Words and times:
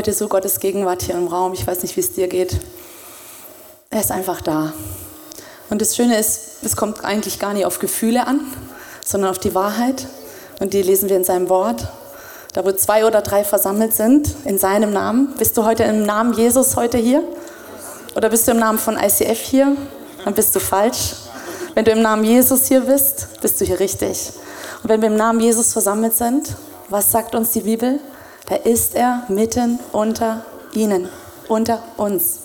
heute 0.00 0.14
so 0.14 0.28
Gottes 0.28 0.60
Gegenwart 0.60 1.02
hier 1.02 1.14
im 1.14 1.26
Raum. 1.26 1.52
Ich 1.52 1.66
weiß 1.66 1.82
nicht, 1.82 1.94
wie 1.94 2.00
es 2.00 2.14
dir 2.14 2.26
geht. 2.26 2.58
Er 3.90 4.00
ist 4.00 4.10
einfach 4.10 4.40
da. 4.40 4.72
Und 5.68 5.82
das 5.82 5.94
Schöne 5.94 6.18
ist, 6.18 6.64
es 6.64 6.74
kommt 6.74 7.04
eigentlich 7.04 7.38
gar 7.38 7.52
nicht 7.52 7.66
auf 7.66 7.80
Gefühle 7.80 8.26
an, 8.26 8.40
sondern 9.04 9.28
auf 9.28 9.38
die 9.38 9.54
Wahrheit. 9.54 10.06
Und 10.58 10.72
die 10.72 10.80
lesen 10.80 11.10
wir 11.10 11.16
in 11.18 11.24
seinem 11.24 11.50
Wort. 11.50 11.86
Da 12.54 12.64
wo 12.64 12.72
zwei 12.72 13.04
oder 13.04 13.20
drei 13.20 13.44
versammelt 13.44 13.94
sind, 13.94 14.34
in 14.46 14.56
seinem 14.56 14.90
Namen. 14.90 15.34
Bist 15.36 15.54
du 15.58 15.66
heute 15.66 15.82
im 15.82 16.02
Namen 16.04 16.32
Jesus 16.32 16.76
heute 16.76 16.96
hier? 16.96 17.22
Oder 18.16 18.30
bist 18.30 18.48
du 18.48 18.52
im 18.52 18.58
Namen 18.58 18.78
von 18.78 18.96
ICF 18.96 19.38
hier? 19.38 19.76
Dann 20.24 20.32
bist 20.32 20.56
du 20.56 20.60
falsch. 20.60 21.12
Wenn 21.74 21.84
du 21.84 21.90
im 21.90 22.00
Namen 22.00 22.24
Jesus 22.24 22.64
hier 22.68 22.80
bist, 22.80 23.28
bist 23.42 23.60
du 23.60 23.66
hier 23.66 23.78
richtig. 23.78 24.32
Und 24.82 24.88
wenn 24.88 25.02
wir 25.02 25.08
im 25.08 25.16
Namen 25.16 25.40
Jesus 25.40 25.74
versammelt 25.74 26.16
sind, 26.16 26.54
was 26.88 27.12
sagt 27.12 27.34
uns 27.34 27.50
die 27.50 27.60
Bibel? 27.60 28.00
Da 28.50 28.56
ist 28.56 28.96
er 28.96 29.22
mitten 29.28 29.78
unter 29.92 30.44
ihnen, 30.74 31.08
unter 31.46 31.84
uns. 31.96 32.40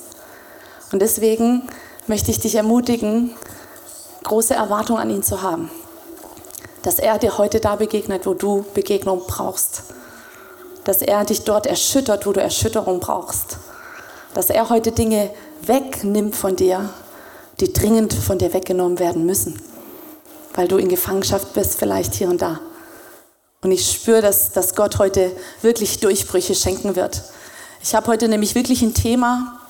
Und 0.92 1.02
deswegen 1.02 1.68
möchte 2.06 2.30
ich 2.30 2.38
dich 2.38 2.54
ermutigen, 2.54 3.34
große 4.22 4.54
Erwartungen 4.54 5.00
an 5.00 5.10
ihn 5.10 5.24
zu 5.24 5.42
haben. 5.42 5.68
Dass 6.82 7.00
er 7.00 7.18
dir 7.18 7.38
heute 7.38 7.58
da 7.58 7.74
begegnet, 7.74 8.24
wo 8.24 8.34
du 8.34 8.64
Begegnung 8.72 9.22
brauchst. 9.26 9.82
Dass 10.84 11.02
er 11.02 11.24
dich 11.24 11.42
dort 11.42 11.66
erschüttert, 11.66 12.24
wo 12.24 12.32
du 12.32 12.40
Erschütterung 12.40 13.00
brauchst. 13.00 13.58
Dass 14.32 14.48
er 14.48 14.70
heute 14.70 14.92
Dinge 14.92 15.30
wegnimmt 15.62 16.36
von 16.36 16.54
dir, 16.54 16.88
die 17.58 17.72
dringend 17.72 18.14
von 18.14 18.38
dir 18.38 18.52
weggenommen 18.52 19.00
werden 19.00 19.26
müssen. 19.26 19.60
Weil 20.54 20.68
du 20.68 20.76
in 20.76 20.88
Gefangenschaft 20.88 21.52
bist, 21.52 21.76
vielleicht 21.76 22.14
hier 22.14 22.28
und 22.28 22.40
da. 22.40 22.60
Und 23.62 23.72
ich 23.72 23.90
spüre, 23.90 24.22
dass, 24.22 24.52
dass 24.52 24.74
Gott 24.74 24.98
heute 24.98 25.34
wirklich 25.62 26.00
Durchbrüche 26.00 26.54
schenken 26.54 26.96
wird. 26.96 27.22
Ich 27.82 27.94
habe 27.94 28.08
heute 28.08 28.28
nämlich 28.28 28.54
wirklich 28.54 28.82
ein 28.82 28.94
Thema, 28.94 29.60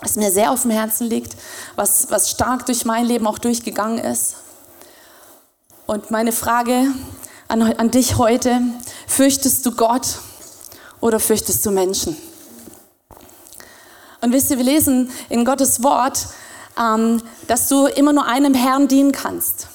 was 0.00 0.16
mir 0.16 0.30
sehr 0.30 0.50
auf 0.50 0.62
dem 0.62 0.70
Herzen 0.70 1.08
liegt, 1.08 1.36
was, 1.76 2.10
was 2.10 2.30
stark 2.30 2.66
durch 2.66 2.84
mein 2.84 3.06
Leben 3.06 3.26
auch 3.26 3.38
durchgegangen 3.38 3.98
ist. 3.98 4.36
Und 5.86 6.10
meine 6.10 6.32
Frage 6.32 6.86
an, 7.48 7.62
an 7.62 7.90
dich 7.90 8.16
heute, 8.16 8.60
fürchtest 9.06 9.64
du 9.66 9.72
Gott 9.72 10.18
oder 11.00 11.20
fürchtest 11.20 11.64
du 11.66 11.70
Menschen? 11.70 12.16
Und 14.20 14.32
wisst 14.32 14.50
ihr, 14.50 14.56
wir 14.56 14.64
lesen 14.64 15.10
in 15.28 15.44
Gottes 15.44 15.82
Wort, 15.82 16.28
ähm, 16.78 17.22
dass 17.46 17.68
du 17.68 17.86
immer 17.86 18.12
nur 18.14 18.26
einem 18.26 18.54
Herrn 18.54 18.88
dienen 18.88 19.12
kannst. 19.12 19.68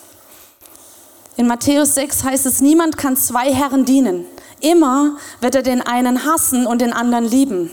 In 1.39 1.47
Matthäus 1.47 1.95
6 1.95 2.25
heißt 2.25 2.45
es, 2.47 2.59
niemand 2.59 2.97
kann 2.97 3.15
zwei 3.15 3.53
Herren 3.53 3.85
dienen. 3.85 4.25
Immer 4.59 5.15
wird 5.39 5.55
er 5.55 5.61
den 5.61 5.81
einen 5.81 6.25
hassen 6.25 6.67
und 6.67 6.81
den 6.81 6.91
anderen 6.91 7.23
lieben 7.23 7.71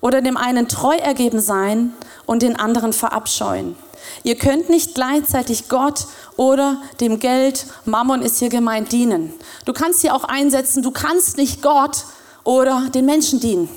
oder 0.00 0.22
dem 0.22 0.38
einen 0.38 0.68
treu 0.68 0.96
ergeben 0.96 1.38
sein 1.38 1.92
und 2.24 2.40
den 2.40 2.56
anderen 2.56 2.94
verabscheuen. 2.94 3.76
Ihr 4.22 4.36
könnt 4.36 4.70
nicht 4.70 4.94
gleichzeitig 4.94 5.68
Gott 5.68 6.06
oder 6.38 6.80
dem 6.98 7.18
Geld, 7.18 7.66
Mammon 7.84 8.22
ist 8.22 8.38
hier 8.38 8.48
gemeint, 8.48 8.90
dienen. 8.90 9.34
Du 9.66 9.74
kannst 9.74 10.00
hier 10.00 10.14
auch 10.14 10.24
einsetzen, 10.24 10.82
du 10.82 10.90
kannst 10.90 11.36
nicht 11.36 11.60
Gott 11.60 12.06
oder 12.42 12.88
den 12.94 13.04
Menschen 13.04 13.38
dienen. 13.38 13.68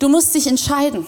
Du 0.00 0.10
musst 0.10 0.34
dich 0.34 0.46
entscheiden. 0.46 1.06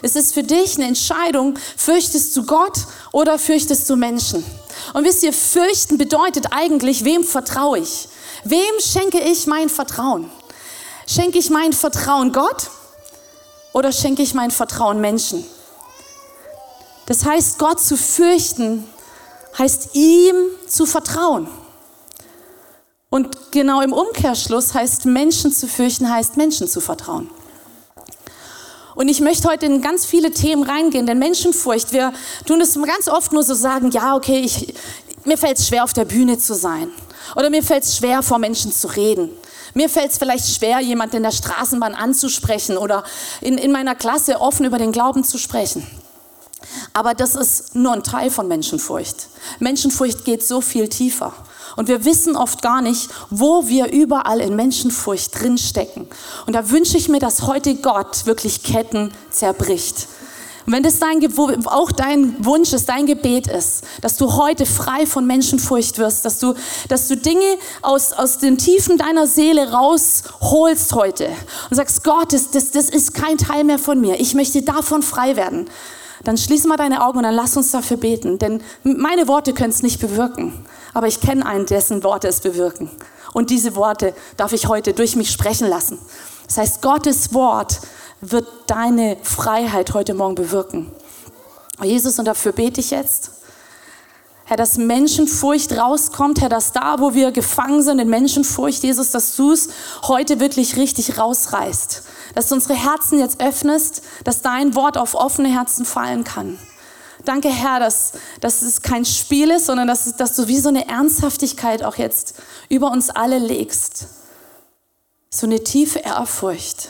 Es 0.00 0.14
ist 0.14 0.32
für 0.32 0.44
dich 0.44 0.76
eine 0.76 0.86
Entscheidung, 0.86 1.58
fürchtest 1.76 2.36
du 2.36 2.46
Gott 2.46 2.86
oder 3.10 3.36
fürchtest 3.36 3.90
du 3.90 3.96
Menschen? 3.96 4.44
Und 4.94 5.04
wisst 5.04 5.22
ihr, 5.22 5.32
fürchten 5.32 5.98
bedeutet 5.98 6.46
eigentlich, 6.52 7.04
wem 7.04 7.24
vertraue 7.24 7.78
ich? 7.78 8.08
Wem 8.44 8.80
schenke 8.80 9.20
ich 9.20 9.46
mein 9.46 9.68
Vertrauen? 9.68 10.30
Schenke 11.06 11.38
ich 11.38 11.50
mein 11.50 11.72
Vertrauen 11.72 12.32
Gott 12.32 12.70
oder 13.72 13.92
schenke 13.92 14.22
ich 14.22 14.34
mein 14.34 14.50
Vertrauen 14.50 15.00
Menschen? 15.00 15.44
Das 17.06 17.24
heißt, 17.24 17.58
Gott 17.58 17.80
zu 17.80 17.96
fürchten, 17.96 18.86
heißt 19.58 19.94
ihm 19.94 20.36
zu 20.68 20.86
vertrauen. 20.86 21.48
Und 23.10 23.50
genau 23.50 23.80
im 23.80 23.92
Umkehrschluss 23.92 24.74
heißt 24.74 25.06
Menschen 25.06 25.52
zu 25.52 25.66
fürchten, 25.66 26.08
heißt 26.08 26.36
Menschen 26.36 26.68
zu 26.68 26.80
vertrauen. 26.80 27.28
Und 29.00 29.08
ich 29.08 29.22
möchte 29.22 29.48
heute 29.48 29.64
in 29.64 29.80
ganz 29.80 30.04
viele 30.04 30.30
Themen 30.30 30.62
reingehen, 30.62 31.06
denn 31.06 31.18
Menschenfurcht, 31.18 31.94
wir 31.94 32.12
tun 32.44 32.60
es 32.60 32.74
ganz 32.74 33.08
oft 33.08 33.32
nur 33.32 33.42
so 33.42 33.54
sagen, 33.54 33.90
ja, 33.92 34.14
okay, 34.14 34.40
ich, 34.40 34.74
mir 35.24 35.38
fällt 35.38 35.58
es 35.58 35.68
schwer, 35.68 35.84
auf 35.84 35.94
der 35.94 36.04
Bühne 36.04 36.36
zu 36.38 36.52
sein. 36.52 36.90
Oder 37.34 37.48
mir 37.48 37.62
fällt 37.62 37.84
es 37.84 37.96
schwer, 37.96 38.22
vor 38.22 38.38
Menschen 38.38 38.72
zu 38.72 38.88
reden. 38.88 39.30
Mir 39.72 39.88
fällt 39.88 40.10
es 40.10 40.18
vielleicht 40.18 40.54
schwer, 40.54 40.80
jemanden 40.80 41.16
in 41.16 41.22
der 41.22 41.30
Straßenbahn 41.30 41.94
anzusprechen 41.94 42.76
oder 42.76 43.02
in, 43.40 43.56
in 43.56 43.72
meiner 43.72 43.94
Klasse 43.94 44.38
offen 44.38 44.66
über 44.66 44.76
den 44.76 44.92
Glauben 44.92 45.24
zu 45.24 45.38
sprechen. 45.38 45.86
Aber 46.92 47.14
das 47.14 47.36
ist 47.36 47.74
nur 47.74 47.94
ein 47.94 48.02
Teil 48.02 48.28
von 48.28 48.48
Menschenfurcht. 48.48 49.28
Menschenfurcht 49.60 50.26
geht 50.26 50.46
so 50.46 50.60
viel 50.60 50.88
tiefer. 50.88 51.32
Und 51.76 51.88
wir 51.88 52.04
wissen 52.04 52.36
oft 52.36 52.62
gar 52.62 52.82
nicht, 52.82 53.10
wo 53.30 53.68
wir 53.68 53.92
überall 53.92 54.40
in 54.40 54.56
Menschenfurcht 54.56 55.40
drinstecken. 55.40 56.06
Und 56.46 56.54
da 56.54 56.70
wünsche 56.70 56.96
ich 56.96 57.08
mir, 57.08 57.20
dass 57.20 57.42
heute 57.42 57.76
Gott 57.76 58.26
wirklich 58.26 58.62
Ketten 58.62 59.12
zerbricht. 59.30 60.08
Und 60.66 60.74
wenn 60.74 60.82
das 60.82 60.98
dein, 60.98 61.20
auch 61.66 61.90
dein 61.90 62.44
Wunsch 62.44 62.72
ist, 62.72 62.88
dein 62.88 63.06
Gebet 63.06 63.46
ist, 63.46 63.82
dass 64.02 64.16
du 64.16 64.34
heute 64.34 64.66
frei 64.66 65.06
von 65.06 65.26
Menschenfurcht 65.26 65.98
wirst, 65.98 66.24
dass 66.24 66.38
du, 66.38 66.54
dass 66.88 67.08
du 67.08 67.16
Dinge 67.16 67.56
aus, 67.82 68.12
aus 68.12 68.38
den 68.38 68.58
Tiefen 68.58 68.98
deiner 68.98 69.26
Seele 69.26 69.72
rausholst 69.72 70.92
heute 70.92 71.28
und 71.70 71.76
sagst, 71.76 72.04
Gott, 72.04 72.32
das, 72.32 72.50
das, 72.50 72.70
das 72.70 72.90
ist 72.90 73.14
kein 73.14 73.38
Teil 73.38 73.64
mehr 73.64 73.78
von 73.78 74.00
mir. 74.00 74.20
Ich 74.20 74.34
möchte 74.34 74.62
davon 74.62 75.02
frei 75.02 75.36
werden. 75.36 75.68
Dann 76.24 76.36
schließ 76.36 76.66
mal 76.66 76.76
deine 76.76 77.04
Augen 77.04 77.18
und 77.18 77.24
dann 77.24 77.34
lass 77.34 77.56
uns 77.56 77.70
dafür 77.70 77.96
beten. 77.96 78.38
Denn 78.38 78.62
meine 78.82 79.28
Worte 79.28 79.54
können 79.54 79.70
es 79.70 79.82
nicht 79.82 80.00
bewirken. 80.00 80.52
Aber 80.92 81.06
ich 81.06 81.20
kenne 81.20 81.46
einen, 81.46 81.66
dessen 81.66 82.02
Worte 82.04 82.28
es 82.28 82.40
bewirken. 82.40 82.90
Und 83.32 83.50
diese 83.50 83.76
Worte 83.76 84.14
darf 84.36 84.52
ich 84.52 84.68
heute 84.68 84.92
durch 84.92 85.16
mich 85.16 85.30
sprechen 85.30 85.68
lassen. 85.68 85.98
Das 86.46 86.58
heißt, 86.58 86.82
Gottes 86.82 87.32
Wort 87.32 87.80
wird 88.20 88.46
deine 88.66 89.16
Freiheit 89.22 89.94
heute 89.94 90.14
Morgen 90.14 90.34
bewirken. 90.34 90.90
Jesus, 91.82 92.18
und 92.18 92.26
dafür 92.26 92.52
bete 92.52 92.80
ich 92.80 92.90
jetzt. 92.90 93.32
Herr, 94.44 94.56
dass 94.56 94.76
Menschenfurcht 94.76 95.72
rauskommt, 95.72 96.40
Herr, 96.40 96.48
dass 96.48 96.72
da, 96.72 96.96
wo 96.98 97.14
wir 97.14 97.30
gefangen 97.30 97.82
sind 97.82 98.00
in 98.00 98.10
Menschenfurcht, 98.10 98.82
Jesus, 98.82 99.12
dass 99.12 99.36
du 99.36 99.52
es 99.52 99.68
heute 100.02 100.40
wirklich 100.40 100.76
richtig 100.76 101.18
rausreißt. 101.18 102.02
Dass 102.34 102.48
du 102.48 102.54
unsere 102.54 102.74
Herzen 102.74 103.18
jetzt 103.18 103.40
öffnest, 103.40 104.02
dass 104.24 104.42
dein 104.42 104.74
Wort 104.74 104.96
auf 104.96 105.14
offene 105.14 105.48
Herzen 105.48 105.84
fallen 105.84 106.24
kann. 106.24 106.58
Danke, 107.24 107.48
Herr, 107.48 107.80
dass, 107.80 108.12
dass 108.40 108.62
es 108.62 108.82
kein 108.82 109.04
Spiel 109.04 109.50
ist, 109.50 109.66
sondern 109.66 109.88
dass, 109.88 110.16
dass 110.16 110.34
du 110.36 110.48
wie 110.48 110.58
so 110.58 110.68
eine 110.68 110.88
Ernsthaftigkeit 110.88 111.82
auch 111.82 111.96
jetzt 111.96 112.34
über 112.68 112.90
uns 112.90 113.10
alle 113.10 113.38
legst. 113.38 114.06
So 115.28 115.46
eine 115.46 115.62
tiefe 115.62 115.98
Ehrfurcht 115.98 116.88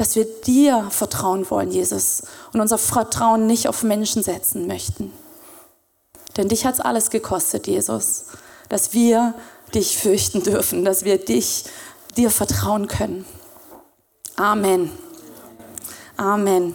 dass 0.00 0.16
wir 0.16 0.24
dir 0.24 0.88
vertrauen 0.90 1.50
wollen, 1.50 1.70
Jesus, 1.70 2.22
und 2.54 2.60
unser 2.62 2.78
Vertrauen 2.78 3.46
nicht 3.46 3.68
auf 3.68 3.82
Menschen 3.82 4.22
setzen 4.22 4.66
möchten. 4.66 5.12
Denn 6.38 6.48
dich 6.48 6.64
hat 6.64 6.72
es 6.72 6.80
alles 6.80 7.10
gekostet, 7.10 7.66
Jesus, 7.66 8.24
dass 8.70 8.94
wir 8.94 9.34
dich 9.74 9.98
fürchten 9.98 10.42
dürfen, 10.42 10.86
dass 10.86 11.04
wir 11.04 11.18
dich, 11.18 11.64
dir 12.16 12.30
vertrauen 12.30 12.86
können. 12.88 13.26
Amen. 14.40 14.90
Amen. 16.16 16.74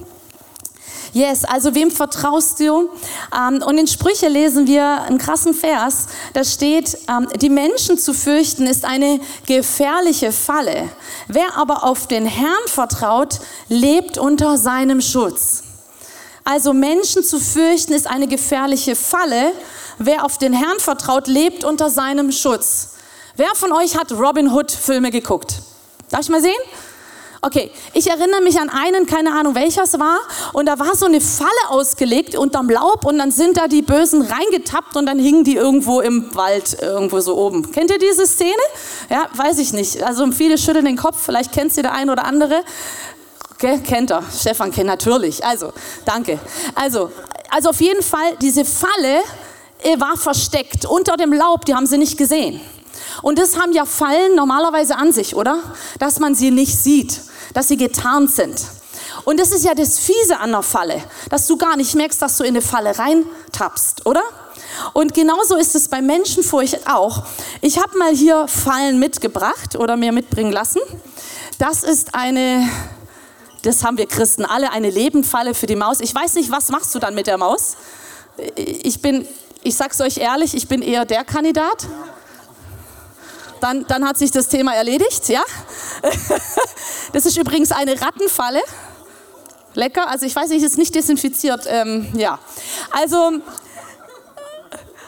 Yes, 1.14 1.46
also 1.46 1.74
wem 1.74 1.90
vertraust 1.90 2.60
du? 2.60 2.92
Ähm, 3.36 3.64
und 3.66 3.80
in 3.80 3.88
Sprüche 3.88 4.28
lesen 4.28 4.68
wir 4.68 5.02
einen 5.02 5.18
krassen 5.18 5.56
Vers. 5.56 6.06
Da 6.34 6.44
steht, 6.44 6.96
ähm, 7.10 7.28
die 7.42 7.50
Menschen 7.50 7.98
zu 7.98 8.14
fürchten 8.14 8.68
ist 8.68 8.86
eine 8.86 9.20
gefährliche 9.48 10.32
Falle. 10.32 10.90
Wer 11.28 11.58
aber 11.58 11.84
auf 11.84 12.08
den 12.08 12.28
Herrn 12.28 12.68
vertraut, 12.68 13.40
lebt 13.68 14.20
unter 14.20 14.60
seinem 14.60 15.02
Schutz. 15.02 15.64
Also 16.44 16.72
Menschen 16.72 17.24
zu 17.24 17.40
fürchten 17.40 17.94
ist 17.94 18.06
eine 18.06 18.28
gefährliche 18.28 18.96
Falle. 18.96 19.54
Wer 19.98 20.24
auf 20.24 20.38
den 20.38 20.54
Herrn 20.54 20.78
vertraut, 20.78 21.26
lebt 21.26 21.64
unter 21.64 21.90
seinem 21.90 22.32
Schutz. 22.32 22.90
Wer 23.38 23.56
von 23.56 23.72
euch 23.72 23.98
hat 23.98 24.12
Robin 24.12 24.54
Hood 24.54 24.70
Filme 24.70 25.10
geguckt? 25.10 25.56
Darf 26.12 26.22
ich 26.22 26.30
mal 26.30 26.44
sehen? 26.44 26.54
Okay, 27.46 27.70
ich 27.94 28.10
erinnere 28.10 28.42
mich 28.42 28.60
an 28.60 28.70
einen, 28.70 29.06
keine 29.06 29.32
Ahnung 29.32 29.54
welcher 29.54 29.84
es 29.84 30.00
war, 30.00 30.18
und 30.54 30.66
da 30.66 30.80
war 30.80 30.96
so 30.96 31.06
eine 31.06 31.22
Falle 31.22 31.52
ausgelegt 31.68 32.36
unterm 32.36 32.72
Laub 32.72 33.06
und 33.06 33.20
dann 33.20 33.30
sind 33.30 33.58
da 33.58 33.68
die 33.68 33.84
Bösen 33.84 34.24
reingetappt 34.24 34.96
und 34.96 35.06
dann 35.06 35.20
hingen 35.20 35.44
die 35.44 35.56
irgendwo 35.56 36.02
im 36.02 36.34
Wald, 36.34 36.76
irgendwo 36.82 37.20
so 37.20 37.38
oben. 37.38 37.72
Kennt 37.72 37.92
ihr 37.92 38.00
diese 38.00 38.26
Szene? 38.26 38.50
Ja, 39.12 39.28
weiß 39.36 39.60
ich 39.60 39.74
nicht. 39.74 40.02
Also 40.02 40.32
viele 40.32 40.58
schütteln 40.58 40.86
den 40.86 40.98
Kopf, 40.98 41.24
vielleicht 41.24 41.52
kennt 41.52 41.72
sie 41.72 41.84
der 41.84 41.94
ein 41.94 42.10
oder 42.10 42.26
andere. 42.26 42.64
Okay, 43.54 43.80
kennt 43.86 44.10
er. 44.10 44.24
Stefan 44.36 44.72
kennt 44.72 44.88
natürlich. 44.88 45.46
Also, 45.46 45.72
danke. 46.04 46.40
Also, 46.74 47.12
also 47.52 47.70
auf 47.70 47.80
jeden 47.80 48.02
Fall, 48.02 48.38
diese 48.42 48.66
Falle 48.66 49.20
äh, 49.84 50.00
war 50.00 50.18
versteckt 50.18 50.88
unter 50.88 51.16
dem 51.16 51.32
Laub, 51.32 51.64
die 51.66 51.76
haben 51.76 51.86
sie 51.86 52.00
nicht 52.00 52.18
gesehen. 52.18 52.60
Und 53.22 53.38
das 53.38 53.60
haben 53.60 53.72
ja 53.72 53.86
Fallen 53.86 54.36
normalerweise 54.36 54.98
an 54.98 55.12
sich, 55.12 55.36
oder? 55.36 55.60
Dass 56.00 56.20
man 56.20 56.34
sie 56.34 56.50
nicht 56.50 56.76
sieht. 56.76 57.22
Dass 57.54 57.68
sie 57.68 57.78
getarnt 57.78 58.32
sind. 58.32 58.62
Und 59.24 59.40
das 59.40 59.52
ist 59.52 59.64
ja 59.64 59.74
das 59.74 60.00
Fiese 60.00 60.40
an 60.40 60.52
der 60.52 60.62
Falle, 60.62 61.02
dass 61.30 61.48
du 61.48 61.58
gar 61.58 61.76
nicht 61.78 61.96
merkst, 61.96 62.22
dass 62.22 62.38
du 62.38 62.44
in 62.44 62.50
eine 62.50 62.62
Falle 62.62 62.98
reintappst, 62.98 64.06
oder? 64.06 64.24
Und 64.94 65.14
genauso 65.14 65.56
ist 65.56 65.76
es 65.76 65.88
bei 65.88 66.02
Menschenfurcht 66.02 66.88
auch. 66.90 67.24
Ich 67.62 67.80
habe 67.80 67.98
mal 67.98 68.14
hier 68.14 68.48
Fallen 68.48 69.00
mitgebracht 69.00 69.76
oder 69.76 69.96
mir 69.96 70.12
mitbringen 70.12 70.52
lassen. 70.52 70.80
Das 71.58 71.84
ist 71.84 72.14
eine, 72.14 72.70
das 73.62 73.84
haben 73.84 73.98
wir 73.98 74.08
Christen 74.08 74.46
alle, 74.46 74.72
eine 74.72 74.90
Lebendfalle 74.90 75.54
für 75.54 75.66
die 75.66 75.76
Maus. 75.76 76.02
Ich 76.02 76.14
weiß 76.14 76.36
nicht, 76.36 76.52
was 76.52 76.70
machst 76.70 76.94
du 76.94 77.00
dann 77.00 77.16
mit 77.16 77.28
der 77.28 77.38
Maus? 77.38 77.78
Ich 78.56 79.02
bin, 79.02 79.28
ich 79.64 79.76
sag's 79.76 80.02
euch 80.02 80.18
ehrlich, 80.18 80.54
ich 80.54 80.68
bin 80.68 80.82
eher 80.82 81.06
der 81.06 81.24
Kandidat. 81.24 81.88
Dann, 83.66 83.88
dann 83.88 84.08
hat 84.08 84.16
sich 84.16 84.30
das 84.30 84.48
Thema 84.48 84.76
erledigt, 84.76 85.28
ja? 85.28 85.44
Das 87.14 87.26
ist 87.26 87.36
übrigens 87.36 87.72
eine 87.72 88.00
Rattenfalle. 88.00 88.62
Lecker, 89.74 90.08
also 90.08 90.28
ich 90.28 90.36
weiß 90.36 90.50
nicht, 90.50 90.64
ist 90.64 90.78
nicht 90.78 90.94
desinfiziert, 90.94 91.66
ähm, 91.66 92.08
ja. 92.16 92.38
Also, 92.92 93.32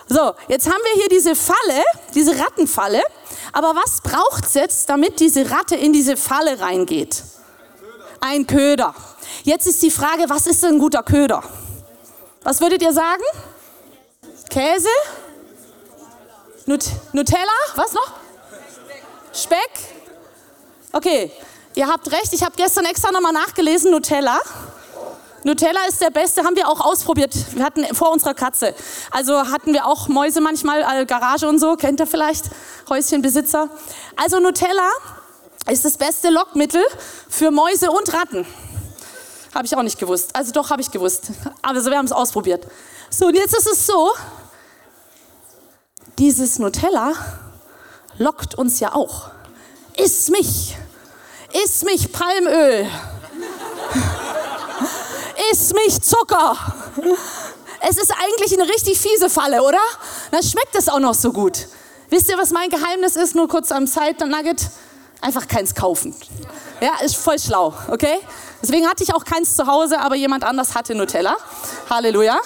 so, 0.07 0.33
jetzt 0.47 0.65
haben 0.65 0.81
wir 0.85 1.01
hier 1.01 1.09
diese 1.09 1.35
Falle, 1.35 1.83
diese 2.15 2.31
Rattenfalle. 2.31 3.03
Aber 3.53 3.75
was 3.75 4.01
braucht 4.01 4.45
es 4.45 4.55
jetzt, 4.55 4.89
damit 4.89 5.19
diese 5.19 5.51
Ratte 5.51 5.75
in 5.75 5.93
diese 5.93 6.17
Falle 6.17 6.59
reingeht? 6.59 7.21
Ein 8.21 8.47
Köder. 8.47 8.95
Jetzt 9.43 9.67
ist 9.67 9.83
die 9.83 9.91
Frage, 9.91 10.29
was 10.29 10.47
ist 10.47 10.63
denn 10.63 10.75
ein 10.75 10.79
guter 10.79 11.03
Köder? 11.03 11.43
Was 12.41 12.59
würdet 12.59 12.81
ihr 12.81 12.93
sagen? 12.93 13.23
Käse? 14.49 14.89
Nut 16.65 16.85
Nutella? 17.13 17.59
Was 17.75 17.93
noch? 17.93 18.26
Speck? 19.37 19.69
Okay, 20.91 21.31
ihr 21.75 21.87
habt 21.87 22.11
recht. 22.11 22.33
Ich 22.33 22.43
habe 22.43 22.55
gestern 22.55 22.85
extra 22.85 23.11
nochmal 23.11 23.33
nachgelesen. 23.33 23.91
Nutella. 23.91 24.39
Nutella 25.43 25.81
ist 25.87 26.01
der 26.01 26.09
beste, 26.09 26.43
haben 26.43 26.55
wir 26.55 26.67
auch 26.67 26.81
ausprobiert. 26.81 27.35
Wir 27.53 27.63
hatten 27.63 27.85
vor 27.93 28.11
unserer 28.11 28.33
Katze. 28.33 28.73
Also 29.11 29.49
hatten 29.51 29.73
wir 29.73 29.85
auch 29.85 30.07
Mäuse 30.07 30.41
manchmal, 30.41 30.81
äh, 30.81 31.05
Garage 31.05 31.47
und 31.47 31.59
so, 31.59 31.75
kennt 31.75 31.99
ihr 31.99 32.07
vielleicht, 32.07 32.45
Häuschenbesitzer. 32.89 33.69
Also 34.15 34.39
Nutella 34.39 34.89
ist 35.69 35.85
das 35.85 35.97
beste 35.97 36.31
Lockmittel 36.31 36.83
für 37.29 37.51
Mäuse 37.51 37.91
und 37.91 38.11
Ratten. 38.13 38.45
Habe 39.53 39.67
ich 39.67 39.77
auch 39.77 39.83
nicht 39.83 39.99
gewusst. 39.99 40.35
Also 40.35 40.51
doch, 40.51 40.71
habe 40.71 40.81
ich 40.81 40.89
gewusst. 40.89 41.27
Aber 41.61 41.85
wir 41.85 41.97
haben 41.97 42.05
es 42.05 42.11
ausprobiert. 42.11 42.65
So, 43.11 43.27
und 43.27 43.35
jetzt 43.35 43.55
ist 43.55 43.67
es 43.67 43.85
so, 43.85 44.11
dieses 46.17 46.57
Nutella 46.57 47.13
lockt 48.17 48.55
uns 48.55 48.79
ja 48.79 48.93
auch. 48.93 49.29
Iss 49.97 50.29
mich, 50.29 50.77
iss 51.63 51.83
mich 51.83 52.11
Palmöl 52.11 52.87
iss 55.51 55.73
mich 55.73 56.01
Zucker. 56.01 56.57
Es 57.81 57.97
ist 57.97 58.11
eigentlich 58.11 58.53
eine 58.59 58.67
richtig 58.69 58.99
fiese 58.99 59.29
Falle, 59.29 59.61
oder? 59.61 59.79
Dann 60.31 60.43
schmeckt 60.43 60.75
es 60.75 60.89
auch 60.89 60.99
noch 60.99 61.13
so 61.13 61.31
gut. 61.31 61.67
Wisst 62.09 62.29
ihr, 62.29 62.37
was 62.37 62.51
mein 62.51 62.69
Geheimnis 62.69 63.15
ist? 63.15 63.35
Nur 63.35 63.47
kurz 63.47 63.71
am 63.71 63.85
Side-Nugget. 63.85 64.61
Einfach 65.21 65.47
keins 65.47 65.75
kaufen. 65.75 66.15
Ja, 66.81 66.91
ist 67.03 67.17
voll 67.17 67.39
schlau, 67.39 67.73
okay? 67.89 68.19
Deswegen 68.61 68.87
hatte 68.87 69.03
ich 69.03 69.13
auch 69.13 69.25
keins 69.25 69.55
zu 69.55 69.67
Hause, 69.67 69.99
aber 69.99 70.15
jemand 70.15 70.43
anders 70.43 70.75
hatte 70.75 70.95
Nutella. 70.95 71.35
Halleluja. 71.89 72.39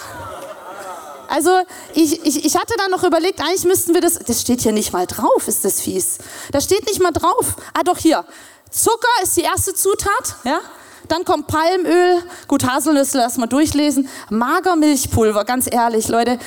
Also 1.31 1.61
ich, 1.93 2.25
ich, 2.25 2.43
ich 2.43 2.57
hatte 2.57 2.73
dann 2.77 2.91
noch 2.91 3.05
überlegt, 3.05 3.39
eigentlich 3.39 3.63
müssten 3.63 3.93
wir 3.93 4.01
das, 4.01 4.19
das 4.19 4.41
steht 4.41 4.59
hier 4.61 4.73
nicht 4.73 4.91
mal 4.91 5.07
drauf, 5.07 5.47
ist 5.47 5.63
das 5.63 5.79
fies. 5.79 6.17
Da 6.51 6.59
steht 6.59 6.85
nicht 6.87 7.01
mal 7.01 7.11
drauf. 7.11 7.55
Ah 7.73 7.83
doch 7.85 7.97
hier, 7.97 8.25
Zucker 8.69 9.07
ist 9.23 9.37
die 9.37 9.43
erste 9.43 9.73
Zutat, 9.73 10.35
ja? 10.43 10.59
Dann 11.07 11.23
kommt 11.23 11.47
Palmöl, 11.47 12.21
gut, 12.49 12.65
Haselnüsse 12.65 13.17
lass 13.17 13.37
mal 13.37 13.47
durchlesen. 13.47 14.09
Magermilchpulver, 14.29 15.45
ganz 15.45 15.67
ehrlich, 15.71 16.09
Leute. 16.09 16.37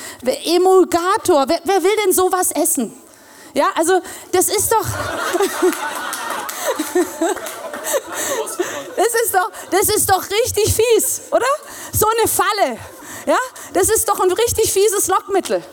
Emulgator, 0.45 1.45
wer, 1.47 1.61
wer 1.63 1.81
will 1.83 1.95
denn 2.05 2.13
sowas 2.13 2.51
essen? 2.51 2.93
Ja, 3.55 3.65
also 3.75 3.99
das 4.33 4.49
ist 4.49 4.71
doch. 4.71 4.85
das 8.95 9.13
ist 9.23 9.33
doch, 9.33 9.51
das 9.71 9.89
ist 9.89 10.09
doch 10.11 10.23
richtig 10.23 10.75
fies, 10.75 11.21
oder? 11.31 11.47
So 11.91 12.05
eine 12.07 12.27
Falle. 12.27 12.77
Ja, 13.25 13.37
das 13.73 13.89
ist 13.89 14.07
doch 14.07 14.19
ein 14.19 14.31
richtig 14.31 14.71
fieses 14.71 15.07
Lockmittel. 15.07 15.63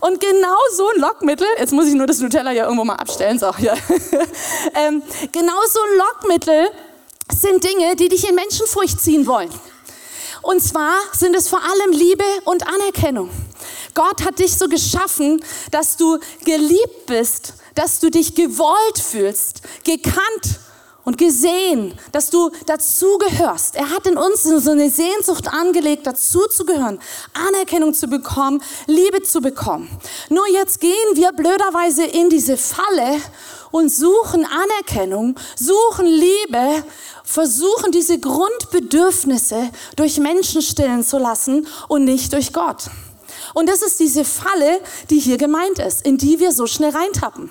Und 0.00 0.20
genau 0.20 0.56
so 0.74 0.88
ein 0.88 1.00
Lockmittel, 1.00 1.46
jetzt 1.58 1.72
muss 1.72 1.86
ich 1.86 1.94
nur 1.94 2.06
das 2.06 2.18
Nutella 2.18 2.52
ja 2.52 2.64
irgendwo 2.64 2.84
mal 2.84 2.94
abstellen, 2.94 3.38
so, 3.38 3.50
ja. 3.58 3.74
ähm, 4.74 5.02
genau 5.32 5.60
so 5.68 5.80
ein 5.80 5.98
Lockmittel 5.98 6.68
sind 7.32 7.64
Dinge, 7.64 7.96
die 7.96 8.08
dich 8.08 8.28
in 8.28 8.34
Menschenfurcht 8.34 9.00
ziehen 9.00 9.26
wollen. 9.26 9.50
Und 10.42 10.62
zwar 10.62 10.94
sind 11.12 11.34
es 11.34 11.48
vor 11.48 11.60
allem 11.60 11.92
Liebe 11.92 12.24
und 12.44 12.66
Anerkennung. 12.66 13.30
Gott 13.94 14.24
hat 14.24 14.38
dich 14.38 14.56
so 14.56 14.68
geschaffen, 14.68 15.42
dass 15.70 15.96
du 15.96 16.18
geliebt 16.44 17.06
bist, 17.06 17.54
dass 17.74 17.98
du 17.98 18.10
dich 18.10 18.34
gewollt 18.34 18.98
fühlst, 18.98 19.62
gekannt 19.84 20.60
und 21.06 21.16
gesehen, 21.16 21.94
dass 22.10 22.30
du 22.30 22.50
dazugehörst. 22.66 23.76
Er 23.76 23.90
hat 23.90 24.08
in 24.08 24.18
uns 24.18 24.42
so 24.42 24.72
eine 24.72 24.90
Sehnsucht 24.90 25.46
angelegt, 25.48 26.04
dazuzugehören, 26.04 26.98
Anerkennung 27.32 27.94
zu 27.94 28.08
bekommen, 28.08 28.60
Liebe 28.88 29.22
zu 29.22 29.40
bekommen. 29.40 29.88
Nur 30.30 30.46
jetzt 30.48 30.80
gehen 30.80 30.90
wir 31.14 31.30
blöderweise 31.32 32.04
in 32.04 32.28
diese 32.28 32.56
Falle 32.56 33.20
und 33.70 33.88
suchen 33.88 34.44
Anerkennung, 34.44 35.36
suchen 35.56 36.06
Liebe, 36.06 36.84
versuchen 37.22 37.92
diese 37.92 38.18
Grundbedürfnisse 38.18 39.70
durch 39.94 40.18
Menschen 40.18 40.60
stillen 40.60 41.04
zu 41.04 41.18
lassen 41.18 41.68
und 41.86 42.04
nicht 42.04 42.32
durch 42.32 42.52
Gott. 42.52 42.90
Und 43.54 43.68
das 43.68 43.82
ist 43.82 44.00
diese 44.00 44.24
Falle, 44.24 44.80
die 45.08 45.20
hier 45.20 45.38
gemeint 45.38 45.78
ist, 45.78 46.04
in 46.04 46.18
die 46.18 46.40
wir 46.40 46.50
so 46.50 46.66
schnell 46.66 46.90
reintappen 46.90 47.48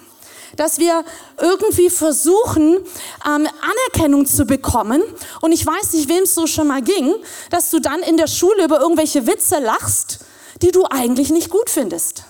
dass 0.56 0.80
wir 0.80 1.04
irgendwie 1.42 1.90
versuchen, 1.90 2.78
ähm, 3.26 3.48
Anerkennung 3.92 4.26
zu 4.26 4.46
bekommen. 4.46 5.02
Und 5.42 5.52
ich 5.52 5.66
weiß 5.66 5.94
nicht, 5.94 6.10
wem 6.10 6.24
es 6.24 6.36
so 6.36 6.48
schon 6.48 6.68
mal 6.68 6.82
ging, 6.82 7.14
dass 7.50 7.70
du 7.70 7.80
dann 7.80 8.02
in 8.02 8.18
der 8.18 8.28
Schule 8.28 8.66
über 8.66 8.80
irgendwelche 8.80 9.28
Witze 9.28 9.60
lachst, 9.60 10.20
die 10.62 10.72
du 10.72 10.86
eigentlich 10.90 11.30
nicht 11.30 11.50
gut 11.50 11.70
findest, 11.70 12.24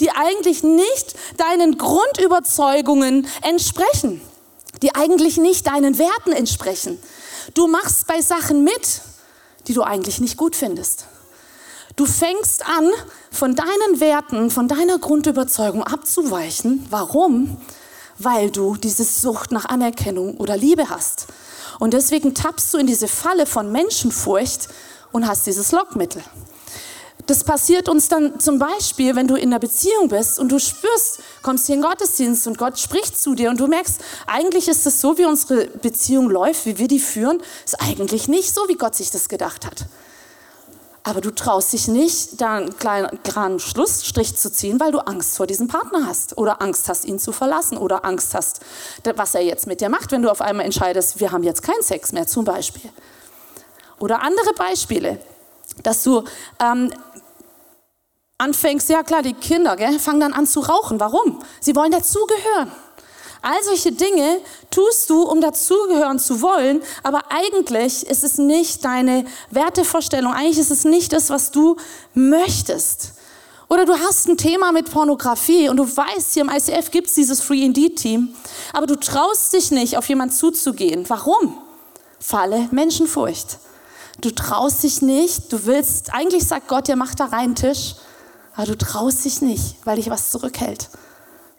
die 0.00 0.10
eigentlich 0.10 0.62
nicht 0.62 1.14
deinen 1.36 1.78
Grundüberzeugungen 1.78 3.26
entsprechen, 3.42 4.20
die 4.82 4.94
eigentlich 4.94 5.36
nicht 5.36 5.66
deinen 5.66 5.98
Werten 5.98 6.32
entsprechen. 6.32 6.98
Du 7.54 7.66
machst 7.66 8.06
bei 8.06 8.20
Sachen 8.20 8.64
mit, 8.64 9.02
die 9.66 9.74
du 9.74 9.82
eigentlich 9.82 10.20
nicht 10.20 10.36
gut 10.36 10.56
findest. 10.56 11.06
Du 11.98 12.06
fängst 12.06 12.64
an, 12.64 12.88
von 13.32 13.56
deinen 13.56 13.98
Werten, 13.98 14.52
von 14.52 14.68
deiner 14.68 15.00
Grundüberzeugung 15.00 15.82
abzuweichen. 15.82 16.86
Warum? 16.90 17.56
Weil 18.18 18.52
du 18.52 18.76
diese 18.76 19.02
Sucht 19.02 19.50
nach 19.50 19.64
Anerkennung 19.64 20.36
oder 20.36 20.56
Liebe 20.56 20.90
hast. 20.90 21.26
Und 21.80 21.94
deswegen 21.94 22.36
tappst 22.36 22.72
du 22.72 22.78
in 22.78 22.86
diese 22.86 23.08
Falle 23.08 23.46
von 23.46 23.72
Menschenfurcht 23.72 24.68
und 25.10 25.26
hast 25.26 25.48
dieses 25.48 25.72
Lockmittel. 25.72 26.22
Das 27.26 27.42
passiert 27.42 27.88
uns 27.88 28.08
dann 28.08 28.38
zum 28.38 28.60
Beispiel, 28.60 29.16
wenn 29.16 29.26
du 29.26 29.34
in 29.34 29.48
einer 29.48 29.58
Beziehung 29.58 30.08
bist 30.08 30.38
und 30.38 30.52
du 30.52 30.60
spürst, 30.60 31.18
kommst 31.42 31.66
hier 31.66 31.74
in 31.74 31.82
Gottesdienst 31.82 32.46
und 32.46 32.58
Gott 32.58 32.78
spricht 32.78 33.20
zu 33.20 33.34
dir 33.34 33.50
und 33.50 33.58
du 33.58 33.66
merkst, 33.66 34.00
eigentlich 34.28 34.68
ist 34.68 34.86
es 34.86 35.00
so, 35.00 35.18
wie 35.18 35.24
unsere 35.24 35.66
Beziehung 35.66 36.30
läuft, 36.30 36.64
wie 36.64 36.78
wir 36.78 36.86
die 36.86 37.00
führen, 37.00 37.42
ist 37.64 37.82
eigentlich 37.82 38.28
nicht 38.28 38.54
so, 38.54 38.60
wie 38.68 38.76
Gott 38.76 38.94
sich 38.94 39.10
das 39.10 39.28
gedacht 39.28 39.66
hat. 39.66 39.86
Aber 41.02 41.20
du 41.20 41.30
traust 41.30 41.72
dich 41.72 41.88
nicht, 41.88 42.40
da 42.40 42.56
einen 42.56 42.76
kleinen, 42.76 43.22
kleinen 43.22 43.58
Schlussstrich 43.60 44.36
zu 44.36 44.52
ziehen, 44.52 44.78
weil 44.80 44.92
du 44.92 44.98
Angst 44.98 45.36
vor 45.36 45.46
diesem 45.46 45.68
Partner 45.68 46.06
hast 46.06 46.36
oder 46.36 46.60
Angst 46.60 46.88
hast, 46.88 47.04
ihn 47.04 47.18
zu 47.18 47.32
verlassen 47.32 47.78
oder 47.78 48.04
Angst 48.04 48.34
hast, 48.34 48.60
was 49.16 49.34
er 49.34 49.42
jetzt 49.42 49.66
mit 49.66 49.80
dir 49.80 49.88
macht, 49.88 50.12
wenn 50.12 50.22
du 50.22 50.30
auf 50.30 50.40
einmal 50.40 50.66
entscheidest, 50.66 51.20
wir 51.20 51.32
haben 51.32 51.44
jetzt 51.44 51.62
keinen 51.62 51.82
Sex 51.82 52.12
mehr 52.12 52.26
zum 52.26 52.44
Beispiel. 52.44 52.90
Oder 53.98 54.22
andere 54.22 54.52
Beispiele, 54.54 55.18
dass 55.82 56.02
du 56.02 56.24
ähm, 56.60 56.92
anfängst, 58.38 58.88
ja 58.88 59.02
klar, 59.02 59.22
die 59.22 59.34
Kinder 59.34 59.76
gell, 59.76 59.98
fangen 59.98 60.20
dann 60.20 60.32
an 60.32 60.46
zu 60.46 60.60
rauchen. 60.60 61.00
Warum? 61.00 61.42
Sie 61.60 61.74
wollen 61.74 61.92
dazugehören. 61.92 62.70
All 63.42 63.62
solche 63.62 63.92
Dinge 63.92 64.40
tust 64.70 65.08
du, 65.10 65.22
um 65.22 65.40
dazugehören 65.40 66.18
zu 66.18 66.42
wollen, 66.42 66.82
aber 67.02 67.30
eigentlich 67.30 68.06
ist 68.06 68.24
es 68.24 68.38
nicht 68.38 68.84
deine 68.84 69.24
Wertevorstellung, 69.50 70.32
eigentlich 70.32 70.58
ist 70.58 70.70
es 70.70 70.84
nicht 70.84 71.12
das, 71.12 71.30
was 71.30 71.50
du 71.50 71.76
möchtest. 72.14 73.12
Oder 73.68 73.84
du 73.84 73.92
hast 73.98 74.28
ein 74.28 74.38
Thema 74.38 74.72
mit 74.72 74.90
Pornografie 74.90 75.68
und 75.68 75.76
du 75.76 75.84
weißt, 75.84 76.34
hier 76.34 76.42
im 76.42 76.48
ICF 76.48 76.90
gibt 76.90 77.08
es 77.08 77.14
dieses 77.14 77.40
Free 77.40 77.62
Indeed 77.64 77.96
Team, 77.96 78.34
aber 78.72 78.86
du 78.86 78.96
traust 78.96 79.52
dich 79.52 79.70
nicht, 79.70 79.98
auf 79.98 80.08
jemanden 80.08 80.34
zuzugehen. 80.34 81.04
Warum? 81.08 81.58
Falle 82.18 82.68
Menschenfurcht. 82.70 83.58
Du 84.20 84.30
traust 84.30 84.82
dich 84.82 85.02
nicht, 85.02 85.52
du 85.52 85.66
willst, 85.66 86.12
eigentlich 86.12 86.46
sagt 86.46 86.66
Gott, 86.66 86.88
ja, 86.88 86.96
mach 86.96 87.14
da 87.14 87.26
rein 87.26 87.54
Tisch, 87.54 87.94
aber 88.56 88.66
du 88.66 88.76
traust 88.76 89.24
dich 89.24 89.42
nicht, 89.42 89.76
weil 89.84 89.96
dich 89.96 90.10
was 90.10 90.32
zurückhält. 90.32 90.88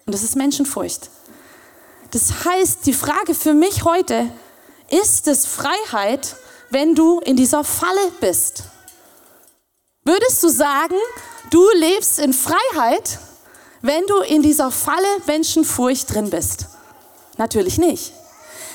Und 0.04 0.12
das 0.12 0.22
ist 0.22 0.36
Menschenfurcht. 0.36 1.08
Das 2.10 2.44
heißt, 2.44 2.86
die 2.86 2.92
Frage 2.92 3.34
für 3.34 3.54
mich 3.54 3.84
heute, 3.84 4.30
ist 4.88 5.28
es 5.28 5.46
Freiheit, 5.46 6.36
wenn 6.70 6.94
du 6.94 7.20
in 7.20 7.36
dieser 7.36 7.62
Falle 7.62 8.12
bist? 8.20 8.64
Würdest 10.04 10.42
du 10.42 10.48
sagen, 10.48 10.96
du 11.50 11.64
lebst 11.74 12.18
in 12.18 12.32
Freiheit, 12.32 13.18
wenn 13.82 14.04
du 14.06 14.18
in 14.20 14.42
dieser 14.42 14.70
Falle 14.70 15.06
Menschenfurcht 15.26 16.12
drin 16.12 16.30
bist? 16.30 16.66
Natürlich 17.36 17.78
nicht. 17.78 18.12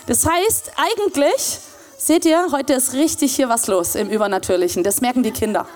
Das 0.08 0.26
heißt, 0.26 0.72
eigentlich, 0.78 1.60
seht 1.98 2.26
ihr, 2.26 2.48
heute 2.52 2.74
ist 2.74 2.94
richtig 2.94 3.36
hier 3.36 3.50
was 3.50 3.68
los 3.68 3.96
im 3.96 4.10
Übernatürlichen. 4.10 4.84
Das 4.84 5.02
merken 5.02 5.24
die 5.24 5.32
Kinder. 5.32 5.68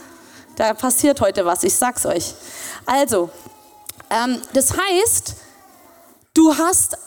Da 0.55 0.73
passiert 0.73 1.19
heute 1.19 1.45
was, 1.45 1.63
ich 1.63 1.73
sag's 1.73 2.05
euch. 2.05 2.33
Also, 2.85 3.29
ähm, 4.09 4.41
das 4.53 4.73
heißt, 4.77 5.35
du 6.33 6.55
hast, 6.57 6.97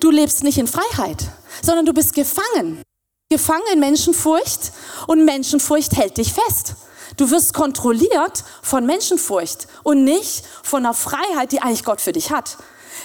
du 0.00 0.10
lebst 0.10 0.42
nicht 0.42 0.58
in 0.58 0.66
Freiheit, 0.66 1.28
sondern 1.62 1.86
du 1.86 1.92
bist 1.92 2.14
gefangen. 2.14 2.82
Gefangen 3.30 3.64
in 3.72 3.80
Menschenfurcht 3.80 4.72
und 5.06 5.24
Menschenfurcht 5.24 5.96
hält 5.96 6.16
dich 6.16 6.32
fest. 6.32 6.76
Du 7.16 7.30
wirst 7.30 7.54
kontrolliert 7.54 8.44
von 8.62 8.86
Menschenfurcht 8.86 9.66
und 9.82 10.04
nicht 10.04 10.44
von 10.62 10.82
der 10.82 10.92
Freiheit, 10.92 11.52
die 11.52 11.60
eigentlich 11.60 11.84
Gott 11.84 12.00
für 12.00 12.12
dich 12.12 12.30
hat. 12.30 12.56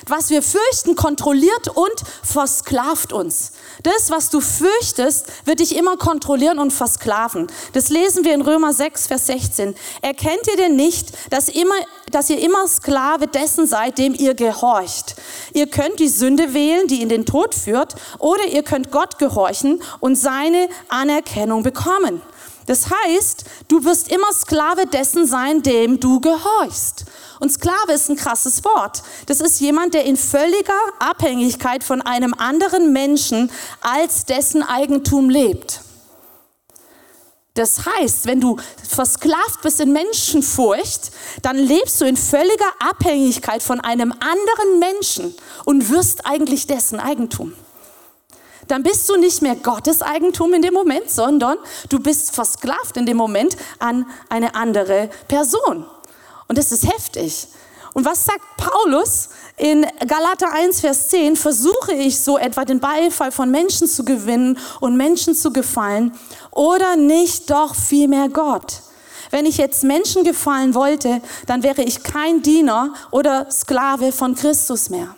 Was 0.07 0.29
wir 0.29 0.41
fürchten, 0.41 0.95
kontrolliert 0.95 1.67
und 1.67 2.03
versklavt 2.23 3.13
uns. 3.13 3.51
Das, 3.83 4.09
was 4.09 4.29
du 4.29 4.41
fürchtest, 4.41 5.27
wird 5.45 5.59
dich 5.59 5.75
immer 5.75 5.97
kontrollieren 5.97 6.59
und 6.59 6.71
versklaven. 6.71 7.47
Das 7.73 7.89
lesen 7.89 8.23
wir 8.23 8.33
in 8.33 8.41
Römer 8.41 8.73
6, 8.73 9.07
Vers 9.07 9.27
16. 9.27 9.75
Erkennt 10.01 10.47
ihr 10.47 10.57
denn 10.57 10.75
nicht, 10.75 11.11
dass, 11.31 11.49
immer, 11.49 11.75
dass 12.11 12.29
ihr 12.29 12.39
immer 12.39 12.67
Sklave 12.67 13.27
dessen 13.27 13.67
seid, 13.67 13.97
dem 13.97 14.13
ihr 14.13 14.33
gehorcht? 14.33 15.15
Ihr 15.53 15.67
könnt 15.67 15.99
die 15.99 16.09
Sünde 16.09 16.53
wählen, 16.53 16.87
die 16.87 17.01
in 17.01 17.09
den 17.09 17.25
Tod 17.25 17.55
führt, 17.55 17.95
oder 18.19 18.45
ihr 18.45 18.63
könnt 18.63 18.91
Gott 18.91 19.17
gehorchen 19.19 19.81
und 19.99 20.15
seine 20.15 20.67
Anerkennung 20.89 21.63
bekommen. 21.63 22.21
Das 22.67 22.87
heißt, 22.89 23.45
du 23.67 23.83
wirst 23.83 24.11
immer 24.11 24.31
Sklave 24.33 24.85
dessen 24.85 25.25
sein, 25.25 25.61
dem 25.63 25.99
du 25.99 26.19
gehorchst. 26.19 27.05
Und 27.39 27.51
Sklave 27.51 27.93
ist 27.93 28.09
ein 28.09 28.15
krasses 28.15 28.63
Wort. 28.63 29.01
Das 29.25 29.41
ist 29.41 29.59
jemand, 29.59 29.93
der 29.93 30.05
in 30.05 30.15
völliger 30.15 30.79
Abhängigkeit 30.99 31.83
von 31.83 32.01
einem 32.01 32.33
anderen 32.35 32.93
Menschen 32.93 33.51
als 33.81 34.25
dessen 34.25 34.61
Eigentum 34.61 35.29
lebt. 35.29 35.81
Das 37.55 37.85
heißt, 37.85 38.27
wenn 38.27 38.39
du 38.39 38.57
versklavt 38.87 39.61
bist 39.61 39.81
in 39.81 39.91
Menschenfurcht, 39.91 41.11
dann 41.41 41.57
lebst 41.57 41.99
du 41.99 42.05
in 42.05 42.15
völliger 42.15 42.71
Abhängigkeit 42.79 43.61
von 43.61 43.81
einem 43.81 44.13
anderen 44.13 44.79
Menschen 44.79 45.35
und 45.65 45.89
wirst 45.89 46.25
eigentlich 46.25 46.67
dessen 46.67 46.99
Eigentum 46.99 47.53
dann 48.71 48.83
bist 48.83 49.09
du 49.09 49.17
nicht 49.17 49.41
mehr 49.41 49.55
Gottes 49.55 50.01
Eigentum 50.01 50.53
in 50.53 50.61
dem 50.61 50.73
Moment, 50.73 51.11
sondern 51.11 51.57
du 51.89 51.99
bist 51.99 52.33
versklavt 52.33 52.95
in 52.95 53.05
dem 53.05 53.17
Moment 53.17 53.57
an 53.79 54.05
eine 54.29 54.55
andere 54.55 55.09
Person. 55.27 55.85
Und 56.47 56.57
das 56.57 56.71
ist 56.71 56.87
heftig. 56.87 57.47
Und 57.93 58.05
was 58.05 58.23
sagt 58.23 58.41
Paulus 58.55 59.29
in 59.57 59.85
Galater 60.07 60.53
1, 60.53 60.79
Vers 60.79 61.09
10? 61.09 61.35
Versuche 61.35 61.91
ich 61.93 62.21
so 62.21 62.37
etwa 62.37 62.63
den 62.63 62.79
Beifall 62.79 63.33
von 63.33 63.51
Menschen 63.51 63.87
zu 63.87 64.05
gewinnen 64.05 64.57
und 64.79 64.95
Menschen 64.95 65.35
zu 65.35 65.51
gefallen 65.51 66.17
oder 66.51 66.95
nicht 66.95 67.49
doch 67.49 67.75
vielmehr 67.75 68.29
Gott? 68.29 68.83
Wenn 69.31 69.45
ich 69.45 69.57
jetzt 69.57 69.83
Menschen 69.83 70.23
gefallen 70.23 70.73
wollte, 70.75 71.21
dann 71.45 71.63
wäre 71.63 71.83
ich 71.83 72.03
kein 72.03 72.41
Diener 72.41 72.93
oder 73.11 73.51
Sklave 73.51 74.13
von 74.13 74.35
Christus 74.35 74.89
mehr. 74.89 75.15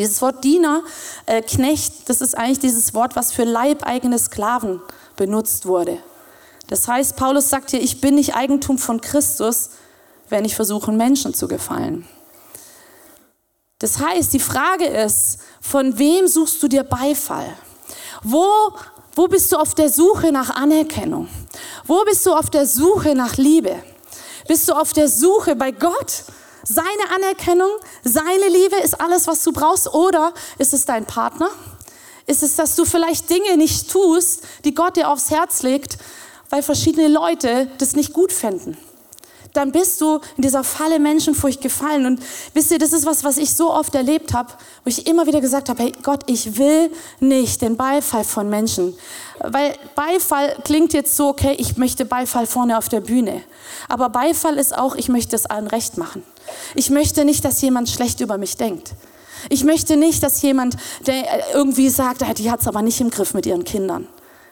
Dieses 0.00 0.22
Wort 0.22 0.42
Diener, 0.44 0.82
äh, 1.26 1.42
Knecht, 1.42 2.08
das 2.08 2.22
ist 2.22 2.34
eigentlich 2.34 2.58
dieses 2.58 2.94
Wort, 2.94 3.16
was 3.16 3.32
für 3.32 3.44
leibeigene 3.44 4.18
Sklaven 4.18 4.80
benutzt 5.14 5.66
wurde. 5.66 5.98
Das 6.68 6.88
heißt, 6.88 7.16
Paulus 7.16 7.50
sagt 7.50 7.72
hier, 7.72 7.82
ich 7.82 8.00
bin 8.00 8.14
nicht 8.14 8.34
Eigentum 8.34 8.78
von 8.78 9.02
Christus, 9.02 9.72
wenn 10.30 10.46
ich 10.46 10.56
versuche, 10.56 10.90
Menschen 10.90 11.34
zu 11.34 11.48
gefallen. 11.48 12.08
Das 13.78 14.00
heißt, 14.00 14.32
die 14.32 14.40
Frage 14.40 14.86
ist, 14.86 15.40
von 15.60 15.98
wem 15.98 16.26
suchst 16.28 16.62
du 16.62 16.68
dir 16.68 16.82
Beifall? 16.82 17.54
Wo, 18.22 18.72
wo 19.14 19.28
bist 19.28 19.52
du 19.52 19.58
auf 19.58 19.74
der 19.74 19.90
Suche 19.90 20.32
nach 20.32 20.48
Anerkennung? 20.48 21.28
Wo 21.84 22.02
bist 22.06 22.24
du 22.24 22.32
auf 22.32 22.48
der 22.48 22.66
Suche 22.66 23.14
nach 23.14 23.36
Liebe? 23.36 23.76
Bist 24.48 24.66
du 24.66 24.72
auf 24.72 24.94
der 24.94 25.08
Suche 25.08 25.56
bei 25.56 25.72
Gott 25.72 26.24
seine 26.64 27.10
Anerkennung, 27.14 27.70
seine 28.04 28.48
Liebe 28.48 28.76
ist 28.76 29.00
alles, 29.00 29.26
was 29.26 29.42
du 29.42 29.52
brauchst? 29.52 29.92
Oder 29.94 30.32
ist 30.58 30.72
es 30.72 30.84
dein 30.84 31.06
Partner? 31.06 31.50
Ist 32.26 32.42
es, 32.42 32.56
dass 32.56 32.76
du 32.76 32.84
vielleicht 32.84 33.28
Dinge 33.30 33.56
nicht 33.56 33.90
tust, 33.90 34.42
die 34.64 34.74
Gott 34.74 34.96
dir 34.96 35.08
aufs 35.08 35.30
Herz 35.30 35.62
legt, 35.62 35.98
weil 36.48 36.62
verschiedene 36.62 37.08
Leute 37.08 37.70
das 37.78 37.94
nicht 37.94 38.12
gut 38.12 38.32
fänden? 38.32 38.76
Dann 39.52 39.72
bist 39.72 40.00
du 40.00 40.20
in 40.36 40.42
dieser 40.42 40.64
Falle 40.64 40.98
Menschenfurcht 40.98 41.60
gefallen. 41.60 42.06
Und 42.06 42.22
wisst 42.54 42.70
ihr, 42.70 42.78
das 42.78 42.92
ist 42.92 43.06
was, 43.06 43.24
was 43.24 43.36
ich 43.38 43.54
so 43.54 43.72
oft 43.72 43.94
erlebt 43.94 44.32
habe, 44.32 44.52
wo 44.84 44.88
ich 44.88 45.06
immer 45.06 45.26
wieder 45.26 45.40
gesagt 45.40 45.68
habe, 45.68 45.82
hey 45.82 45.92
Gott, 46.02 46.22
ich 46.26 46.58
will 46.58 46.90
nicht 47.20 47.62
den 47.62 47.76
Beifall 47.76 48.24
von 48.24 48.48
Menschen. 48.48 48.94
Weil 49.40 49.74
Beifall 49.94 50.56
klingt 50.64 50.92
jetzt 50.92 51.16
so, 51.16 51.28
okay, 51.28 51.54
ich 51.58 51.76
möchte 51.76 52.04
Beifall 52.04 52.46
vorne 52.46 52.76
auf 52.78 52.88
der 52.88 53.00
Bühne. 53.00 53.42
Aber 53.88 54.08
Beifall 54.08 54.56
ist 54.58 54.76
auch, 54.76 54.94
ich 54.94 55.08
möchte 55.08 55.34
es 55.34 55.46
allen 55.46 55.66
recht 55.66 55.96
machen. 55.96 56.22
Ich 56.74 56.90
möchte 56.90 57.24
nicht, 57.24 57.44
dass 57.44 57.60
jemand 57.62 57.88
schlecht 57.88 58.20
über 58.20 58.38
mich 58.38 58.56
denkt. 58.56 58.92
Ich 59.48 59.64
möchte 59.64 59.96
nicht, 59.96 60.22
dass 60.22 60.42
jemand 60.42 60.76
der 61.06 61.54
irgendwie 61.54 61.88
sagt, 61.88 62.22
die 62.38 62.50
hat 62.50 62.60
es 62.60 62.68
aber 62.68 62.82
nicht 62.82 63.00
im 63.00 63.10
Griff 63.10 63.32
mit 63.32 63.46
ihren 63.46 63.64
Kindern. 63.64 64.06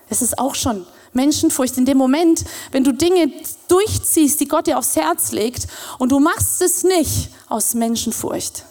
Es 0.09 0.23
ist 0.23 0.39
auch 0.39 0.55
schon 0.55 0.87
Menschenfurcht. 1.19 1.77
In 1.77 1.85
dem 1.85 1.99
Moment, 1.99 2.45
wenn 2.71 2.85
du 2.85 2.93
Dinge 2.93 3.33
durchziehst, 3.67 4.41
die 4.41 4.49
Gott 4.49 4.69
dir 4.69 4.79
aufs 4.79 4.95
Herz 4.97 5.33
legt 5.33 5.67
und 5.99 6.13
du 6.13 6.21
machst 6.21 6.63
es 6.63 6.85
nicht 6.85 7.31
aus 7.49 7.75
Menschenfurcht. 7.75 8.65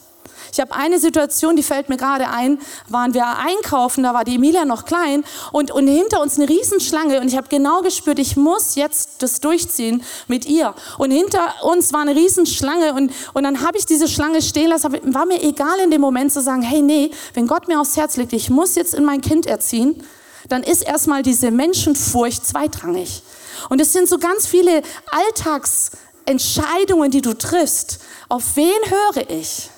Ich 0.52 0.60
habe 0.60 0.74
eine 0.74 0.98
Situation, 0.98 1.56
die 1.56 1.64
fällt 1.64 1.90
mir 1.90 1.98
gerade 1.98 2.30
ein, 2.30 2.60
waren 2.88 3.14
wir 3.14 3.26
einkaufen, 3.28 4.04
da 4.04 4.14
war 4.14 4.24
die 4.24 4.36
Emilia 4.36 4.66
noch 4.66 4.86
klein 4.86 5.24
und, 5.52 5.72
und 5.72 5.88
hinter 5.88 6.22
uns 6.22 6.38
eine 6.38 6.50
Riesenschlange 6.50 7.20
und 7.20 7.28
ich 7.28 7.38
habe 7.38 7.48
genau 7.50 7.82
gespürt, 7.82 8.20
ich 8.20 8.38
muss 8.38 8.76
jetzt 8.76 9.22
das 9.22 9.40
durchziehen 9.40 10.04
mit 10.28 10.46
ihr. 10.46 10.74
Und 10.98 11.12
hinter 11.12 11.54
uns 11.64 11.94
war 11.94 12.02
eine 12.02 12.16
Riesenschlange 12.16 12.94
und, 12.94 13.12
und 13.34 13.44
dann 13.44 13.62
habe 13.62 13.78
ich 13.78 13.86
diese 13.86 14.08
Schlange 14.08 14.42
stehen 14.42 14.70
lassen, 14.70 15.14
war 15.14 15.26
mir 15.26 15.44
egal 15.44 15.80
in 15.84 15.92
dem 15.92 16.02
Moment 16.02 16.32
zu 16.32 16.42
sagen, 16.42 16.62
hey 16.62 16.82
nee, 16.82 17.12
wenn 17.34 17.48
Gott 17.48 17.68
mir 17.68 17.80
aufs 17.80 17.98
Herz 17.98 18.18
legt, 18.18 18.34
ich 18.34 18.50
muss 18.50 18.76
jetzt 18.76 18.94
in 18.94 19.06
mein 19.06 19.22
Kind 19.22 19.46
erziehen, 19.46 20.04
dann 20.50 20.64
ist 20.64 20.84
erstmal 20.84 21.24
diese 21.24 21.52
Menschenfurcht 21.52 22.46
zweitrangig. 22.46 23.24
Und 23.70 23.82
es 23.82 23.94
sind 23.94 24.08
so 24.08 24.18
ganz 24.18 24.48
viele 24.48 24.82
Alltagsentscheidungen, 25.12 27.12
die 27.12 27.22
du 27.22 27.34
triffst. 27.34 28.00
Auf 28.30 28.56
wen 28.56 28.80
höre 28.90 29.30
ich? 29.30 29.70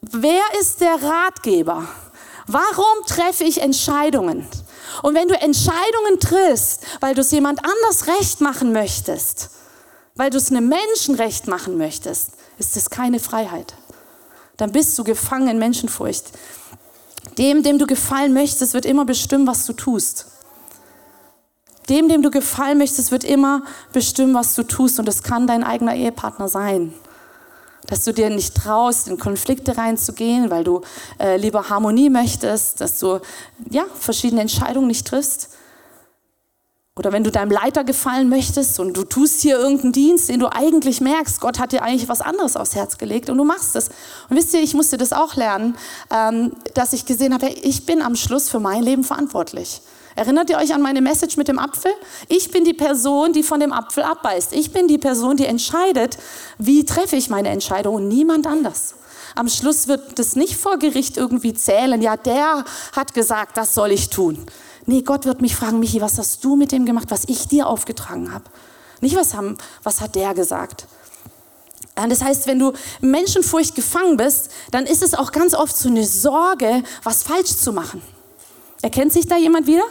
Wer 0.00 0.42
ist 0.60 0.80
der 0.80 1.02
Ratgeber? 1.02 1.86
Warum 2.46 3.06
treffe 3.06 3.44
ich 3.44 3.60
Entscheidungen? 3.60 4.46
Und 5.02 5.14
wenn 5.14 5.28
du 5.28 5.34
Entscheidungen 5.34 6.20
triffst, 6.20 6.82
weil 7.00 7.14
du 7.14 7.22
es 7.22 7.30
jemand 7.30 7.60
anders 7.64 8.06
recht 8.06 8.40
machen 8.40 8.72
möchtest, 8.72 9.50
weil 10.14 10.30
du 10.30 10.36
es 10.36 10.50
einem 10.50 10.68
Menschen 10.68 11.16
recht 11.16 11.48
machen 11.48 11.76
möchtest, 11.76 12.30
ist 12.58 12.76
es 12.76 12.90
keine 12.90 13.18
Freiheit. 13.18 13.74
Dann 14.56 14.72
bist 14.72 14.96
du 14.98 15.04
gefangen 15.04 15.48
in 15.48 15.58
Menschenfurcht. 15.58 16.26
Dem, 17.38 17.62
dem 17.62 17.78
du 17.78 17.86
gefallen 17.86 18.32
möchtest, 18.32 18.74
wird 18.74 18.86
immer 18.86 19.04
bestimmen, 19.04 19.46
was 19.46 19.66
du 19.66 19.72
tust. 19.72 20.26
Dem, 21.88 22.08
dem 22.08 22.22
du 22.22 22.30
gefallen 22.30 22.78
möchtest, 22.78 23.10
wird 23.10 23.24
immer 23.24 23.62
bestimmen, 23.92 24.34
was 24.34 24.54
du 24.54 24.62
tust. 24.62 24.98
Und 24.98 25.08
es 25.08 25.22
kann 25.22 25.46
dein 25.46 25.64
eigener 25.64 25.94
Ehepartner 25.94 26.48
sein. 26.48 26.94
Dass 27.86 28.04
du 28.04 28.12
dir 28.12 28.30
nicht 28.30 28.54
traust, 28.54 29.08
in 29.08 29.18
Konflikte 29.18 29.76
reinzugehen, 29.76 30.50
weil 30.50 30.64
du 30.64 30.80
äh, 31.20 31.36
lieber 31.36 31.68
Harmonie 31.68 32.08
möchtest, 32.08 32.80
dass 32.80 32.98
du 32.98 33.20
ja, 33.70 33.84
verschiedene 33.98 34.40
Entscheidungen 34.40 34.86
nicht 34.86 35.06
triffst. 35.06 35.50
Oder 36.96 37.10
wenn 37.10 37.24
du 37.24 37.32
deinem 37.32 37.50
Leiter 37.50 37.82
gefallen 37.82 38.28
möchtest 38.28 38.78
und 38.78 38.96
du 38.96 39.02
tust 39.02 39.40
hier 39.40 39.58
irgendeinen 39.58 39.90
Dienst, 39.90 40.28
den 40.28 40.38
du 40.38 40.46
eigentlich 40.52 41.00
merkst, 41.00 41.40
Gott 41.40 41.58
hat 41.58 41.72
dir 41.72 41.82
eigentlich 41.82 42.08
was 42.08 42.20
anderes 42.20 42.56
aufs 42.56 42.76
Herz 42.76 42.98
gelegt 42.98 43.28
und 43.28 43.36
du 43.36 43.42
machst 43.42 43.74
es. 43.74 43.88
Und 44.30 44.36
wisst 44.36 44.54
ihr, 44.54 44.60
ich 44.60 44.74
musste 44.74 44.96
das 44.96 45.12
auch 45.12 45.34
lernen, 45.34 45.76
ähm, 46.12 46.52
dass 46.74 46.92
ich 46.92 47.04
gesehen 47.04 47.34
habe, 47.34 47.48
ich 47.48 47.84
bin 47.84 48.00
am 48.00 48.14
Schluss 48.14 48.48
für 48.48 48.60
mein 48.60 48.84
Leben 48.84 49.02
verantwortlich. 49.02 49.82
Erinnert 50.14 50.50
ihr 50.50 50.58
euch 50.58 50.72
an 50.72 50.82
meine 50.82 51.00
Message 51.00 51.36
mit 51.36 51.48
dem 51.48 51.58
Apfel? 51.58 51.90
Ich 52.28 52.52
bin 52.52 52.64
die 52.64 52.74
Person, 52.74 53.32
die 53.32 53.42
von 53.42 53.58
dem 53.58 53.72
Apfel 53.72 54.04
abbeißt. 54.04 54.52
Ich 54.52 54.72
bin 54.72 54.86
die 54.86 54.98
Person, 54.98 55.36
die 55.36 55.46
entscheidet, 55.46 56.16
wie 56.58 56.84
treffe 56.84 57.16
ich 57.16 57.28
meine 57.28 57.48
Entscheidung 57.48 57.96
und 57.96 58.06
niemand 58.06 58.46
anders. 58.46 58.94
Am 59.34 59.48
Schluss 59.48 59.88
wird 59.88 60.20
das 60.20 60.36
nicht 60.36 60.56
vor 60.56 60.78
Gericht 60.78 61.16
irgendwie 61.16 61.54
zählen. 61.54 62.00
Ja, 62.00 62.16
der 62.16 62.64
hat 62.94 63.14
gesagt, 63.14 63.56
das 63.56 63.74
soll 63.74 63.90
ich 63.90 64.10
tun. 64.10 64.46
Nee, 64.86 65.02
Gott 65.02 65.24
wird 65.24 65.40
mich 65.40 65.56
fragen, 65.56 65.80
Michi, 65.80 66.00
was 66.00 66.18
hast 66.18 66.44
du 66.44 66.56
mit 66.56 66.72
dem 66.72 66.84
gemacht, 66.84 67.10
was 67.10 67.24
ich 67.26 67.48
dir 67.48 67.66
aufgetragen 67.66 68.32
habe? 68.32 68.44
Nicht, 69.00 69.16
was, 69.16 69.34
haben, 69.34 69.56
was 69.82 70.00
hat 70.00 70.14
der 70.14 70.34
gesagt? 70.34 70.86
Das 71.94 72.22
heißt, 72.22 72.46
wenn 72.46 72.58
du 72.58 72.72
Menschenfurcht 73.00 73.74
gefangen 73.74 74.16
bist, 74.16 74.50
dann 74.72 74.84
ist 74.84 75.02
es 75.02 75.14
auch 75.14 75.30
ganz 75.30 75.54
oft 75.54 75.76
so 75.76 75.88
eine 75.88 76.04
Sorge, 76.04 76.82
was 77.04 77.22
falsch 77.22 77.56
zu 77.56 77.72
machen. 77.72 78.02
Erkennt 78.82 79.12
sich 79.12 79.26
da 79.26 79.36
jemand 79.36 79.66
wieder? 79.66 79.84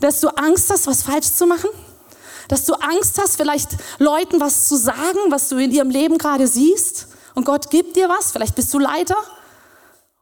Dass 0.00 0.20
du 0.20 0.28
Angst 0.28 0.70
hast, 0.70 0.86
was 0.86 1.02
falsch 1.02 1.30
zu 1.32 1.46
machen? 1.46 1.68
Dass 2.48 2.64
du 2.64 2.72
Angst 2.74 3.20
hast, 3.20 3.36
vielleicht 3.36 3.70
Leuten 3.98 4.40
was 4.40 4.66
zu 4.68 4.76
sagen, 4.76 5.18
was 5.28 5.48
du 5.48 5.58
in 5.58 5.70
ihrem 5.70 5.90
Leben 5.90 6.16
gerade 6.16 6.46
siehst? 6.46 7.08
Und 7.34 7.44
Gott 7.44 7.70
gibt 7.70 7.96
dir 7.96 8.08
was, 8.08 8.32
vielleicht 8.32 8.54
bist 8.54 8.72
du 8.72 8.78
Leiter. 8.78 9.16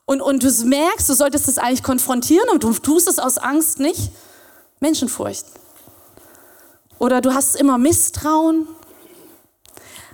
Und, 0.07 0.23
und 0.23 0.43
du 0.43 0.51
merkst, 0.65 1.09
du 1.09 1.15
solltest 1.15 1.49
es 1.49 1.59
eigentlich 1.59 1.83
konfrontieren 1.83 2.49
und 2.49 2.63
du 2.63 2.73
tust 2.73 3.09
es 3.09 3.19
aus 3.19 3.39
Angst 3.39 3.81
nicht. 3.81 4.11
Menschenfurcht. 4.79 5.47
Oder 6.99 7.21
du 7.21 7.35
hast 7.35 7.57
immer 7.57 7.77
Misstrauen. 7.77 8.69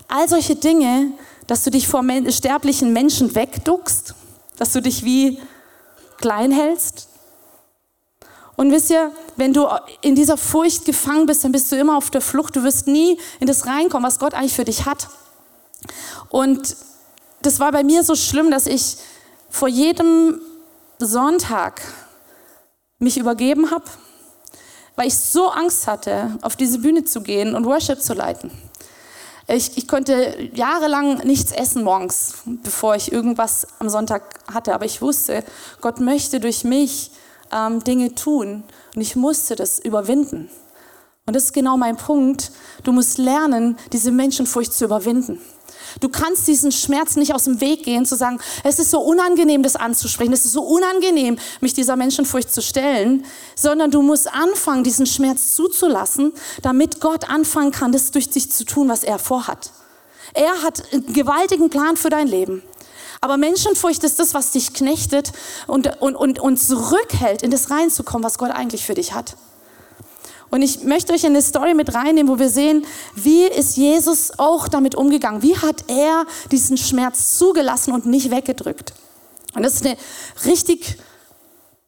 All 0.09 0.29
solche 0.29 0.57
Dinge, 0.57 1.13
dass 1.47 1.65
du 1.65 1.71
dich 1.71 1.89
vor 1.89 2.03
sterblichen 2.29 2.93
Menschen 2.93 3.35
wegduckst, 3.35 4.15
dass 4.57 4.73
du 4.73 4.81
dich 4.81 5.05
wie 5.05 5.39
klein 6.19 6.53
hältst. 6.53 7.09
Und 8.57 8.71
wisst 8.71 8.91
ihr, 8.91 9.11
wenn 9.37 9.53
du 9.53 9.67
in 10.03 10.15
dieser 10.15 10.37
Furcht 10.37 10.85
gefangen 10.85 11.27
bist, 11.27 11.45
dann 11.45 11.53
bist 11.53 11.71
du 11.73 11.77
immer 11.77 11.97
auf 11.97 12.11
der 12.11 12.21
Flucht. 12.21 12.57
Du 12.57 12.63
wirst 12.63 12.87
nie 12.87 13.19
in 13.41 13.47
das 13.47 13.67
reinkommen, 13.67 14.07
was 14.07 14.19
Gott 14.19 14.35
eigentlich 14.35 14.55
für 14.55 14.65
dich 14.65 14.87
hat. 14.87 15.09
Und 16.29 16.77
das 17.43 17.61
war 17.61 17.73
bei 17.73 17.83
mir 17.83 18.05
so 18.05 18.15
schlimm, 18.15 18.51
dass 18.51 18.67
ich 18.67 18.97
vor 19.53 19.69
jedem 19.69 20.41
Sonntag 20.99 21.83
mich 22.99 23.19
übergeben 23.19 23.71
habe, 23.71 23.85
weil 24.97 25.09
ich 25.09 25.17
so 25.17 25.51
Angst 25.51 25.87
hatte, 25.87 26.39
auf 26.43 26.57
diese 26.57 26.79
Bühne 26.79 27.05
zu 27.05 27.21
gehen 27.21 27.55
und 27.55 27.67
Worship 27.67 28.01
zu 28.01 28.15
leiten. 28.15 28.51
Ich, 29.49 29.77
ich 29.77 29.87
konnte 29.87 30.51
jahrelang 30.55 31.19
nichts 31.19 31.53
essen 31.53 31.85
morgens, 31.85 32.43
bevor 32.47 32.97
ich 32.97 33.13
irgendwas 33.13 33.67
am 33.79 33.89
Sonntag 33.89 34.23
hatte, 34.53 34.75
aber 34.75 34.87
ich 34.87 35.03
wusste, 35.03 35.45
Gott 35.81 36.01
möchte 36.01 36.41
durch 36.41 36.65
mich 36.65 37.11
ähm, 37.53 37.85
Dinge 37.85 38.15
tun 38.15 38.65
und 38.95 39.03
ich 39.03 39.17
musste 39.17 39.55
das 39.55 39.79
überwinden. 39.79 40.49
Und 41.27 41.37
das 41.37 41.45
ist 41.45 41.53
genau 41.53 41.77
mein 41.77 41.97
Punkt. 41.97 42.51
Du 42.83 42.93
musst 42.93 43.19
lernen, 43.19 43.77
diese 43.93 44.11
Menschenfurcht 44.11 44.73
zu 44.73 44.85
überwinden. 44.87 45.41
Du 46.01 46.09
kannst 46.09 46.47
diesen 46.49 46.73
Schmerz 46.73 47.17
nicht 47.17 47.35
aus 47.35 47.45
dem 47.45 47.61
Weg 47.61 47.85
gehen, 47.85 48.07
zu 48.07 48.17
sagen, 48.17 48.39
es 48.65 48.79
ist 48.79 48.91
so 48.91 49.01
unangenehm, 49.01 49.63
das 49.63 49.77
anzusprechen, 49.77 50.33
es 50.33 50.45
ist 50.45 50.53
so 50.53 50.63
unangenehm, 50.63 51.39
mich 51.61 51.75
dieser 51.75 51.97
Menschenfurcht 51.97 52.53
zu 52.53 52.63
stellen, 52.63 53.25
sondern 53.55 53.91
du 53.91 54.03
musst 54.03 54.33
anfangen, 54.33 54.85
diesen 54.85 55.07
Schmerz 55.07 55.55
zuzulassen, 55.55 56.33
damit 56.63 57.01
Gott 57.01 57.29
anfangen 57.29 57.73
kann, 57.73 57.93
das 57.93 58.11
durch 58.11 58.31
dich 58.31 58.51
zu 58.51 58.65
tun, 58.65 58.89
was 58.89 59.05
er 59.05 59.19
vorhat. 59.19 59.71
Er 60.35 60.63
hat 60.63 60.83
einen 60.93 61.13
gewaltigen 61.13 61.71
Plan 61.71 61.97
für 61.97 62.11
dein 62.11 62.27
Leben. 62.27 62.63
Aber 63.21 63.37
Menschenfurcht 63.37 64.03
ist 64.03 64.19
das, 64.19 64.35
was 64.35 64.51
dich 64.51 64.73
knechtet 64.73 65.33
und, 65.69 66.01
und, 66.03 66.17
und, 66.17 66.41
und 66.41 66.57
zurückhält, 66.57 67.43
in 67.43 67.53
das 67.53 67.71
reinzukommen, 67.71 68.25
was 68.25 68.37
Gott 68.37 68.51
eigentlich 68.51 68.85
für 68.85 68.95
dich 68.95 69.15
hat. 69.15 69.37
Und 70.53 70.61
ich 70.61 70.85
möchte 70.85 71.15
euch 71.15 71.25
in 71.25 71.31
eine 71.31 71.41
Story 71.41 71.73
mit 71.73 71.95
reinnehmen, 71.95 72.31
wo 72.31 72.39
wir 72.39 72.51
sehen, 72.51 72.85
wie 73.15 73.45
ist 73.45 73.79
Jesus 73.79 74.39
auch 74.39 74.69
damit 74.69 74.95
umgegangen? 74.95 75.43
Wie 75.43 75.57
hat 75.57 75.85
er 75.89 76.27
diesen 76.51 76.77
Schmerz 76.77 77.39
zugelassen 77.39 77.95
und 77.95 78.05
nicht 78.05 78.31
weggedrückt? 78.31 78.93
Und 79.55 79.63
das 79.63 79.77
ist 79.77 79.87
eine 79.87 79.97
richtig 80.45 80.99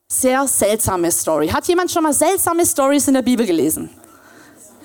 sehr 0.08 0.48
seltsame 0.48 1.12
Story. 1.12 1.48
Hat 1.48 1.68
jemand 1.68 1.90
schon 1.90 2.04
mal 2.04 2.14
seltsame 2.14 2.64
Stories 2.64 3.06
in 3.06 3.12
der 3.12 3.20
Bibel 3.20 3.44
gelesen? 3.44 3.90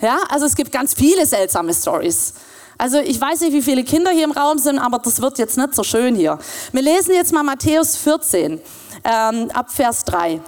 Ja, 0.01 0.17
also 0.27 0.45
es 0.45 0.57
gibt 0.57 0.73
ganz 0.73 0.93
viele 0.93 1.25
seltsame 1.25 1.73
Stories. 1.73 2.33
Also 2.77 2.99
ich 2.99 3.19
weiß 3.19 3.39
nicht, 3.39 3.53
wie 3.53 3.61
viele 3.61 3.85
Kinder 3.85 4.11
hier 4.11 4.25
im 4.25 4.31
Raum 4.31 4.57
sind, 4.57 4.77
aber 4.77 4.99
das 4.99 5.21
wird 5.21 5.37
jetzt 5.37 5.57
nicht 5.57 5.73
so 5.73 5.83
schön 5.83 6.15
hier. 6.15 6.37
Wir 6.73 6.81
lesen 6.81 7.13
jetzt 7.15 7.31
mal 7.31 7.43
Matthäus 7.43 7.95
14 7.95 8.59
ähm, 9.05 9.51
ab 9.53 9.71
Vers 9.71 10.03
3. 10.03 10.41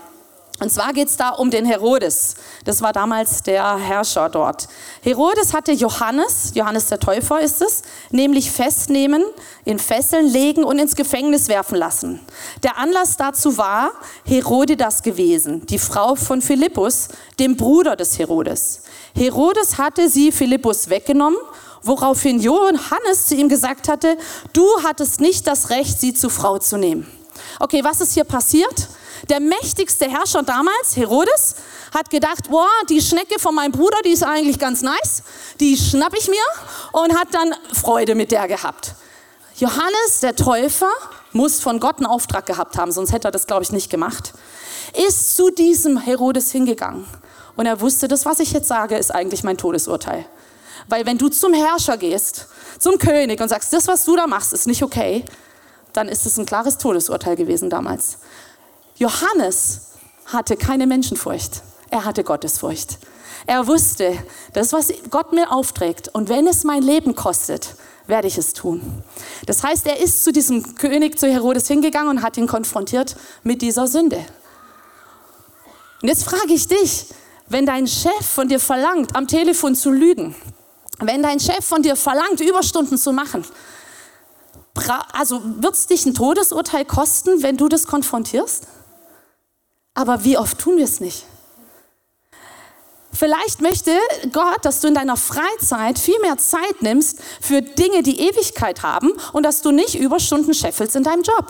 Und 0.62 0.71
zwar 0.71 0.93
geht 0.93 1.08
es 1.08 1.17
da 1.17 1.30
um 1.30 1.50
den 1.50 1.65
Herodes. 1.65 2.36
Das 2.65 2.84
war 2.84 2.93
damals 2.93 3.41
der 3.41 3.78
Herrscher 3.78 4.30
dort. 4.30 4.67
Herodes 5.02 5.56
hatte 5.56 5.71
Johannes, 5.71 6.52
Johannes 6.54 6.86
der 6.86 7.00
Täufer 7.00 7.41
ist 7.41 7.63
es, 7.63 7.82
nämlich 8.12 8.52
festnehmen, 8.52 9.24
in 9.65 9.80
Fesseln 9.80 10.28
legen 10.28 10.63
und 10.63 10.78
ins 10.78 10.95
Gefängnis 10.95 11.47
werfen 11.47 11.80
lassen. 11.80 12.19
Der 12.62 12.78
Anlass 12.78 13.17
dazu 13.17 13.58
war 13.58 13.89
Herodidas 14.24 15.02
gewesen, 15.02 15.65
die 15.65 15.80
Frau 15.80 16.13
von 16.13 16.43
Philippus, 16.43 17.08
dem 17.39 17.58
Bruder 17.58 17.95
des 17.95 18.19
Herodes. 18.19 18.84
Herodes 19.15 19.80
hatte 19.80 20.10
sie 20.10 20.32
Philippus 20.32 20.91
weggenommen, 20.91 21.39
woraufhin 21.82 22.39
Johannes 22.39 23.26
zu 23.26 23.34
ihm 23.34 23.50
gesagt 23.50 23.89
hatte, 23.89 24.15
du 24.54 24.67
hattest 24.84 25.21
nicht 25.21 25.47
das 25.47 25.71
Recht, 25.71 26.00
sie 26.00 26.13
zur 26.13 26.30
Frau 26.30 26.60
zu 26.60 26.78
nehmen. 26.78 27.08
Okay, 27.60 27.84
was 27.84 28.00
ist 28.00 28.13
hier 28.13 28.26
passiert? 28.26 28.89
Der 29.29 29.39
mächtigste 29.39 30.10
Herrscher 30.10 30.43
damals, 30.43 30.95
Herodes, 30.95 31.55
hat 31.93 32.10
gedacht, 32.10 32.49
boah, 32.49 32.69
die 32.89 33.01
Schnecke 33.01 33.39
von 33.39 33.53
meinem 33.53 33.71
Bruder, 33.71 33.97
die 34.03 34.12
ist 34.12 34.23
eigentlich 34.23 34.57
ganz 34.57 34.81
nice, 34.81 35.23
die 35.60 35.77
schnapp 35.77 36.13
ich 36.17 36.27
mir 36.27 36.38
und 36.93 37.17
hat 37.17 37.27
dann 37.31 37.53
Freude 37.73 38.15
mit 38.15 38.31
der 38.31 38.47
gehabt. 38.47 38.95
Johannes, 39.57 40.21
der 40.21 40.36
Täufer, 40.36 40.91
muss 41.34 41.62
von 41.62 41.79
Gott 41.79 41.97
einen 41.97 42.07
Auftrag 42.07 42.45
gehabt 42.45 42.77
haben, 42.77 42.91
sonst 42.91 43.12
hätte 43.12 43.27
er 43.27 43.31
das, 43.31 43.47
glaube 43.47 43.63
ich, 43.63 43.71
nicht 43.71 43.89
gemacht, 43.89 44.34
ist 45.07 45.36
zu 45.36 45.49
diesem 45.49 45.97
Herodes 45.97 46.51
hingegangen. 46.51 47.05
Und 47.55 47.65
er 47.65 47.79
wusste, 47.79 48.07
das, 48.07 48.25
was 48.25 48.39
ich 48.39 48.51
jetzt 48.53 48.67
sage, 48.67 48.97
ist 48.97 49.13
eigentlich 49.13 49.43
mein 49.43 49.57
Todesurteil. 49.57 50.25
Weil 50.88 51.05
wenn 51.05 51.17
du 51.17 51.29
zum 51.29 51.53
Herrscher 51.53 51.97
gehst, 51.97 52.47
zum 52.79 52.97
König 52.97 53.39
und 53.39 53.49
sagst, 53.49 53.71
das, 53.71 53.88
was 53.88 54.03
du 54.03 54.15
da 54.15 54.27
machst, 54.27 54.51
ist 54.51 54.67
nicht 54.67 54.84
okay, 54.84 55.23
dann 55.93 56.07
ist 56.07 56.25
es 56.25 56.38
ein 56.38 56.45
klares 56.45 56.77
Todesurteil 56.77 57.36
gewesen 57.36 57.69
damals. 57.69 58.17
Johannes 59.02 59.82
hatte 60.28 60.56
keine 60.56 60.86
Menschenfurcht, 60.86 61.64
er 61.90 62.06
hatte 62.06 62.24
Gottesfurcht. 62.24 63.00
Er 63.48 63.66
wusste, 63.66 64.16
das, 64.54 64.74
was 64.74 64.94
Gott 65.10 65.34
mir 65.34 65.52
aufträgt, 65.52 66.10
und 66.10 66.30
wenn 66.30 66.46
es 66.46 66.64
mein 66.64 66.84
Leben 66.84 67.16
kostet, 67.16 67.74
werde 68.06 68.28
ich 68.28 68.38
es 68.38 68.54
tun. 68.54 69.04
Das 69.48 69.64
heißt, 69.64 69.88
er 69.88 70.00
ist 70.00 70.24
zu 70.24 70.32
diesem 70.32 70.76
König, 70.76 71.18
zu 71.18 71.28
Herodes 71.28 71.68
hingegangen 71.68 72.10
und 72.18 72.22
hat 72.22 72.38
ihn 72.38 72.46
konfrontiert 72.46 73.16
mit 73.42 73.64
dieser 73.64 73.88
Sünde. 73.88 74.24
Und 76.04 76.08
jetzt 76.08 76.24
frage 76.24 76.54
ich 76.54 76.68
dich, 76.68 77.08
wenn 77.48 77.66
dein 77.66 77.88
Chef 77.88 78.24
von 78.24 78.50
dir 78.50 78.60
verlangt, 78.60 79.16
am 79.16 79.28
Telefon 79.28 79.74
zu 79.74 79.90
lügen, 79.90 80.36
wenn 81.00 81.24
dein 81.24 81.40
Chef 81.40 81.66
von 81.66 81.82
dir 81.82 81.96
verlangt, 81.96 82.40
Überstunden 82.40 83.00
zu 83.00 83.14
machen, 83.14 83.48
also 85.14 85.42
wird 85.44 85.74
es 85.74 85.88
dich 85.88 86.06
ein 86.06 86.14
Todesurteil 86.14 86.86
kosten, 86.86 87.42
wenn 87.42 87.58
du 87.58 87.68
das 87.68 87.88
konfrontierst? 87.88 88.68
Aber 90.02 90.24
wie 90.24 90.36
oft 90.36 90.58
tun 90.58 90.78
wir 90.78 90.86
es 90.86 91.00
nicht? 91.00 91.26
Vielleicht 93.14 93.62
möchte 93.62 93.92
Gott, 94.32 94.66
dass 94.66 94.80
du 94.80 94.88
in 94.88 94.96
deiner 94.96 95.16
Freizeit 95.16 96.00
viel 96.00 96.20
mehr 96.22 96.40
Zeit 96.40 96.82
nimmst 96.82 97.20
für 97.40 97.62
Dinge, 97.62 98.02
die 98.02 98.20
Ewigkeit 98.20 98.82
haben 98.82 99.12
und 99.32 99.44
dass 99.44 99.62
du 99.62 99.70
nicht 99.70 99.94
Überstunden 99.94 100.56
scheffelst 100.56 100.96
in 100.96 101.04
deinem 101.04 101.22
Job. 101.22 101.46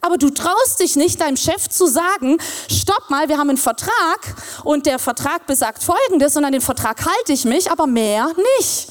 Aber 0.00 0.16
du 0.16 0.30
traust 0.30 0.80
dich 0.80 0.96
nicht, 0.96 1.20
deinem 1.20 1.36
Chef 1.36 1.68
zu 1.68 1.86
sagen, 1.86 2.38
stopp 2.70 3.10
mal, 3.10 3.28
wir 3.28 3.36
haben 3.36 3.50
einen 3.50 3.58
Vertrag 3.58 4.36
und 4.64 4.86
der 4.86 4.98
Vertrag 4.98 5.46
besagt 5.46 5.82
Folgendes 5.82 6.34
und 6.34 6.46
an 6.46 6.52
den 6.52 6.62
Vertrag 6.62 7.04
halte 7.04 7.34
ich 7.34 7.44
mich, 7.44 7.70
aber 7.70 7.86
mehr 7.86 8.26
nicht. 8.58 8.88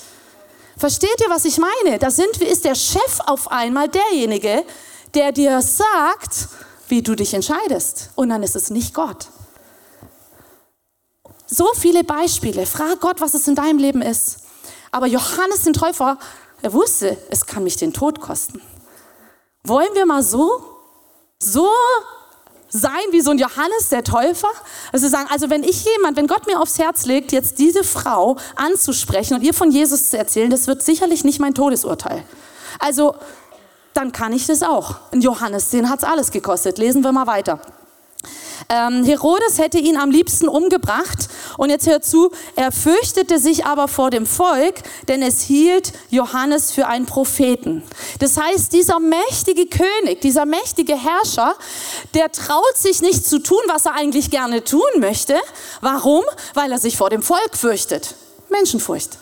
Versteht 0.77 1.19
ihr, 1.21 1.29
was 1.31 1.45
ich 1.45 1.57
meine? 1.57 1.97
Da 1.97 2.11
sind, 2.11 2.37
ist 2.37 2.65
der 2.65 2.75
Chef 2.75 3.19
auf 3.25 3.49
einmal 3.49 3.89
derjenige, 3.89 4.63
der 5.15 5.31
dir 5.31 5.59
sagt, 5.63 6.49
wie 6.91 7.01
du 7.01 7.15
dich 7.15 7.33
entscheidest. 7.33 8.11
Und 8.15 8.29
dann 8.29 8.43
ist 8.43 8.55
es 8.55 8.69
nicht 8.69 8.93
Gott. 8.93 9.29
So 11.47 11.67
viele 11.75 12.03
Beispiele. 12.03 12.65
Frag 12.65 12.99
Gott, 12.99 13.19
was 13.19 13.33
es 13.33 13.47
in 13.47 13.55
deinem 13.55 13.79
Leben 13.79 14.01
ist. 14.01 14.37
Aber 14.91 15.07
Johannes 15.07 15.63
den 15.63 15.73
Täufer, 15.73 16.19
er 16.61 16.73
wusste, 16.73 17.17
es 17.29 17.45
kann 17.45 17.63
mich 17.63 17.77
den 17.77 17.93
Tod 17.93 18.21
kosten. 18.21 18.61
Wollen 19.63 19.93
wir 19.93 20.05
mal 20.05 20.21
so, 20.21 20.63
so 21.39 21.69
sein 22.69 22.91
wie 23.11 23.21
so 23.21 23.31
ein 23.31 23.37
Johannes 23.37 23.89
der 23.89 24.03
Täufer? 24.03 24.49
Also 24.91 25.07
sagen, 25.07 25.27
also 25.31 25.49
wenn 25.49 25.63
ich 25.63 25.85
jemand, 25.85 26.17
wenn 26.17 26.27
Gott 26.27 26.47
mir 26.47 26.59
aufs 26.59 26.77
Herz 26.77 27.05
legt, 27.05 27.31
jetzt 27.31 27.59
diese 27.59 27.83
Frau 27.83 28.37
anzusprechen 28.55 29.35
und 29.35 29.43
ihr 29.43 29.53
von 29.53 29.71
Jesus 29.71 30.09
zu 30.09 30.17
erzählen, 30.17 30.49
das 30.49 30.67
wird 30.67 30.83
sicherlich 30.83 31.23
nicht 31.23 31.39
mein 31.39 31.53
Todesurteil. 31.53 32.23
Also 32.79 33.15
dann 33.93 34.11
kann 34.11 34.33
ich 34.33 34.47
das 34.47 34.63
auch. 34.63 34.95
Und 35.11 35.23
Johannes, 35.23 35.69
den 35.69 35.89
hat 35.89 35.99
es 35.99 36.05
alles 36.05 36.31
gekostet. 36.31 36.77
Lesen 36.77 37.03
wir 37.03 37.11
mal 37.11 37.27
weiter. 37.27 37.59
Ähm, 38.69 39.03
Herodes 39.03 39.57
hätte 39.57 39.79
ihn 39.79 39.97
am 39.97 40.11
liebsten 40.11 40.47
umgebracht. 40.47 41.27
Und 41.57 41.69
jetzt 41.69 41.87
hört 41.87 42.05
zu, 42.05 42.31
er 42.55 42.71
fürchtete 42.71 43.39
sich 43.39 43.65
aber 43.65 43.87
vor 43.87 44.09
dem 44.09 44.25
Volk, 44.25 44.75
denn 45.07 45.21
es 45.21 45.41
hielt 45.41 45.91
Johannes 46.09 46.71
für 46.71 46.87
einen 46.87 47.05
Propheten. 47.05 47.83
Das 48.19 48.37
heißt, 48.37 48.71
dieser 48.71 48.99
mächtige 48.99 49.65
König, 49.65 50.21
dieser 50.21 50.45
mächtige 50.45 50.95
Herrscher, 50.95 51.55
der 52.13 52.31
traut 52.31 52.77
sich 52.77 53.01
nicht 53.01 53.27
zu 53.27 53.39
tun, 53.39 53.61
was 53.67 53.85
er 53.85 53.95
eigentlich 53.95 54.29
gerne 54.29 54.63
tun 54.63 54.81
möchte. 54.99 55.35
Warum? 55.81 56.23
Weil 56.53 56.71
er 56.71 56.79
sich 56.79 56.97
vor 56.97 57.09
dem 57.09 57.21
Volk 57.21 57.57
fürchtet. 57.57 58.15
Menschenfurcht. 58.49 59.17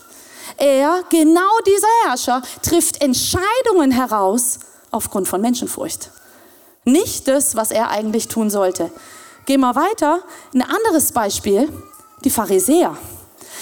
Er, 0.60 1.04
genau 1.10 1.60
dieser 1.66 1.88
Herrscher, 2.06 2.42
trifft 2.62 3.02
Entscheidungen 3.02 3.92
heraus 3.92 4.60
aufgrund 4.92 5.28
von 5.28 5.42
Menschenfurcht. 5.42 6.12
Nicht 6.84 7.28
das, 7.28 7.56
was 7.56 7.72
er 7.72 7.90
eigentlich 7.90 8.28
tun 8.28 8.50
sollte. 8.50 8.92
Gehen 9.46 9.62
wir 9.62 9.76
weiter. 9.76 10.22
Ein 10.54 10.64
anderes 10.64 11.12
Beispiel, 11.12 11.72
die 12.24 12.30
Pharisäer. 12.30 12.98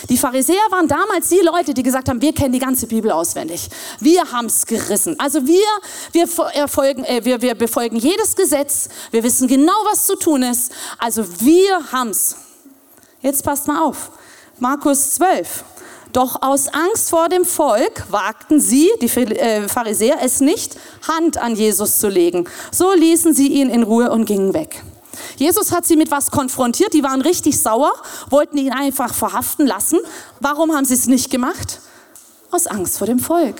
Die 0.09 0.17
Pharisäer 0.17 0.61
waren 0.69 0.87
damals 0.87 1.29
die 1.29 1.39
Leute, 1.39 1.73
die 1.73 1.83
gesagt 1.83 2.09
haben, 2.09 2.21
wir 2.21 2.33
kennen 2.33 2.53
die 2.53 2.59
ganze 2.59 2.87
Bibel 2.87 3.11
auswendig. 3.11 3.67
Wir 3.99 4.31
haben 4.31 4.45
es 4.45 4.65
gerissen. 4.65 5.19
Also 5.19 5.45
wir, 5.45 5.65
wir, 6.11 6.27
erfolgen, 6.53 7.03
äh, 7.03 7.23
wir, 7.23 7.41
wir 7.41 7.55
befolgen 7.55 7.97
jedes 7.97 8.35
Gesetz. 8.35 8.89
Wir 9.11 9.23
wissen 9.23 9.47
genau, 9.47 9.73
was 9.89 10.05
zu 10.05 10.15
tun 10.15 10.43
ist. 10.43 10.71
Also 10.97 11.25
wir 11.41 11.91
haben 11.91 12.09
es. 12.09 12.35
Jetzt 13.21 13.43
passt 13.43 13.67
mal 13.67 13.83
auf. 13.83 14.11
Markus 14.59 15.11
12. 15.15 15.63
Doch 16.13 16.41
aus 16.41 16.67
Angst 16.69 17.09
vor 17.09 17.29
dem 17.29 17.45
Volk 17.45 18.05
wagten 18.09 18.59
sie, 18.59 18.89
die 19.01 19.07
äh, 19.07 19.67
Pharisäer, 19.67 20.17
es 20.21 20.39
nicht, 20.39 20.77
Hand 21.07 21.37
an 21.37 21.55
Jesus 21.55 21.99
zu 21.99 22.07
legen. 22.07 22.47
So 22.71 22.93
ließen 22.93 23.33
sie 23.33 23.47
ihn 23.47 23.69
in 23.69 23.83
Ruhe 23.83 24.11
und 24.11 24.25
gingen 24.25 24.53
weg. 24.53 24.83
Jesus 25.37 25.71
hat 25.71 25.85
sie 25.85 25.95
mit 25.95 26.11
was 26.11 26.31
konfrontiert, 26.31 26.93
die 26.93 27.03
waren 27.03 27.21
richtig 27.21 27.59
sauer, 27.59 27.91
wollten 28.29 28.57
ihn 28.57 28.71
einfach 28.71 29.13
verhaften 29.13 29.67
lassen. 29.67 29.99
Warum 30.39 30.73
haben 30.75 30.85
sie 30.85 30.93
es 30.93 31.07
nicht 31.07 31.29
gemacht? 31.29 31.79
Aus 32.51 32.67
Angst 32.67 32.97
vor 32.97 33.07
dem 33.07 33.19
Volk. 33.19 33.57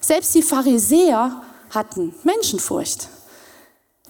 Selbst 0.00 0.34
die 0.34 0.42
Pharisäer 0.42 1.42
hatten 1.70 2.14
Menschenfurcht. 2.24 3.08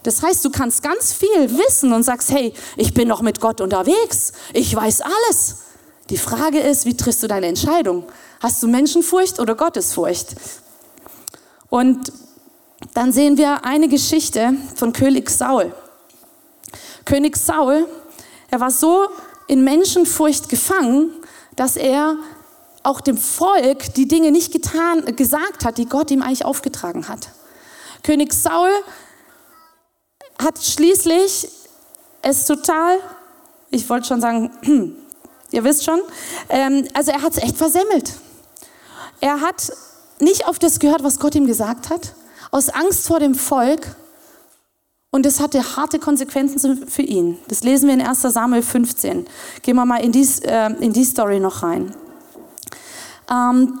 Das 0.03 0.21
heißt, 0.21 0.45
du 0.45 0.51
kannst 0.51 0.83
ganz 0.83 1.13
viel 1.13 1.57
wissen 1.57 1.91
und 1.93 2.03
sagst, 2.03 2.31
hey, 2.31 2.53
ich 2.77 2.93
bin 2.93 3.07
noch 3.07 3.21
mit 3.21 3.39
Gott 3.39 3.59
unterwegs, 3.59 4.33
ich 4.53 4.75
weiß 4.75 5.01
alles. 5.01 5.64
Die 6.09 6.17
Frage 6.17 6.59
ist, 6.59 6.85
wie 6.85 6.95
triffst 6.95 7.23
du 7.23 7.27
deine 7.27 7.47
Entscheidung? 7.47 8.03
Hast 8.39 8.61
du 8.61 8.67
Menschenfurcht 8.67 9.39
oder 9.39 9.55
Gottesfurcht? 9.55 10.35
Und 11.69 12.11
dann 12.93 13.11
sehen 13.11 13.37
wir 13.37 13.65
eine 13.65 13.87
Geschichte 13.87 14.53
von 14.75 14.93
König 14.93 15.29
Saul. 15.29 15.73
König 17.05 17.37
Saul, 17.37 17.87
er 18.51 18.59
war 18.59 18.71
so 18.71 19.07
in 19.47 19.63
Menschenfurcht 19.63 20.47
gefangen, 20.49 21.11
dass 21.55 21.75
er 21.75 22.17
auch 22.83 23.01
dem 23.01 23.17
Volk 23.17 23.93
die 23.95 24.07
Dinge 24.07 24.31
nicht 24.31 24.51
getan, 24.51 25.05
gesagt 25.15 25.65
hat, 25.65 25.79
die 25.79 25.87
Gott 25.87 26.11
ihm 26.11 26.21
eigentlich 26.21 26.45
aufgetragen 26.45 27.07
hat. 27.07 27.29
König 28.03 28.31
Saul 28.33 28.69
hat 30.37 30.63
schließlich 30.63 31.47
es 32.21 32.45
total, 32.45 32.99
ich 33.71 33.89
wollte 33.89 34.07
schon 34.07 34.21
sagen, 34.21 34.51
ihr 35.51 35.63
wisst 35.63 35.85
schon, 35.85 35.99
ähm, 36.49 36.87
also 36.93 37.11
er 37.11 37.21
hat 37.21 37.33
es 37.33 37.43
echt 37.43 37.57
versemmelt. 37.57 38.13
Er 39.21 39.41
hat 39.41 39.71
nicht 40.19 40.47
auf 40.47 40.59
das 40.59 40.79
gehört, 40.79 41.03
was 41.03 41.19
Gott 41.19 41.35
ihm 41.35 41.47
gesagt 41.47 41.89
hat, 41.89 42.13
aus 42.51 42.69
Angst 42.69 43.07
vor 43.07 43.19
dem 43.19 43.35
Volk 43.35 43.95
und 45.11 45.25
das 45.25 45.39
hatte 45.39 45.77
harte 45.77 45.97
Konsequenzen 45.97 46.87
für 46.87 47.01
ihn. 47.01 47.37
Das 47.47 47.63
lesen 47.63 47.87
wir 47.87 47.93
in 47.93 48.01
1 48.01 48.21
Samuel 48.21 48.61
15. 48.61 49.25
Gehen 49.61 49.75
wir 49.75 49.85
mal 49.85 50.03
in 50.03 50.11
die, 50.11 50.27
äh, 50.43 50.73
in 50.83 50.91
die 50.91 51.05
Story 51.05 51.39
noch 51.39 51.63
rein. 51.63 51.95
Ähm, 53.31 53.79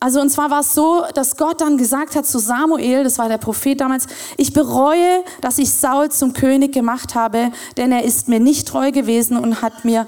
also 0.00 0.20
und 0.20 0.30
zwar 0.30 0.50
war 0.50 0.60
es 0.60 0.74
so, 0.74 1.02
dass 1.14 1.36
Gott 1.36 1.60
dann 1.60 1.76
gesagt 1.76 2.14
hat 2.14 2.26
zu 2.26 2.38
Samuel, 2.38 3.02
das 3.02 3.18
war 3.18 3.28
der 3.28 3.38
Prophet 3.38 3.80
damals, 3.80 4.06
ich 4.36 4.52
bereue, 4.52 5.24
dass 5.40 5.58
ich 5.58 5.72
Saul 5.72 6.10
zum 6.10 6.32
König 6.32 6.72
gemacht 6.72 7.16
habe, 7.16 7.50
denn 7.76 7.90
er 7.90 8.04
ist 8.04 8.28
mir 8.28 8.38
nicht 8.38 8.68
treu 8.68 8.92
gewesen 8.92 9.36
und 9.36 9.60
hat 9.62 9.84
mir 9.84 10.06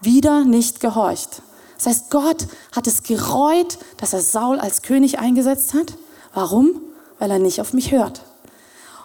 wieder 0.00 0.44
nicht 0.44 0.80
gehorcht. 0.80 1.42
Das 1.76 1.86
heißt, 1.86 2.10
Gott 2.10 2.46
hat 2.72 2.86
es 2.86 3.02
gereut, 3.02 3.78
dass 3.98 4.12
er 4.12 4.20
Saul 4.20 4.58
als 4.58 4.82
König 4.82 5.18
eingesetzt 5.18 5.74
hat. 5.74 5.94
Warum? 6.34 6.80
Weil 7.18 7.30
er 7.30 7.38
nicht 7.38 7.60
auf 7.60 7.72
mich 7.72 7.92
hört. 7.92 8.22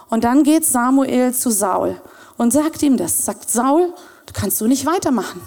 Und 0.10 0.24
dann 0.24 0.44
geht 0.44 0.66
Samuel 0.66 1.34
zu 1.34 1.50
Saul 1.50 2.00
und 2.38 2.52
sagt 2.52 2.82
ihm 2.84 2.98
das. 2.98 3.26
Sagt 3.26 3.50
Saul, 3.50 3.94
du 4.26 4.34
kannst 4.34 4.58
so 4.58 4.68
nicht 4.68 4.86
weitermachen. 4.86 5.42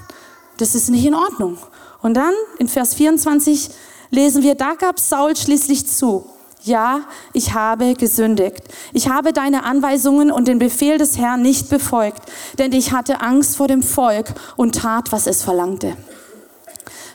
Das 0.56 0.74
ist 0.74 0.88
nicht 0.88 1.04
in 1.04 1.14
Ordnung. 1.14 1.58
Und 2.02 2.14
dann 2.14 2.34
in 2.58 2.68
Vers 2.68 2.94
24 2.94 3.70
lesen 4.10 4.42
wir, 4.42 4.54
da 4.54 4.74
gab 4.74 4.98
Saul 4.98 5.36
schließlich 5.36 5.86
zu. 5.86 6.30
Ja, 6.66 7.02
ich 7.32 7.54
habe 7.54 7.94
gesündigt. 7.94 8.64
Ich 8.92 9.08
habe 9.08 9.32
deine 9.32 9.62
Anweisungen 9.62 10.32
und 10.32 10.48
den 10.48 10.58
Befehl 10.58 10.98
des 10.98 11.16
Herrn 11.16 11.40
nicht 11.40 11.68
befolgt, 11.68 12.22
denn 12.58 12.72
ich 12.72 12.90
hatte 12.90 13.20
Angst 13.20 13.56
vor 13.56 13.68
dem 13.68 13.84
Volk 13.84 14.34
und 14.56 14.74
tat, 14.74 15.12
was 15.12 15.28
es 15.28 15.44
verlangte. 15.44 15.96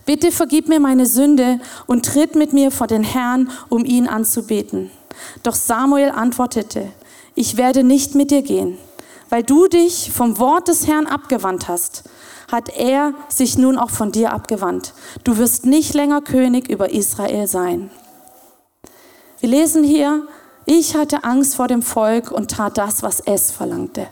Bitte 0.05 0.31
vergib 0.31 0.69
mir 0.69 0.79
meine 0.79 1.05
Sünde 1.05 1.59
und 1.85 2.05
tritt 2.05 2.35
mit 2.35 2.53
mir 2.53 2.71
vor 2.71 2.87
den 2.87 3.03
Herrn, 3.03 3.51
um 3.67 3.83
ihn 3.83 4.07
anzubeten. 4.07 4.89
Doch 5.43 5.55
Samuel 5.55 6.11
antwortete, 6.11 6.87
ich 7.35 7.57
werde 7.57 7.83
nicht 7.83 8.15
mit 8.15 8.31
dir 8.31 8.43
gehen. 8.43 8.77
Weil 9.29 9.43
du 9.43 9.67
dich 9.67 10.11
vom 10.13 10.39
Wort 10.39 10.69
des 10.69 10.87
Herrn 10.87 11.07
abgewandt 11.07 11.67
hast, 11.67 12.03
hat 12.49 12.69
er 12.69 13.13
sich 13.27 13.57
nun 13.57 13.77
auch 13.77 13.89
von 13.89 14.13
dir 14.13 14.31
abgewandt. 14.31 14.93
Du 15.25 15.37
wirst 15.37 15.65
nicht 15.65 15.93
länger 15.93 16.21
König 16.21 16.69
über 16.69 16.91
Israel 16.91 17.47
sein. 17.47 17.91
Wir 19.41 19.49
lesen 19.49 19.83
hier, 19.83 20.27
ich 20.67 20.95
hatte 20.95 21.23
Angst 21.23 21.55
vor 21.55 21.67
dem 21.67 21.81
Volk 21.81 22.29
und 22.29 22.51
tat 22.51 22.77
das, 22.77 23.01
was 23.01 23.21
es 23.21 23.49
verlangte. 23.49 24.07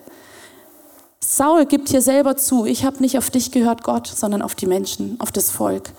Saul 1.20 1.68
gibt 1.68 1.90
hier 1.90 2.02
selber 2.02 2.36
zu, 2.36 2.66
ich 2.66 2.84
habe 2.84 2.98
nicht 3.00 3.16
auf 3.16 3.30
dich 3.30 3.52
gehört, 3.52 3.84
Gott, 3.84 4.08
sondern 4.08 4.42
auf 4.42 4.56
die 4.56 4.66
Menschen, 4.66 5.20
auf 5.22 5.32
das 5.32 5.52
Volk. 5.52 5.92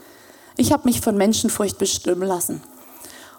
Ich 0.56 0.72
habe 0.72 0.88
mich 0.88 1.00
von 1.00 1.16
Menschenfurcht 1.16 1.78
bestimmen 1.78 2.26
lassen. 2.26 2.60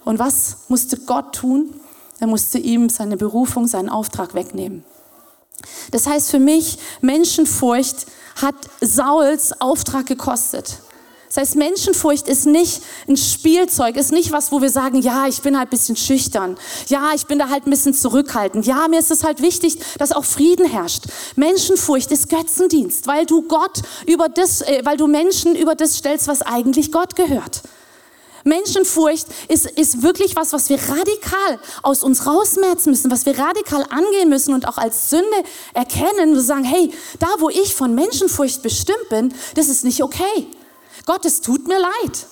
Und 0.06 0.18
was 0.18 0.60
musste 0.70 0.96
Gott 0.96 1.36
tun? 1.36 1.74
Er 2.22 2.28
musste 2.28 2.58
ihm 2.58 2.88
seine 2.88 3.18
Berufung, 3.18 3.68
seinen 3.68 3.90
Auftrag 3.90 4.34
wegnehmen. 4.34 4.86
Das 5.92 6.08
heißt 6.08 6.32
für 6.32 6.40
mich, 6.40 6.78
Menschenfurcht 7.02 8.06
hat 8.42 8.56
Sauls 8.80 9.60
Auftrag 9.60 10.06
gekostet. 10.06 10.80
Das 11.34 11.38
heißt, 11.38 11.56
Menschenfurcht 11.56 12.28
ist 12.28 12.46
nicht 12.46 12.82
ein 13.08 13.16
Spielzeug, 13.16 13.96
ist 13.96 14.12
nicht 14.12 14.34
was, 14.34 14.52
wo 14.52 14.62
wir 14.62 14.70
sagen, 14.70 15.02
ja, 15.02 15.28
ich 15.28 15.42
bin 15.42 15.58
halt 15.58 15.70
ein 15.70 15.70
bisschen 15.70 15.96
schüchtern. 15.96 16.58
Ja, 16.90 17.12
ich 17.16 17.26
bin 17.26 17.40
da 17.40 17.48
halt 17.48 17.66
ein 17.66 17.70
bisschen 17.70 17.94
zurückhaltend. 17.94 18.66
Ja, 18.66 18.90
mir 18.90 19.00
ist 19.00 19.12
es 19.12 19.24
halt 19.24 19.42
wichtig, 19.42 19.78
dass 19.98 20.12
auch 20.12 20.26
Frieden 20.26 20.66
herrscht. 20.66 21.06
Menschenfurcht 21.38 22.12
ist 22.12 22.28
Götzendienst, 22.28 23.08
weil 23.08 23.26
du 23.26 23.44
Gott 23.44 23.82
über 24.08 24.28
das, 24.28 24.60
äh, 24.60 24.82
weil 24.84 24.98
du 24.98 25.08
Menschen 25.08 25.56
über 25.56 25.74
das 25.74 25.96
stellst, 25.96 26.28
was 26.28 26.42
eigentlich 26.42 26.92
Gott 26.92 27.16
gehört. 27.16 27.62
Menschenfurcht 28.44 29.28
ist, 29.48 29.68
ist 29.72 30.02
wirklich 30.02 30.36
was, 30.36 30.52
was 30.52 30.68
wir 30.68 30.80
radikal 30.80 31.60
aus 31.82 32.04
uns 32.04 32.26
rausmerzen 32.26 32.90
müssen, 32.90 33.10
was 33.10 33.26
wir 33.26 33.40
radikal 33.40 33.86
angehen 33.90 34.28
müssen 34.28 34.54
und 34.54 34.68
auch 34.68 34.78
als 34.78 35.10
Sünde 35.10 35.26
erkennen 35.74 36.34
und 36.34 36.42
sagen, 36.42 36.66
hey, 36.66 36.92
da 37.20 37.28
wo 37.40 37.50
ich 37.50 37.74
von 37.74 37.96
Menschenfurcht 37.96 38.62
bestimmt 38.62 39.08
bin, 39.10 39.34
das 39.56 39.70
ist 39.70 39.86
nicht 39.86 40.04
okay. 40.04 40.48
Gott, 41.12 41.26
es 41.26 41.42
tut 41.42 41.68
mir 41.68 41.78
leid. 41.78 42.26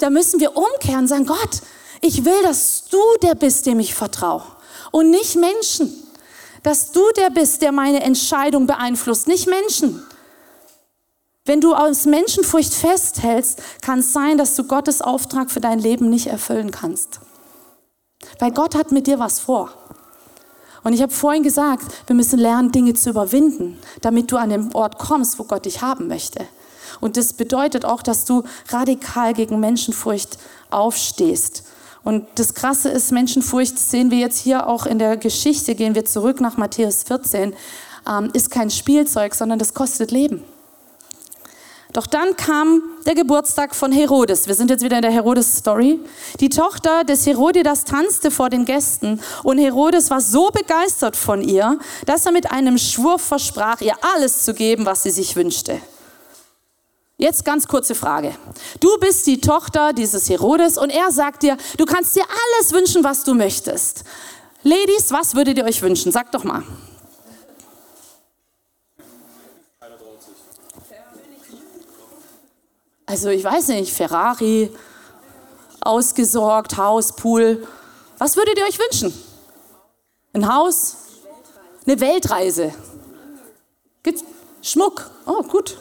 Da 0.00 0.10
müssen 0.10 0.40
wir 0.40 0.56
umkehren 0.56 1.02
und 1.02 1.06
sagen, 1.06 1.24
Gott, 1.24 1.62
ich 2.00 2.24
will, 2.24 2.42
dass 2.42 2.86
du 2.90 2.98
der 3.22 3.36
bist, 3.36 3.64
dem 3.64 3.78
ich 3.78 3.94
vertraue 3.94 4.42
und 4.90 5.10
nicht 5.10 5.36
Menschen. 5.36 5.92
Dass 6.64 6.90
du 6.90 7.00
der 7.16 7.30
bist, 7.30 7.62
der 7.62 7.70
meine 7.70 8.02
Entscheidung 8.02 8.66
beeinflusst, 8.66 9.28
nicht 9.28 9.46
Menschen. 9.46 10.02
Wenn 11.44 11.60
du 11.60 11.74
aus 11.76 12.06
Menschenfurcht 12.06 12.74
festhältst, 12.74 13.62
kann 13.82 14.00
es 14.00 14.12
sein, 14.12 14.36
dass 14.36 14.56
du 14.56 14.64
Gottes 14.64 15.00
Auftrag 15.00 15.52
für 15.52 15.60
dein 15.60 15.78
Leben 15.78 16.10
nicht 16.10 16.26
erfüllen 16.26 16.72
kannst. 16.72 17.20
Weil 18.40 18.50
Gott 18.50 18.74
hat 18.74 18.90
mit 18.90 19.06
dir 19.06 19.20
was 19.20 19.38
vor. 19.38 19.70
Und 20.82 20.92
ich 20.92 21.02
habe 21.02 21.12
vorhin 21.12 21.44
gesagt, 21.44 21.86
wir 22.08 22.16
müssen 22.16 22.40
lernen, 22.40 22.72
Dinge 22.72 22.94
zu 22.94 23.10
überwinden, 23.10 23.78
damit 24.00 24.32
du 24.32 24.38
an 24.38 24.50
den 24.50 24.74
Ort 24.74 24.98
kommst, 24.98 25.38
wo 25.38 25.44
Gott 25.44 25.66
dich 25.66 25.82
haben 25.82 26.08
möchte. 26.08 26.48
Und 27.00 27.16
das 27.16 27.32
bedeutet 27.32 27.84
auch, 27.84 28.02
dass 28.02 28.24
du 28.24 28.42
radikal 28.68 29.34
gegen 29.34 29.60
Menschenfurcht 29.60 30.38
aufstehst. 30.70 31.64
Und 32.04 32.26
das 32.36 32.54
Krasse 32.54 32.88
ist, 32.88 33.12
Menschenfurcht 33.12 33.78
sehen 33.78 34.10
wir 34.10 34.18
jetzt 34.18 34.38
hier 34.38 34.66
auch 34.66 34.86
in 34.86 34.98
der 34.98 35.16
Geschichte, 35.16 35.74
gehen 35.74 35.94
wir 35.94 36.04
zurück 36.04 36.40
nach 36.40 36.56
Matthäus 36.56 37.02
14, 37.02 37.54
ähm, 38.08 38.30
ist 38.32 38.50
kein 38.50 38.70
Spielzeug, 38.70 39.34
sondern 39.34 39.58
das 39.58 39.74
kostet 39.74 40.10
Leben. 40.10 40.42
Doch 41.94 42.06
dann 42.06 42.36
kam 42.36 42.82
der 43.06 43.14
Geburtstag 43.14 43.74
von 43.74 43.92
Herodes. 43.92 44.46
Wir 44.46 44.54
sind 44.54 44.70
jetzt 44.70 44.84
wieder 44.84 44.96
in 44.96 45.02
der 45.02 45.10
Herodes-Story. 45.10 45.98
Die 46.38 46.50
Tochter 46.50 47.02
des 47.04 47.26
Herodias 47.26 47.84
tanzte 47.84 48.30
vor 48.30 48.50
den 48.50 48.66
Gästen 48.66 49.20
und 49.42 49.58
Herodes 49.58 50.10
war 50.10 50.20
so 50.20 50.50
begeistert 50.50 51.16
von 51.16 51.42
ihr, 51.42 51.78
dass 52.04 52.26
er 52.26 52.32
mit 52.32 52.50
einem 52.50 52.76
Schwur 52.76 53.18
versprach, 53.18 53.80
ihr 53.80 53.94
alles 54.14 54.44
zu 54.44 54.52
geben, 54.52 54.84
was 54.84 55.02
sie 55.02 55.10
sich 55.10 55.34
wünschte. 55.34 55.80
Jetzt 57.20 57.44
ganz 57.44 57.66
kurze 57.66 57.96
Frage. 57.96 58.32
Du 58.78 58.96
bist 58.98 59.26
die 59.26 59.40
Tochter 59.40 59.92
dieses 59.92 60.30
Herodes 60.30 60.78
und 60.78 60.90
er 60.90 61.10
sagt 61.10 61.42
dir, 61.42 61.56
du 61.76 61.84
kannst 61.84 62.14
dir 62.14 62.22
alles 62.22 62.72
wünschen, 62.72 63.02
was 63.02 63.24
du 63.24 63.34
möchtest. 63.34 64.04
Ladies, 64.62 65.10
was 65.10 65.34
würdet 65.34 65.58
ihr 65.58 65.64
euch 65.64 65.82
wünschen? 65.82 66.12
Sagt 66.12 66.32
doch 66.36 66.44
mal. 66.44 66.62
Also 73.04 73.30
ich 73.30 73.42
weiß 73.42 73.68
nicht, 73.68 73.92
Ferrari, 73.92 74.70
ausgesorgt, 75.80 76.76
Haus, 76.76 77.16
Pool. 77.16 77.66
Was 78.18 78.36
würdet 78.36 78.58
ihr 78.58 78.64
euch 78.64 78.78
wünschen? 78.78 79.12
Ein 80.34 80.54
Haus? 80.54 80.96
Eine 81.84 81.98
Weltreise? 81.98 82.72
Schmuck. 84.62 85.10
Oh, 85.26 85.42
gut. 85.42 85.78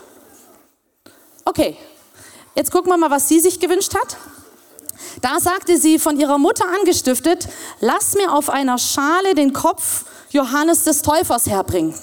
Okay, 1.48 1.78
jetzt 2.56 2.72
gucken 2.72 2.92
wir 2.92 2.98
mal, 2.98 3.10
was 3.10 3.30
sie 3.30 3.40
sich 3.40 3.62
gewünscht 3.62 3.96
hat. 3.96 4.18
Da 5.22 5.40
sagte 5.40 5.78
sie, 5.78 5.98
von 5.98 6.20
ihrer 6.20 6.38
Mutter 6.38 6.66
angestiftet, 6.78 7.48
lass 7.80 8.16
mir 8.16 8.34
auf 8.34 8.50
einer 8.50 8.78
Schale 8.78 9.34
den 9.34 9.54
Kopf 9.54 10.04
Johannes 10.30 10.84
des 10.84 11.04
Täufers 11.04 11.48
herbringen. 11.48 11.96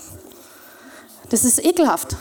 Das 1.28 1.44
ist 1.44 1.62
ekelhaft. 1.62 2.16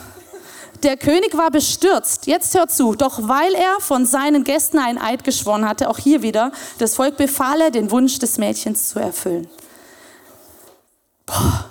Der 0.82 0.98
König 0.98 1.34
war 1.34 1.50
bestürzt. 1.50 2.26
Jetzt 2.26 2.54
hört 2.54 2.70
zu. 2.70 2.94
Doch 2.94 3.26
weil 3.26 3.54
er 3.54 3.80
von 3.80 4.04
seinen 4.04 4.44
Gästen 4.44 4.78
einen 4.78 4.98
Eid 4.98 5.24
geschworen 5.24 5.66
hatte, 5.66 5.88
auch 5.88 5.98
hier 5.98 6.20
wieder, 6.20 6.52
das 6.76 6.94
Volk 6.94 7.16
befahl 7.16 7.58
er, 7.62 7.70
den 7.70 7.90
Wunsch 7.90 8.18
des 8.18 8.36
Mädchens 8.36 8.90
zu 8.90 8.98
erfüllen. 8.98 9.48
Boah. 11.24 11.70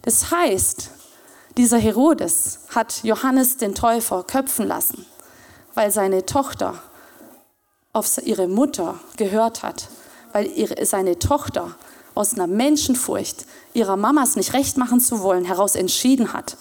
Das 0.00 0.30
heißt, 0.30 0.88
dieser 1.56 1.78
Herodes 1.78 2.60
hat 2.74 3.04
Johannes 3.04 3.56
den 3.56 3.74
Täufer 3.74 4.24
köpfen 4.24 4.66
lassen, 4.66 5.06
weil 5.74 5.90
seine 5.90 6.26
Tochter 6.26 6.82
auf 7.92 8.18
ihre 8.24 8.48
Mutter 8.48 8.98
gehört 9.16 9.62
hat, 9.62 9.88
weil 10.32 10.46
ihre, 10.46 10.84
seine 10.84 11.18
Tochter 11.18 11.74
aus 12.14 12.34
einer 12.34 12.46
Menschenfurcht 12.46 13.46
ihrer 13.72 13.96
Mamas 13.96 14.36
nicht 14.36 14.52
recht 14.52 14.76
machen 14.76 15.00
zu 15.00 15.20
wollen, 15.20 15.44
heraus 15.44 15.74
entschieden 15.74 16.32
hat. 16.32 16.56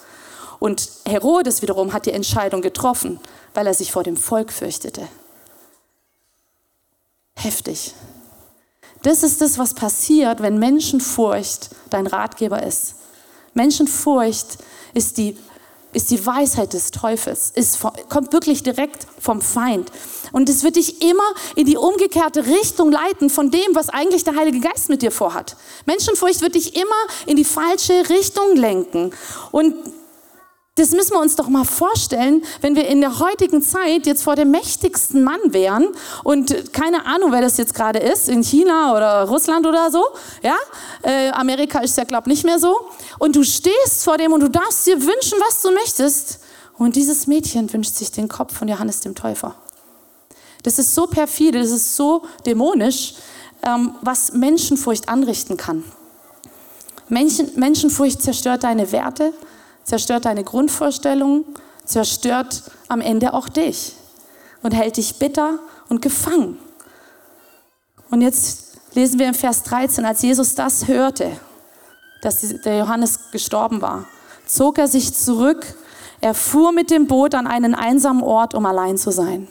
Und 0.60 0.90
Herodes 1.06 1.62
wiederum 1.62 1.94
hat 1.94 2.06
die 2.06 2.12
Entscheidung 2.12 2.62
getroffen, 2.62 3.20
weil 3.54 3.68
er 3.68 3.74
sich 3.74 3.92
vor 3.92 4.04
dem 4.04 4.16
Volk 4.16 4.52
fürchtete. 4.52 5.08
Heftig. 7.36 7.94
Das 9.02 9.24
ist 9.24 9.42
das, 9.42 9.58
was 9.58 9.74
passiert, 9.74 10.42
wenn 10.42 10.60
Menschenfurcht 10.60 11.70
dein 11.90 12.08
Ratgeber 12.08 12.64
ist. 12.64 12.96
Menschenfurcht 13.54 14.58
ist 14.94 15.18
die 15.18 15.38
ist 15.94 16.10
die 16.10 16.26
Weisheit 16.26 16.74
des 16.74 16.92
Teufels, 16.92 17.52
ist, 17.54 17.80
kommt 18.10 18.34
wirklich 18.34 18.64
direkt 18.64 19.08
vom 19.20 19.42
Feind. 19.42 19.92
Und 20.32 20.50
es 20.50 20.64
wird 20.64 20.76
dich 20.76 21.02
immer 21.04 21.24
in 21.56 21.66
die 21.66 21.78
umgekehrte 21.78 22.46
Richtung 22.46 22.92
leiten 22.92 23.30
von 23.30 23.52
dem, 23.52 23.76
was 23.76 23.90
eigentlich 23.90 24.24
der 24.24 24.36
Heilige 24.36 24.60
Geist 24.60 24.90
mit 24.90 25.02
dir 25.02 25.12
vorhat. 25.12 25.56
Menschenfurcht 25.86 26.42
wird 26.42 26.56
dich 26.56 26.76
immer 26.76 26.90
in 27.28 27.38
die 27.38 27.46
falsche 27.46 28.10
Richtung 28.10 28.56
lenken. 28.56 29.12
Und 29.52 29.76
das 30.76 30.90
müssen 30.92 31.14
wir 31.14 31.20
uns 31.20 31.36
doch 31.36 31.50
mal 31.50 31.66
vorstellen, 31.66 32.44
wenn 32.62 32.76
wir 32.76 32.88
in 32.88 33.00
der 33.00 33.20
heutigen 33.20 33.62
Zeit 33.62 34.08
jetzt 34.08 34.24
vor 34.24 34.36
dem 34.36 34.50
mächtigsten 34.50 35.24
Mann 35.24 35.40
wären 35.48 35.90
und 36.24 36.74
keine 36.74 37.06
Ahnung, 37.06 37.32
wer 37.32 37.42
das 37.42 37.58
jetzt 37.58 37.76
gerade 37.76 38.00
ist, 38.00 38.28
in 38.28 38.42
China 38.42 38.96
oder 38.96 39.24
Russland 39.30 39.68
oder 39.68 39.92
so, 39.92 40.04
ja, 40.42 40.56
äh, 41.04 41.30
Amerika 41.30 41.80
ist 41.80 41.96
ja 41.98 42.06
glaube 42.06 42.28
nicht 42.28 42.44
mehr 42.44 42.58
so, 42.58 42.76
und 43.20 43.36
du 43.36 43.44
stehst 43.44 44.04
vor 44.04 44.18
dem 44.18 44.34
und 44.34 44.40
du 44.40 44.50
darfst 44.50 44.88
dir 44.88 45.00
wünschen, 45.00 45.38
was 45.48 45.62
du 45.62 45.72
möchtest, 45.72 46.40
und 46.80 46.96
dieses 46.96 47.28
Mädchen 47.28 47.72
wünscht 47.72 47.96
sich 47.96 48.12
den 48.12 48.28
Kopf 48.28 48.58
von 48.58 48.68
Johannes 48.68 49.02
dem 49.02 49.14
Täufer. 49.14 49.56
Das 50.64 50.80
ist 50.80 50.96
so 50.96 51.06
perfide, 51.06 51.60
das 51.60 51.70
ist 51.70 51.96
so 51.96 52.24
dämonisch, 52.48 53.14
ähm, 53.64 53.94
was 54.02 54.34
Menschenfurcht 54.34 55.08
anrichten 55.08 55.56
kann. 55.56 55.84
Menschen, 57.10 57.52
Menschenfurcht 57.56 58.24
zerstört 58.24 58.64
deine 58.64 58.92
Werte, 58.92 59.34
zerstört 59.84 60.26
deine 60.26 60.44
Grundvorstellungen, 60.44 61.46
zerstört 61.86 62.64
am 62.88 63.02
Ende 63.02 63.34
auch 63.34 63.50
dich 63.50 63.96
und 64.62 64.74
hält 64.74 64.98
dich 64.98 65.20
bitter 65.20 65.60
und 65.90 66.02
gefangen. 66.02 66.58
Und 68.10 68.22
jetzt 68.22 68.78
lesen 68.94 69.20
wir 69.20 69.28
im 69.28 69.34
Vers 69.34 69.64
13, 69.64 70.06
als 70.06 70.22
Jesus 70.22 70.56
das 70.56 70.88
hörte, 70.88 71.32
dass 72.22 72.40
der 72.40 72.78
Johannes 72.78 73.32
gestorben 73.32 73.82
war, 73.82 74.06
zog 74.46 74.78
er 74.78 74.88
sich 74.88 75.14
zurück, 75.14 75.66
er 76.22 76.34
fuhr 76.34 76.72
mit 76.72 76.90
dem 76.90 77.08
Boot 77.08 77.36
an 77.36 77.48
einen 77.48 77.76
einsamen 77.76 78.24
Ort, 78.24 78.54
um 78.54 78.66
allein 78.66 78.98
zu 78.98 79.12
sein. 79.12 79.48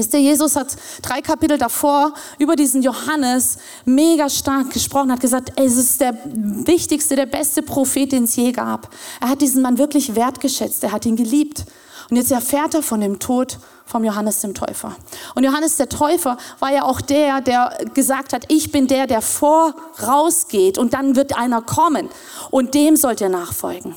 Wisst 0.00 0.14
ihr, 0.14 0.20
Jesus 0.20 0.56
hat 0.56 0.68
drei 1.02 1.20
Kapitel 1.20 1.58
davor 1.58 2.14
über 2.38 2.56
diesen 2.56 2.82
Johannes 2.82 3.58
mega 3.84 4.30
stark 4.30 4.70
gesprochen, 4.70 5.12
hat 5.12 5.20
gesagt, 5.20 5.52
es 5.56 5.76
ist 5.76 6.00
der 6.00 6.16
wichtigste, 6.24 7.16
der 7.16 7.26
beste 7.26 7.60
Prophet, 7.60 8.10
den 8.10 8.24
es 8.24 8.34
je 8.34 8.50
gab. 8.52 8.88
Er 9.20 9.28
hat 9.28 9.42
diesen 9.42 9.60
Mann 9.60 9.76
wirklich 9.76 10.14
wertgeschätzt, 10.14 10.82
er 10.84 10.92
hat 10.92 11.04
ihn 11.04 11.16
geliebt. 11.16 11.66
Und 12.08 12.16
jetzt 12.16 12.32
erfährt 12.32 12.72
er 12.72 12.82
von 12.82 13.02
dem 13.02 13.18
Tod 13.18 13.58
vom 13.84 14.02
Johannes 14.02 14.40
dem 14.40 14.54
Täufer. 14.54 14.96
Und 15.34 15.44
Johannes 15.44 15.76
der 15.76 15.90
Täufer 15.90 16.38
war 16.60 16.72
ja 16.72 16.84
auch 16.84 17.02
der, 17.02 17.42
der 17.42 17.76
gesagt 17.92 18.32
hat, 18.32 18.46
ich 18.48 18.72
bin 18.72 18.86
der, 18.86 19.06
der 19.06 19.20
vorausgeht 19.20 20.78
und 20.78 20.94
dann 20.94 21.14
wird 21.14 21.36
einer 21.36 21.60
kommen 21.60 22.08
und 22.50 22.72
dem 22.72 22.96
sollt 22.96 23.20
ihr 23.20 23.28
nachfolgen. 23.28 23.94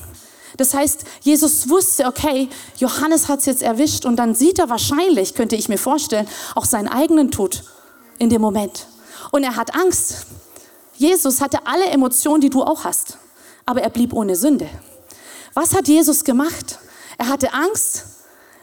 Das 0.56 0.74
heißt, 0.74 1.04
Jesus 1.22 1.68
wusste, 1.68 2.06
okay, 2.06 2.48
Johannes 2.76 3.28
hat 3.28 3.40
es 3.40 3.46
jetzt 3.46 3.62
erwischt 3.62 4.04
und 4.04 4.16
dann 4.16 4.34
sieht 4.34 4.58
er 4.58 4.70
wahrscheinlich, 4.70 5.34
könnte 5.34 5.56
ich 5.56 5.68
mir 5.68 5.78
vorstellen, 5.78 6.28
auch 6.54 6.64
seinen 6.64 6.88
eigenen 6.88 7.30
Tod 7.30 7.64
in 8.18 8.30
dem 8.30 8.40
Moment. 8.40 8.86
Und 9.32 9.42
er 9.42 9.56
hat 9.56 9.74
Angst. 9.74 10.26
Jesus 10.96 11.40
hatte 11.40 11.66
alle 11.66 11.86
Emotionen, 11.86 12.40
die 12.40 12.50
du 12.50 12.62
auch 12.62 12.84
hast, 12.84 13.18
aber 13.66 13.82
er 13.82 13.90
blieb 13.90 14.12
ohne 14.12 14.36
Sünde. 14.36 14.68
Was 15.54 15.74
hat 15.74 15.88
Jesus 15.88 16.22
gemacht? 16.24 16.78
Er 17.18 17.28
hatte 17.28 17.52
Angst, 17.52 18.04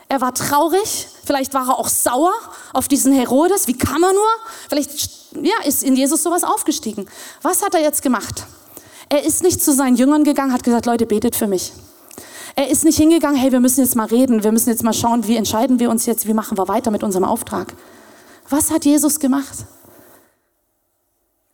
er 0.08 0.22
war 0.22 0.34
traurig, 0.34 1.08
vielleicht 1.26 1.54
war 1.54 1.70
er 1.70 1.80
auch 1.80 1.88
sauer 1.88 2.34
auf 2.74 2.88
diesen 2.88 3.14
Herodes. 3.14 3.68
Wie 3.68 3.78
kann 3.78 4.02
man 4.02 4.14
nur? 4.14 4.28
Vielleicht 4.68 4.92
ja, 5.42 5.56
ist 5.66 5.84
in 5.84 5.96
Jesus 5.96 6.24
sowas 6.24 6.44
aufgestiegen. 6.44 7.08
Was 7.42 7.64
hat 7.64 7.74
er 7.74 7.82
jetzt 7.82 8.02
gemacht? 8.02 8.46
Er 9.12 9.26
ist 9.26 9.44
nicht 9.44 9.62
zu 9.62 9.74
seinen 9.74 9.98
Jüngern 9.98 10.24
gegangen, 10.24 10.54
hat 10.54 10.64
gesagt, 10.64 10.86
Leute, 10.86 11.06
betet 11.06 11.36
für 11.36 11.46
mich. 11.46 11.74
Er 12.56 12.70
ist 12.70 12.86
nicht 12.86 12.96
hingegangen, 12.96 13.36
hey, 13.36 13.52
wir 13.52 13.60
müssen 13.60 13.82
jetzt 13.82 13.98
mal 13.98 14.08
reden, 14.08 14.46
wir 14.46 14.54
müssen 14.54 14.70
jetzt 14.70 14.84
mal 14.84 14.94
schauen, 14.94 15.28
wie 15.28 15.36
entscheiden 15.36 15.82
wir 15.82 15.90
uns 15.90 16.06
jetzt, 16.06 16.30
wie 16.30 16.34
machen 16.34 16.58
wir 16.58 16.70
weiter 16.70 16.92
mit 16.92 17.04
unserem 17.04 17.26
Auftrag. 17.26 17.74
Was 18.48 18.72
hat 18.72 18.86
Jesus 18.86 19.20
gemacht? 19.20 19.66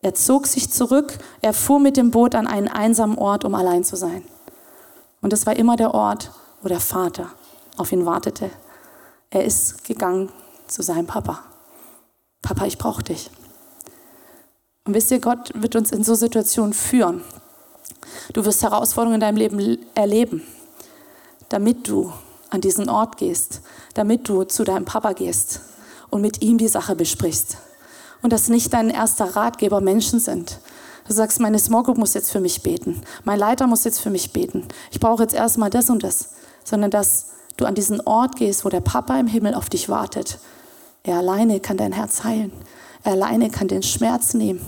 Er 0.03 0.13
zog 0.13 0.45
sich 0.45 0.69
zurück, 0.69 1.17
er 1.41 1.51
fuhr 1.51 1.79
mit 1.79 1.97
dem 1.97 2.11
Boot 2.11 2.35
an 2.35 2.45
einen 2.45 2.67
einsamen 2.67 3.17
Ort, 3.17 3.43
um 3.43 3.55
allein 3.55 3.83
zu 3.83 3.95
sein. 3.95 4.21
Und 5.21 5.33
das 5.33 5.47
war 5.47 5.55
immer 5.55 5.77
der 5.77 5.95
Ort, 5.95 6.29
wo 6.61 6.67
der 6.67 6.79
Vater 6.79 7.31
auf 7.75 7.91
ihn 7.91 8.05
wartete. 8.05 8.51
Er 9.31 9.45
ist 9.45 9.83
gegangen 9.83 10.31
zu 10.67 10.83
seinem 10.83 11.07
Papa. 11.07 11.39
Papa, 12.43 12.67
ich 12.67 12.77
brauche 12.77 13.01
dich. 13.01 13.31
Und 14.85 14.93
wisst 14.93 15.09
ihr, 15.09 15.19
Gott 15.19 15.51
wird 15.55 15.75
uns 15.75 15.91
in 15.91 16.03
so 16.03 16.13
Situationen 16.13 16.73
führen. 16.73 17.23
Du 18.33 18.45
wirst 18.45 18.63
Herausforderungen 18.63 19.15
in 19.15 19.21
deinem 19.21 19.37
Leben 19.37 19.79
erleben, 19.95 20.43
damit 21.49 21.87
du 21.87 22.11
an 22.49 22.61
diesen 22.61 22.89
Ort 22.89 23.17
gehst, 23.17 23.61
damit 23.93 24.27
du 24.29 24.43
zu 24.43 24.63
deinem 24.63 24.85
Papa 24.85 25.13
gehst 25.13 25.61
und 26.09 26.21
mit 26.21 26.41
ihm 26.41 26.57
die 26.57 26.67
Sache 26.67 26.95
besprichst. 26.95 27.57
Und 28.21 28.33
dass 28.33 28.49
nicht 28.49 28.73
dein 28.73 28.89
erster 28.89 29.35
Ratgeber 29.35 29.81
Menschen 29.81 30.19
sind. 30.19 30.59
Du 31.07 31.13
sagst, 31.13 31.39
meine 31.39 31.59
Small 31.59 31.83
Group 31.83 31.97
muss 31.97 32.13
jetzt 32.13 32.31
für 32.31 32.41
mich 32.41 32.63
beten. 32.63 33.01
Mein 33.23 33.39
Leiter 33.39 33.67
muss 33.67 33.83
jetzt 33.83 33.99
für 33.99 34.09
mich 34.09 34.33
beten. 34.33 34.67
Ich 34.91 34.99
brauche 34.99 35.23
jetzt 35.23 35.35
erstmal 35.35 35.69
das 35.69 35.89
und 35.89 36.03
das. 36.03 36.29
Sondern 36.63 36.91
dass 36.91 37.27
du 37.55 37.65
an 37.65 37.75
diesen 37.75 38.01
Ort 38.01 38.35
gehst, 38.35 38.65
wo 38.65 38.69
der 38.69 38.81
Papa 38.81 39.17
im 39.19 39.27
Himmel 39.27 39.53
auf 39.53 39.69
dich 39.69 39.87
wartet. 39.87 40.39
Er 41.03 41.17
alleine 41.17 41.59
kann 41.59 41.77
dein 41.77 41.93
Herz 41.93 42.23
heilen. 42.23 42.51
Er 43.03 43.13
alleine 43.13 43.49
kann 43.49 43.67
den 43.67 43.83
Schmerz 43.83 44.33
nehmen. 44.33 44.61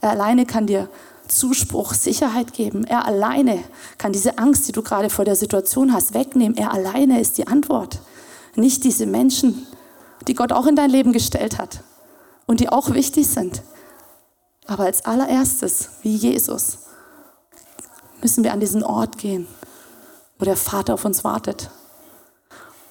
Er 0.00 0.10
alleine 0.10 0.46
kann 0.46 0.66
dir 0.66 0.88
Zuspruch, 1.30 1.94
Sicherheit 1.94 2.52
geben. 2.52 2.84
Er 2.84 3.06
alleine 3.06 3.62
kann 3.98 4.12
diese 4.12 4.38
Angst, 4.38 4.68
die 4.68 4.72
du 4.72 4.82
gerade 4.82 5.10
vor 5.10 5.24
der 5.24 5.36
Situation 5.36 5.92
hast, 5.92 6.14
wegnehmen. 6.14 6.56
Er 6.56 6.72
alleine 6.72 7.20
ist 7.20 7.38
die 7.38 7.46
Antwort. 7.46 8.00
Nicht 8.56 8.84
diese 8.84 9.06
Menschen, 9.06 9.66
die 10.26 10.34
Gott 10.34 10.52
auch 10.52 10.66
in 10.66 10.76
dein 10.76 10.90
Leben 10.90 11.12
gestellt 11.12 11.58
hat 11.58 11.82
und 12.46 12.60
die 12.60 12.68
auch 12.68 12.92
wichtig 12.94 13.26
sind. 13.28 13.62
Aber 14.66 14.84
als 14.84 15.04
allererstes, 15.04 15.90
wie 16.02 16.14
Jesus, 16.14 16.78
müssen 18.20 18.44
wir 18.44 18.52
an 18.52 18.60
diesen 18.60 18.82
Ort 18.82 19.18
gehen, 19.18 19.46
wo 20.38 20.44
der 20.44 20.56
Vater 20.56 20.94
auf 20.94 21.04
uns 21.04 21.24
wartet. 21.24 21.70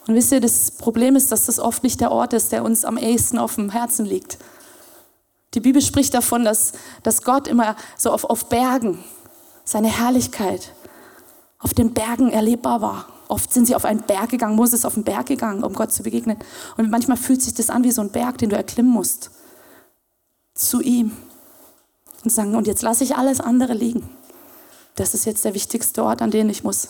Und 0.07 0.15
wisst 0.15 0.31
ihr, 0.31 0.41
das 0.41 0.71
Problem 0.71 1.15
ist, 1.15 1.31
dass 1.31 1.45
das 1.45 1.59
oft 1.59 1.83
nicht 1.83 2.01
der 2.01 2.11
Ort 2.11 2.33
ist, 2.33 2.51
der 2.51 2.63
uns 2.63 2.83
am 2.83 2.97
ehesten 2.97 3.37
auf 3.37 3.55
dem 3.55 3.69
Herzen 3.69 4.05
liegt. 4.05 4.39
Die 5.53 5.59
Bibel 5.59 5.81
spricht 5.81 6.13
davon, 6.13 6.43
dass, 6.43 6.73
dass 7.03 7.23
Gott 7.23 7.47
immer 7.47 7.75
so 7.97 8.11
auf, 8.11 8.23
auf 8.23 8.49
Bergen, 8.49 9.03
seine 9.63 9.87
Herrlichkeit, 9.87 10.73
auf 11.57 11.73
den 11.73 11.93
Bergen 11.93 12.31
erlebbar 12.31 12.81
war. 12.81 13.07
Oft 13.27 13.53
sind 13.53 13.65
sie 13.65 13.75
auf 13.75 13.85
einen 13.85 14.01
Berg 14.01 14.29
gegangen, 14.29 14.55
Moses 14.55 14.85
auf 14.85 14.95
den 14.95 15.03
Berg 15.03 15.27
gegangen, 15.27 15.63
um 15.63 15.73
Gott 15.73 15.91
zu 15.91 16.03
begegnen. 16.03 16.37
Und 16.77 16.89
manchmal 16.89 17.17
fühlt 17.17 17.41
sich 17.41 17.53
das 17.53 17.69
an 17.69 17.83
wie 17.83 17.91
so 17.91 18.01
ein 18.01 18.11
Berg, 18.11 18.37
den 18.39 18.49
du 18.49 18.55
erklimmen 18.55 18.91
musst. 18.91 19.31
Zu 20.55 20.81
ihm. 20.81 21.11
Und 22.23 22.31
sagen, 22.31 22.55
und 22.55 22.67
jetzt 22.67 22.81
lasse 22.81 23.03
ich 23.03 23.15
alles 23.15 23.39
andere 23.39 23.73
liegen. 23.73 24.09
Das 24.95 25.13
ist 25.13 25.25
jetzt 25.25 25.45
der 25.45 25.53
wichtigste 25.53 26.03
Ort, 26.03 26.21
an 26.21 26.31
den 26.31 26.49
ich 26.49 26.63
muss. 26.63 26.89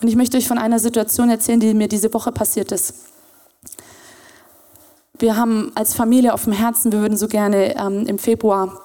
Und 0.00 0.08
ich 0.08 0.16
möchte 0.16 0.36
euch 0.36 0.48
von 0.48 0.58
einer 0.58 0.80
Situation 0.80 1.30
erzählen, 1.30 1.60
die 1.60 1.74
mir 1.74 1.88
diese 1.88 2.12
Woche 2.12 2.32
passiert 2.32 2.72
ist. 2.72 3.11
Wir 5.22 5.36
haben 5.36 5.70
als 5.76 5.94
Familie 5.94 6.34
auf 6.34 6.44
dem 6.44 6.52
Herzen, 6.52 6.90
wir 6.90 6.98
würden 6.98 7.16
so 7.16 7.28
gerne 7.28 7.76
ähm, 7.76 8.08
im 8.08 8.18
Februar 8.18 8.80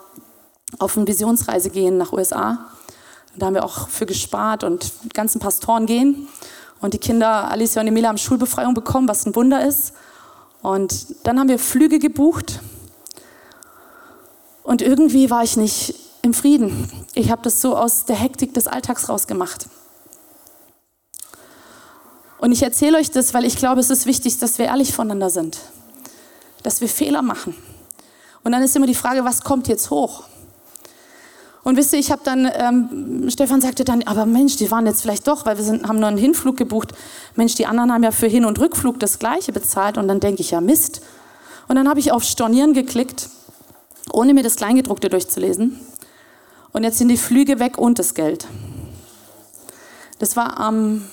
auf 0.78 0.96
eine 0.96 1.08
Visionsreise 1.08 1.72
gehen 1.72 1.98
nach 1.98 2.14
USA. 2.14 2.68
Da 3.36 3.48
haben 3.48 3.56
wir 3.56 3.66
auch 3.66 3.90
für 3.90 4.06
gespart 4.06 4.64
und 4.64 4.94
die 5.04 5.10
ganzen 5.10 5.40
Pastoren 5.40 5.88
gehen. 5.88 6.28
Und 6.80 6.94
die 6.94 7.00
Kinder, 7.00 7.50
Alicia 7.50 7.82
und 7.82 7.88
Emilia, 7.88 8.10
haben 8.10 8.20
Schulbefreiung 8.20 8.76
bekommen, 8.76 9.08
was 9.08 9.26
ein 9.26 9.36
Wunder 9.36 9.66
ist. 9.66 9.94
Und 10.62 11.08
dann 11.24 11.40
haben 11.40 11.50
wir 11.50 11.58
Flüge 11.58 11.98
gebucht. 11.98 12.60
Und 14.62 14.84
irgendwie 14.84 15.32
war 15.32 15.44
ich 15.44 15.58
nicht 15.58 15.96
im 16.22 16.36
Frieden. 16.36 16.88
Ich 17.16 17.32
habe 17.32 17.42
das 17.42 17.62
so 17.62 17.76
aus 17.76 18.06
der 18.06 18.16
Hektik 18.16 18.54
des 18.54 18.68
Alltags 18.68 19.10
rausgemacht. 19.10 19.70
Und 22.38 22.52
ich 22.52 22.62
erzähle 22.62 23.00
euch 23.00 23.10
das, 23.10 23.34
weil 23.34 23.44
ich 23.44 23.58
glaube, 23.58 23.80
es 23.80 23.90
ist 23.90 24.06
wichtig, 24.06 24.38
dass 24.38 24.60
wir 24.60 24.66
ehrlich 24.68 24.94
voneinander 24.94 25.32
sind, 25.32 25.58
dass 26.68 26.82
wir 26.82 26.90
Fehler 26.90 27.22
machen. 27.22 27.56
Und 28.44 28.52
dann 28.52 28.62
ist 28.62 28.76
immer 28.76 28.88
die 28.88 28.94
Frage, 28.94 29.24
was 29.24 29.42
kommt 29.42 29.70
jetzt 29.70 29.90
hoch? 29.90 30.24
Und 31.64 31.78
wisst 31.78 31.94
ihr, 31.94 32.00
ich 32.00 32.12
habe 32.12 32.22
dann, 32.26 32.50
ähm, 32.54 33.30
Stefan 33.30 33.62
sagte 33.62 33.86
dann, 33.86 34.04
aber 34.04 34.26
Mensch, 34.26 34.58
die 34.58 34.70
waren 34.70 34.86
jetzt 34.86 35.02
vielleicht 35.02 35.30
doch, 35.30 35.46
weil 35.46 35.56
wir 35.56 35.64
sind, 35.64 35.88
haben 35.88 35.98
nur 36.00 36.10
einen 36.10 36.18
Hinflug 36.18 36.58
gebucht. 36.58 36.94
Mensch, 37.36 37.56
die 37.56 37.66
anderen 37.66 37.94
haben 37.94 38.04
ja 38.04 38.12
für 38.12 38.28
Hin- 38.28 38.44
und 38.44 38.60
Rückflug 38.60 39.00
das 39.00 39.18
Gleiche 39.18 39.54
bezahlt. 39.54 39.98
Und 39.98 40.10
dann 40.10 40.20
denke 40.20 40.42
ich, 40.42 40.52
ja 40.52 40.60
Mist. 40.60 41.00
Und 41.70 41.78
dann 41.78 41.88
habe 41.88 42.02
ich 42.02 42.12
auf 42.12 42.26
Stornieren 42.26 42.74
geklickt, 42.74 43.30
ohne 44.12 44.34
mir 44.34 44.44
das 44.44 44.58
Kleingedruckte 44.58 45.08
durchzulesen. 45.08 45.80
Und 46.74 46.84
jetzt 46.84 46.98
sind 46.98 47.08
die 47.08 47.18
Flüge 47.18 47.60
weg 47.60 47.78
und 47.78 47.98
das 47.98 48.14
Geld. 48.14 48.46
Das 50.20 50.36
war 50.36 50.60
am 50.60 51.04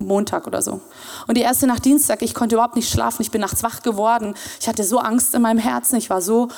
Montag 0.00 0.46
oder 0.46 0.62
so. 0.62 0.80
Und 1.26 1.36
die 1.36 1.42
erste 1.42 1.66
Nacht 1.66 1.84
Dienstag, 1.84 2.22
ich 2.22 2.34
konnte 2.34 2.56
überhaupt 2.56 2.76
nicht 2.76 2.90
schlafen, 2.90 3.22
ich 3.22 3.30
bin 3.30 3.40
nachts 3.40 3.62
wach 3.62 3.82
geworden. 3.82 4.34
Ich 4.60 4.68
hatte 4.68 4.82
so 4.84 4.98
Angst 4.98 5.34
in 5.34 5.42
meinem 5.42 5.58
Herzen, 5.58 5.96
ich 5.96 6.10
war 6.10 6.22
so, 6.22 6.48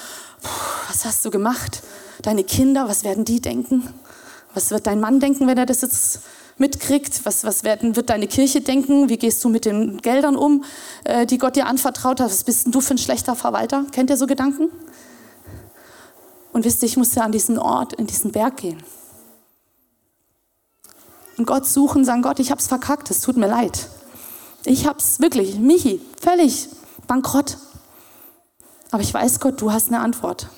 was 0.89 1.05
hast 1.05 1.25
du 1.25 1.31
gemacht? 1.31 1.83
Deine 2.23 2.45
Kinder, 2.45 2.89
was 2.89 3.05
werden 3.05 3.25
die 3.25 3.41
denken? 3.41 3.89
Was 4.55 4.71
wird 4.71 4.87
dein 4.87 5.01
Mann 5.01 5.21
denken, 5.21 5.47
wenn 5.47 5.59
er 5.59 5.67
das 5.67 5.81
jetzt 5.81 6.21
mitkriegt? 6.59 7.25
Was, 7.25 7.45
was 7.45 7.65
werden, 7.65 7.97
wird 7.97 8.11
deine 8.11 8.27
Kirche 8.27 8.61
denken? 8.61 9.09
Wie 9.09 9.17
gehst 9.17 9.43
du 9.45 9.49
mit 9.49 9.65
den 9.65 9.99
Geldern 9.99 10.37
um, 10.37 10.65
äh, 11.05 11.27
die 11.27 11.39
Gott 11.39 11.57
dir 11.57 11.67
anvertraut 11.67 12.21
hat? 12.21 12.31
Was 12.31 12.45
bist 12.45 12.67
denn 12.67 12.73
du 12.73 12.81
für 12.81 12.95
ein 12.95 12.99
schlechter 12.99 13.35
Verwalter? 13.35 13.85
Kennt 13.93 14.11
ihr 14.11 14.17
so 14.17 14.27
Gedanken? 14.27 14.69
Und 16.53 16.65
wisst 16.65 16.83
ihr, 16.83 16.87
ich 16.87 16.97
musste 16.97 17.23
an 17.23 17.33
diesen 17.33 17.59
Ort, 17.59 17.95
in 17.95 18.07
diesen 18.07 18.31
Berg 18.31 18.59
gehen 18.59 18.83
und 21.37 21.47
Gott 21.47 21.67
suchen, 21.67 22.05
sagen, 22.05 22.23
Gott, 22.23 22.39
ich 22.39 22.51
habe 22.51 22.61
es 22.61 22.67
verkackt, 22.67 23.11
es 23.11 23.21
tut 23.21 23.37
mir 23.37 23.49
leid. 23.49 23.89
Ich 24.65 24.87
habe 24.87 24.99
es 24.99 25.21
wirklich, 25.21 25.59
Michi, 25.59 26.01
völlig 26.21 26.69
bankrott. 27.07 27.57
Aber 28.91 29.03
ich 29.03 29.13
weiß, 29.13 29.41
Gott, 29.41 29.61
du 29.61 29.73
hast 29.73 29.89
eine 29.89 30.01
Antwort. 30.01 30.49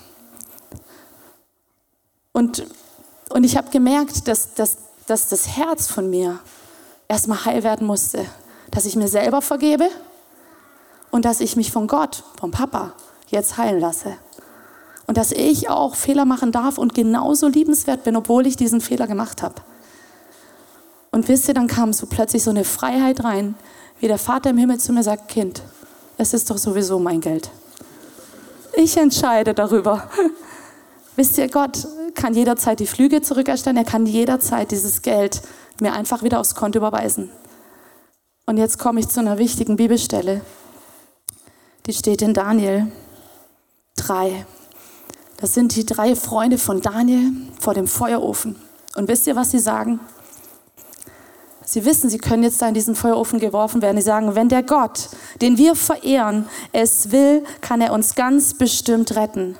Und, 2.33 2.65
und 3.29 3.43
ich 3.45 3.55
habe 3.55 3.69
gemerkt, 3.71 4.27
dass, 4.27 4.53
dass, 4.53 4.77
dass 5.07 5.29
das 5.29 5.55
Herz 5.55 5.87
von 5.87 6.09
mir 6.09 6.39
erstmal 7.07 7.45
heil 7.45 7.63
werden 7.63 7.87
musste. 7.87 8.25
Dass 8.71 8.85
ich 8.85 8.95
mir 8.95 9.07
selber 9.07 9.41
vergebe 9.41 9.87
und 11.11 11.23
dass 11.23 11.39
ich 11.39 11.55
mich 11.55 11.71
von 11.71 11.87
Gott, 11.87 12.23
vom 12.37 12.51
Papa, 12.51 12.93
jetzt 13.27 13.57
heilen 13.57 13.79
lasse. 13.79 14.17
Und 15.07 15.17
dass 15.17 15.31
ich 15.31 15.69
auch 15.69 15.95
Fehler 15.95 16.25
machen 16.25 16.51
darf 16.51 16.77
und 16.77 16.93
genauso 16.93 17.47
liebenswert 17.47 18.03
bin, 18.03 18.17
obwohl 18.17 18.45
ich 18.47 18.57
diesen 18.57 18.81
Fehler 18.81 19.07
gemacht 19.07 19.41
habe. 19.41 19.61
Und 21.15 21.29
wisst 21.29 21.47
ihr, 21.47 21.53
dann 21.53 21.67
kam 21.67 21.93
so 21.93 22.07
plötzlich 22.07 22.43
so 22.43 22.49
eine 22.49 22.65
Freiheit 22.65 23.23
rein, 23.23 23.55
wie 24.01 24.09
der 24.09 24.17
Vater 24.17 24.49
im 24.49 24.57
Himmel 24.57 24.81
zu 24.81 24.91
mir 24.91 25.01
sagt, 25.01 25.29
Kind, 25.29 25.61
es 26.17 26.33
ist 26.33 26.49
doch 26.49 26.57
sowieso 26.57 26.99
mein 26.99 27.21
Geld. 27.21 27.51
Ich 28.73 28.97
entscheide 28.97 29.53
darüber. 29.53 30.09
wisst 31.15 31.37
ihr, 31.37 31.47
Gott 31.47 31.87
kann 32.15 32.33
jederzeit 32.33 32.81
die 32.81 32.85
Flüge 32.85 33.21
zurückerstellen, 33.21 33.77
er 33.77 33.85
kann 33.85 34.05
jederzeit 34.05 34.71
dieses 34.71 35.03
Geld 35.03 35.41
mir 35.79 35.93
einfach 35.93 36.21
wieder 36.21 36.41
aufs 36.41 36.53
Konto 36.53 36.79
überweisen. 36.79 37.29
Und 38.45 38.57
jetzt 38.57 38.77
komme 38.77 38.99
ich 38.99 39.07
zu 39.07 39.21
einer 39.21 39.37
wichtigen 39.37 39.77
Bibelstelle. 39.77 40.41
Die 41.85 41.93
steht 41.93 42.23
in 42.23 42.33
Daniel 42.33 42.91
3. 43.95 44.45
Das 45.37 45.53
sind 45.53 45.77
die 45.77 45.85
drei 45.85 46.13
Freunde 46.17 46.57
von 46.57 46.81
Daniel 46.81 47.31
vor 47.57 47.73
dem 47.73 47.87
Feuerofen. 47.87 48.57
Und 48.97 49.07
wisst 49.07 49.27
ihr, 49.27 49.37
was 49.37 49.51
sie 49.51 49.59
sagen? 49.59 50.01
Sie 51.65 51.83
wissen, 51.83 52.09
sie 52.09 52.19
können 52.19 52.43
jetzt 52.43 52.61
da 52.61 52.67
in 52.67 52.75
diesen 52.75 52.95
Feuerofen 52.95 53.39
geworfen 53.39 53.81
werden. 53.81 53.97
Sie 53.97 54.03
sagen, 54.03 54.35
wenn 54.35 54.49
der 54.49 54.61
Gott, 54.61 55.09
den 55.41 55.57
wir 55.57 55.75
verehren, 55.75 56.47
es 56.71 57.11
will, 57.11 57.43
kann 57.61 57.81
er 57.81 57.91
uns 57.91 58.13
ganz 58.13 58.53
bestimmt 58.53 59.15
retten. 59.15 59.57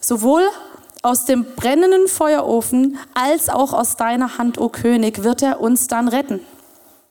Sowohl 0.00 0.42
aus 1.02 1.24
dem 1.24 1.44
brennenden 1.56 2.08
Feuerofen 2.08 2.98
als 3.14 3.48
auch 3.48 3.72
aus 3.72 3.96
deiner 3.96 4.36
Hand, 4.36 4.58
o 4.58 4.68
König, 4.68 5.22
wird 5.22 5.42
er 5.42 5.60
uns 5.60 5.86
dann 5.86 6.08
retten. 6.08 6.40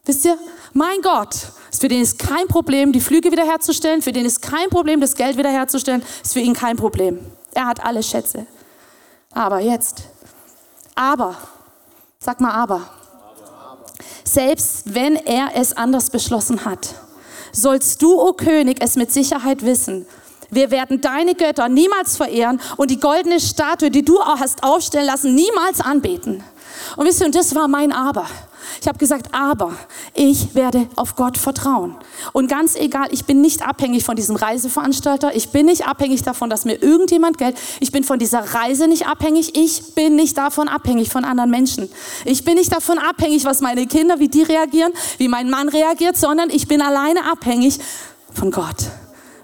Wisst 0.06 0.26
ihr, 0.26 0.38
mein 0.74 1.02
Gott, 1.02 1.36
für 1.80 1.88
den 1.88 2.02
ist 2.02 2.20
kein 2.20 2.48
Problem, 2.48 2.92
die 2.92 3.02
Flüge 3.02 3.32
wiederherzustellen, 3.32 4.02
für 4.02 4.12
den 4.12 4.26
ist 4.26 4.42
kein 4.42 4.70
Problem, 4.70 5.00
das 5.00 5.16
Geld 5.16 5.38
wiederherzustellen, 5.38 6.04
ist 6.22 6.34
für 6.34 6.40
ihn 6.40 6.54
kein 6.54 6.76
Problem. 6.76 7.20
Er 7.54 7.66
hat 7.66 7.84
alle 7.84 8.04
Schätze. 8.04 8.46
Aber 9.34 9.60
jetzt, 9.60 10.04
aber, 10.96 11.36
sag 12.20 12.42
mal 12.42 12.52
aber 12.52 12.82
selbst 14.24 14.94
wenn 14.94 15.16
er 15.16 15.52
es 15.56 15.74
anders 15.76 16.10
beschlossen 16.10 16.66
hat. 16.66 16.96
Sollst 17.52 18.02
du, 18.02 18.14
o 18.14 18.30
oh 18.30 18.34
König, 18.34 18.78
es 18.80 18.96
mit 18.96 19.12
Sicherheit 19.12 19.66
wissen. 19.66 20.06
Wir 20.50 20.70
werden 20.70 21.00
deine 21.00 21.34
Götter 21.34 21.70
niemals 21.70 22.18
verehren 22.18 22.60
und 22.78 22.92
die 22.92 23.00
goldene 23.00 23.40
Statue, 23.40 23.90
die 23.90 24.04
du 24.04 24.20
hast 24.22 24.64
aufstellen 24.64 25.06
lassen, 25.06 25.34
niemals 25.34 25.80
anbeten. 25.80 26.44
Und 26.98 27.06
wisst 27.06 27.22
ihr, 27.22 27.28
und 27.28 27.36
das 27.36 27.56
war 27.56 27.68
mein 27.68 27.92
Aber. 27.92 28.28
Ich 28.82 28.88
habe 28.88 28.98
gesagt, 28.98 29.34
aber 29.34 29.74
ich 30.14 30.56
werde 30.56 30.88
auf 30.96 31.16
Gott 31.16 31.38
vertrauen. 31.38 31.96
Und 32.34 32.48
ganz 32.48 32.76
egal, 32.76 33.08
ich 33.12 33.26
bin 33.26 33.42
nicht 33.42 33.68
abhängig 33.68 34.04
von 34.04 34.16
diesem 34.16 34.36
Reiseveranstalter. 34.36 35.36
Ich 35.36 35.50
bin 35.50 35.66
nicht 35.66 35.88
abhängig 35.88 36.24
davon, 36.24 36.50
dass 36.50 36.66
mir 36.66 36.82
irgendjemand 36.82 37.38
Geld. 37.38 37.58
Ich 37.80 37.92
bin 37.92 38.04
von 38.04 38.20
dieser 38.20 38.54
Reise 38.54 38.88
nicht 38.88 39.08
abhängig. 39.08 39.56
Ich 39.56 39.96
bin 39.96 40.16
nicht 40.16 40.38
davon 40.38 40.68
abhängig 40.68 41.10
von 41.10 41.26
anderen 41.26 41.52
Menschen. 41.52 41.90
Ich 42.26 42.44
bin 42.44 42.56
nicht 42.56 42.72
davon 42.72 42.98
abhängig, 42.98 43.46
was 43.46 43.62
meine 43.62 43.88
Kinder, 43.88 44.20
wie 44.20 44.28
die 44.28 44.44
reagieren, 44.44 44.94
wie 45.18 45.28
mein 45.28 45.50
Mann 45.50 45.70
reagiert, 45.70 46.18
sondern 46.18 46.50
ich 46.50 46.68
bin 46.68 46.82
alleine 46.82 47.32
abhängig 47.32 47.80
von 48.34 48.52
Gott. 48.52 48.90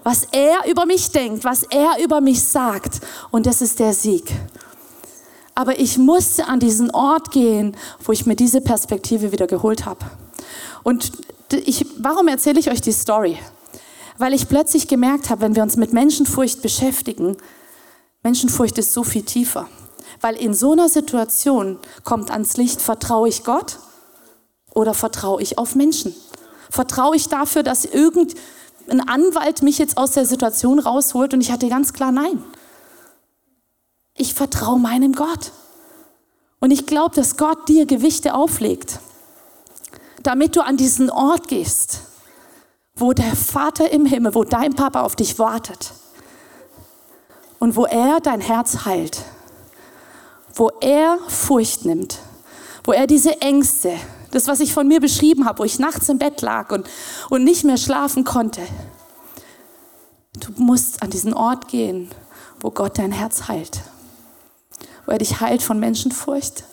Was 0.04 0.24
er 0.32 0.66
über 0.70 0.86
mich 0.86 1.10
denkt, 1.10 1.44
was 1.44 1.64
er 1.64 2.02
über 2.02 2.20
mich 2.20 2.42
sagt. 2.42 3.00
Und 3.30 3.46
das 3.46 3.60
ist 3.60 3.78
der 3.78 3.92
Sieg. 3.92 4.32
Aber 5.58 5.80
ich 5.80 5.98
musste 5.98 6.46
an 6.46 6.60
diesen 6.60 6.92
Ort 6.92 7.32
gehen, 7.32 7.76
wo 8.04 8.12
ich 8.12 8.26
mir 8.26 8.36
diese 8.36 8.60
Perspektive 8.60 9.32
wieder 9.32 9.48
geholt 9.48 9.86
habe. 9.86 10.06
Und 10.84 11.10
ich, 11.52 11.84
warum 11.98 12.28
erzähle 12.28 12.60
ich 12.60 12.70
euch 12.70 12.80
die 12.80 12.92
Story? 12.92 13.36
Weil 14.18 14.34
ich 14.34 14.48
plötzlich 14.48 14.86
gemerkt 14.86 15.30
habe, 15.30 15.40
wenn 15.40 15.56
wir 15.56 15.64
uns 15.64 15.76
mit 15.76 15.92
Menschenfurcht 15.92 16.62
beschäftigen, 16.62 17.36
Menschenfurcht 18.22 18.78
ist 18.78 18.92
so 18.92 19.02
viel 19.02 19.24
tiefer. 19.24 19.66
Weil 20.20 20.36
in 20.36 20.54
so 20.54 20.70
einer 20.70 20.88
Situation 20.88 21.80
kommt 22.04 22.30
ans 22.30 22.56
Licht, 22.56 22.80
vertraue 22.80 23.28
ich 23.28 23.42
Gott 23.42 23.80
oder 24.74 24.94
vertraue 24.94 25.42
ich 25.42 25.58
auf 25.58 25.74
Menschen? 25.74 26.14
Vertraue 26.70 27.16
ich 27.16 27.28
dafür, 27.30 27.64
dass 27.64 27.84
irgendein 27.84 29.08
Anwalt 29.08 29.62
mich 29.62 29.78
jetzt 29.78 29.98
aus 29.98 30.12
der 30.12 30.24
Situation 30.24 30.78
rausholt? 30.78 31.34
Und 31.34 31.40
ich 31.40 31.50
hatte 31.50 31.68
ganz 31.68 31.92
klar 31.92 32.12
Nein. 32.12 32.44
Ich 34.18 34.34
vertraue 34.34 34.80
meinem 34.80 35.12
Gott. 35.12 35.52
Und 36.60 36.72
ich 36.72 36.86
glaube, 36.86 37.14
dass 37.14 37.36
Gott 37.36 37.68
dir 37.68 37.86
Gewichte 37.86 38.34
auflegt, 38.34 38.98
damit 40.24 40.56
du 40.56 40.60
an 40.60 40.76
diesen 40.76 41.08
Ort 41.08 41.46
gehst, 41.46 42.00
wo 42.96 43.12
der 43.12 43.36
Vater 43.36 43.90
im 43.92 44.04
Himmel, 44.04 44.34
wo 44.34 44.42
dein 44.42 44.74
Papa 44.74 45.02
auf 45.02 45.14
dich 45.14 45.38
wartet 45.38 45.92
und 47.60 47.76
wo 47.76 47.84
er 47.84 48.18
dein 48.20 48.40
Herz 48.40 48.84
heilt, 48.84 49.22
wo 50.52 50.70
er 50.80 51.18
Furcht 51.28 51.84
nimmt, 51.84 52.18
wo 52.82 52.90
er 52.90 53.06
diese 53.06 53.40
Ängste, 53.40 53.96
das, 54.32 54.48
was 54.48 54.58
ich 54.58 54.74
von 54.74 54.88
mir 54.88 55.00
beschrieben 55.00 55.46
habe, 55.46 55.60
wo 55.60 55.64
ich 55.64 55.78
nachts 55.78 56.08
im 56.08 56.18
Bett 56.18 56.42
lag 56.42 56.72
und, 56.72 56.90
und 57.30 57.44
nicht 57.44 57.62
mehr 57.62 57.76
schlafen 57.76 58.24
konnte. 58.24 58.62
Du 60.40 60.50
musst 60.60 61.02
an 61.04 61.10
diesen 61.10 61.34
Ort 61.34 61.68
gehen, 61.68 62.10
wo 62.60 62.72
Gott 62.72 62.98
dein 62.98 63.12
Herz 63.12 63.46
heilt 63.46 63.80
wo 65.08 65.12
er 65.12 65.18
dich 65.18 65.40
heilt 65.40 65.62
von 65.62 65.80
Menschenfurcht, 65.80 66.64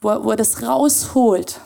wo 0.00 0.08
er, 0.08 0.24
wo 0.24 0.30
er 0.30 0.36
das 0.36 0.62
rausholt 0.62 1.60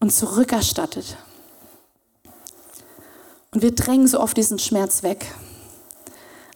und 0.00 0.12
zurückerstattet. 0.12 1.16
Und 3.54 3.62
wir 3.62 3.74
drängen 3.74 4.06
so 4.06 4.20
oft 4.20 4.36
diesen 4.36 4.58
Schmerz 4.58 5.02
weg. 5.02 5.34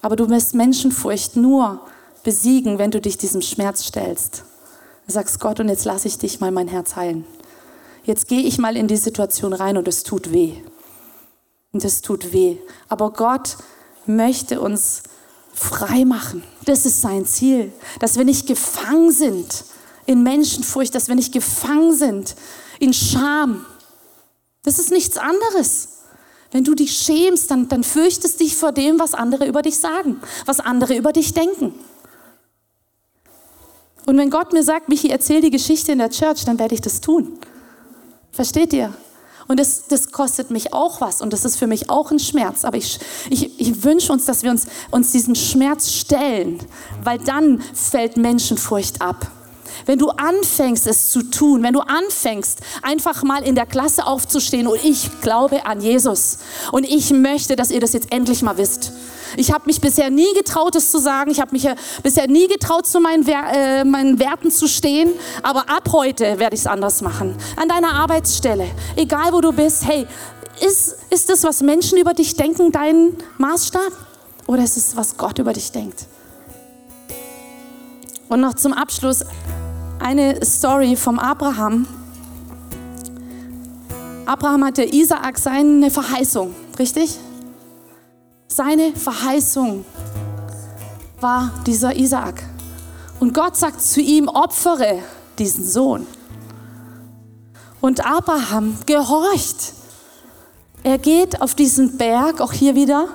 Aber 0.02 0.16
du 0.16 0.28
wirst 0.28 0.54
Menschenfurcht 0.54 1.36
nur 1.36 1.80
besiegen, 2.24 2.76
wenn 2.76 2.90
du 2.90 3.00
dich 3.00 3.16
diesem 3.16 3.40
Schmerz 3.40 3.82
stellst. 3.82 4.44
Du 5.06 5.12
sagst 5.14 5.40
Gott, 5.40 5.60
und 5.60 5.70
jetzt 5.70 5.86
lasse 5.86 6.08
ich 6.08 6.18
dich 6.18 6.40
mal 6.40 6.50
mein 6.50 6.68
Herz 6.68 6.94
heilen. 6.94 7.24
Jetzt 8.04 8.28
gehe 8.28 8.42
ich 8.42 8.58
mal 8.58 8.76
in 8.76 8.86
die 8.86 8.98
Situation 8.98 9.54
rein 9.54 9.78
und 9.78 9.88
es 9.88 10.02
tut 10.02 10.30
weh. 10.30 10.56
Und 11.72 11.82
es 11.86 12.02
tut 12.02 12.34
weh. 12.34 12.58
Aber 12.90 13.14
Gott 13.14 13.56
möchte 14.04 14.60
uns 14.60 15.04
frei 15.52 16.04
machen. 16.04 16.42
Das 16.64 16.86
ist 16.86 17.00
sein 17.00 17.26
Ziel, 17.26 17.72
dass 18.00 18.16
wir 18.16 18.24
nicht 18.24 18.46
gefangen 18.46 19.10
sind 19.10 19.64
in 20.06 20.22
Menschenfurcht, 20.22 20.94
dass 20.94 21.08
wir 21.08 21.14
nicht 21.14 21.32
gefangen 21.32 21.94
sind 21.94 22.34
in 22.78 22.92
Scham. 22.92 23.64
Das 24.62 24.78
ist 24.78 24.90
nichts 24.90 25.18
anderes. 25.18 25.88
Wenn 26.50 26.64
du 26.64 26.74
dich 26.74 26.92
schämst, 26.92 27.50
dann, 27.50 27.68
dann 27.68 27.82
fürchtest 27.82 28.40
dich 28.40 28.56
vor 28.56 28.72
dem, 28.72 28.98
was 28.98 29.14
andere 29.14 29.46
über 29.46 29.62
dich 29.62 29.78
sagen, 29.78 30.20
was 30.44 30.60
andere 30.60 30.96
über 30.96 31.12
dich 31.12 31.32
denken. 31.32 31.74
Und 34.04 34.18
wenn 34.18 34.30
Gott 34.30 34.52
mir 34.52 34.62
sagt, 34.62 34.88
Michi, 34.88 35.08
erzähl 35.08 35.40
die 35.40 35.50
Geschichte 35.50 35.92
in 35.92 35.98
der 35.98 36.10
Church, 36.10 36.44
dann 36.44 36.58
werde 36.58 36.74
ich 36.74 36.80
das 36.80 37.00
tun. 37.00 37.38
Versteht 38.32 38.72
ihr? 38.72 38.92
Und 39.52 39.60
das, 39.60 39.82
das 39.86 40.12
kostet 40.12 40.50
mich 40.50 40.72
auch 40.72 41.02
was 41.02 41.20
und 41.20 41.30
das 41.34 41.44
ist 41.44 41.56
für 41.56 41.66
mich 41.66 41.90
auch 41.90 42.10
ein 42.10 42.18
Schmerz. 42.18 42.64
Aber 42.64 42.78
ich, 42.78 42.98
ich, 43.28 43.60
ich 43.60 43.84
wünsche 43.84 44.10
uns, 44.10 44.24
dass 44.24 44.42
wir 44.42 44.50
uns, 44.50 44.64
uns 44.90 45.12
diesen 45.12 45.34
Schmerz 45.34 45.92
stellen, 45.92 46.58
weil 47.04 47.18
dann 47.18 47.60
fällt 47.74 48.16
Menschenfurcht 48.16 49.02
ab. 49.02 49.30
Wenn 49.84 49.98
du 49.98 50.08
anfängst, 50.08 50.86
es 50.86 51.10
zu 51.10 51.22
tun, 51.24 51.62
wenn 51.62 51.74
du 51.74 51.80
anfängst, 51.80 52.60
einfach 52.80 53.24
mal 53.24 53.42
in 53.42 53.54
der 53.54 53.66
Klasse 53.66 54.06
aufzustehen 54.06 54.66
und 54.66 54.82
ich 54.82 55.20
glaube 55.20 55.66
an 55.66 55.82
Jesus 55.82 56.38
und 56.70 56.84
ich 56.84 57.10
möchte, 57.10 57.54
dass 57.54 57.70
ihr 57.70 57.80
das 57.80 57.92
jetzt 57.92 58.10
endlich 58.10 58.40
mal 58.40 58.56
wisst. 58.56 58.90
Ich 59.36 59.52
habe 59.52 59.64
mich 59.66 59.80
bisher 59.80 60.10
nie 60.10 60.32
getraut, 60.34 60.76
es 60.76 60.90
zu 60.90 60.98
sagen. 60.98 61.30
Ich 61.30 61.40
habe 61.40 61.52
mich 61.52 61.68
bisher 62.02 62.28
nie 62.28 62.48
getraut, 62.48 62.86
zu 62.86 63.00
meinen, 63.00 63.26
äh, 63.26 63.84
meinen 63.84 64.18
Werten 64.18 64.50
zu 64.50 64.68
stehen. 64.68 65.10
Aber 65.42 65.68
ab 65.68 65.88
heute 65.92 66.38
werde 66.38 66.54
ich 66.54 66.62
es 66.62 66.66
anders 66.66 67.00
machen. 67.02 67.36
An 67.56 67.68
deiner 67.68 67.94
Arbeitsstelle, 67.94 68.66
egal 68.96 69.32
wo 69.32 69.40
du 69.40 69.52
bist. 69.52 69.86
Hey, 69.86 70.06
ist, 70.60 70.96
ist 71.10 71.28
das, 71.28 71.44
was 71.44 71.62
Menschen 71.62 71.98
über 71.98 72.14
dich 72.14 72.36
denken, 72.36 72.72
dein 72.72 73.16
Maßstab? 73.38 73.92
Oder 74.46 74.64
ist 74.64 74.76
es, 74.76 74.96
was 74.96 75.16
Gott 75.16 75.38
über 75.38 75.52
dich 75.52 75.72
denkt? 75.72 76.06
Und 78.28 78.40
noch 78.40 78.54
zum 78.54 78.72
Abschluss 78.72 79.24
eine 79.98 80.44
Story 80.44 80.96
vom 80.96 81.18
Abraham. 81.18 81.86
Abraham 84.26 84.64
hatte 84.64 84.84
Isaak 84.84 85.38
seine 85.38 85.90
Verheißung, 85.90 86.54
richtig? 86.78 87.18
Seine 88.54 88.94
Verheißung 88.94 89.82
war 91.20 91.52
dieser 91.66 91.96
Isaak. 91.96 92.42
Und 93.18 93.32
Gott 93.32 93.56
sagt 93.56 93.80
zu 93.80 94.02
ihm, 94.02 94.28
opfere 94.28 94.98
diesen 95.38 95.64
Sohn. 95.64 96.06
Und 97.80 98.04
Abraham 98.04 98.76
gehorcht. 98.84 99.72
Er 100.82 100.98
geht 100.98 101.40
auf 101.40 101.54
diesen 101.54 101.96
Berg, 101.96 102.42
auch 102.42 102.52
hier 102.52 102.74
wieder, 102.74 103.08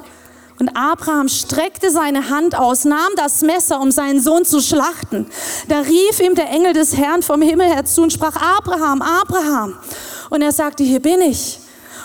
und 0.60 0.70
Abraham 0.76 1.28
streckte 1.30 1.92
seine 1.92 2.32
Hand 2.32 2.58
aus, 2.58 2.84
nahm 2.84 3.12
das 3.16 3.44
Messer, 3.44 3.80
um 3.80 3.92
seinen 3.92 4.20
Sohn 4.20 4.44
zu 4.44 4.60
schlachten. 4.60 5.28
Da 5.68 5.82
rief 5.82 6.20
ihm 6.20 6.34
der 6.34 6.50
Engel 6.50 6.74
des 6.74 6.98
Herrn 6.98 7.22
vom 7.22 7.44
Himmel 7.44 7.68
her 7.68 7.86
zu 7.86 8.02
und 8.02 8.12
sprach, 8.12 8.36
Abraham, 8.38 9.04
Abraham. 9.04 9.76
Und 10.32 10.42
er 10.42 10.52
sagte, 10.52 10.84
hier 10.84 11.00
bin 11.00 11.22
ich. 11.22 11.60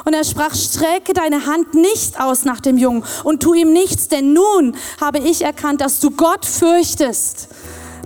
Und 0.05 0.15
er 0.15 0.25
sprach, 0.25 0.55
strecke 0.55 1.13
deine 1.13 1.47
Hand 1.47 1.75
nicht 1.75 2.21
aus 2.21 2.45
nach 2.45 2.61
dem 2.61 2.77
Jungen 2.77 3.05
und 3.25 3.43
tu 3.43 3.55
ihm 3.55 3.73
nichts, 3.73 4.09
denn 4.09 4.33
nun 4.33 4.77
habe 5.01 5.19
ich 5.19 5.43
erkannt, 5.43 5.81
dass 5.81 6.01
du 6.01 6.11
Gott 6.11 6.45
fürchtest, 6.45 7.49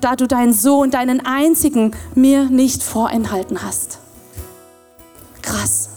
da 0.00 0.14
du 0.16 0.26
deinen 0.26 0.52
Sohn, 0.52 0.90
deinen 0.90 1.24
einzigen, 1.24 1.96
mir 2.14 2.44
nicht 2.44 2.82
vorenthalten 2.82 3.62
hast. 3.62 3.98
Krass. 5.42 5.90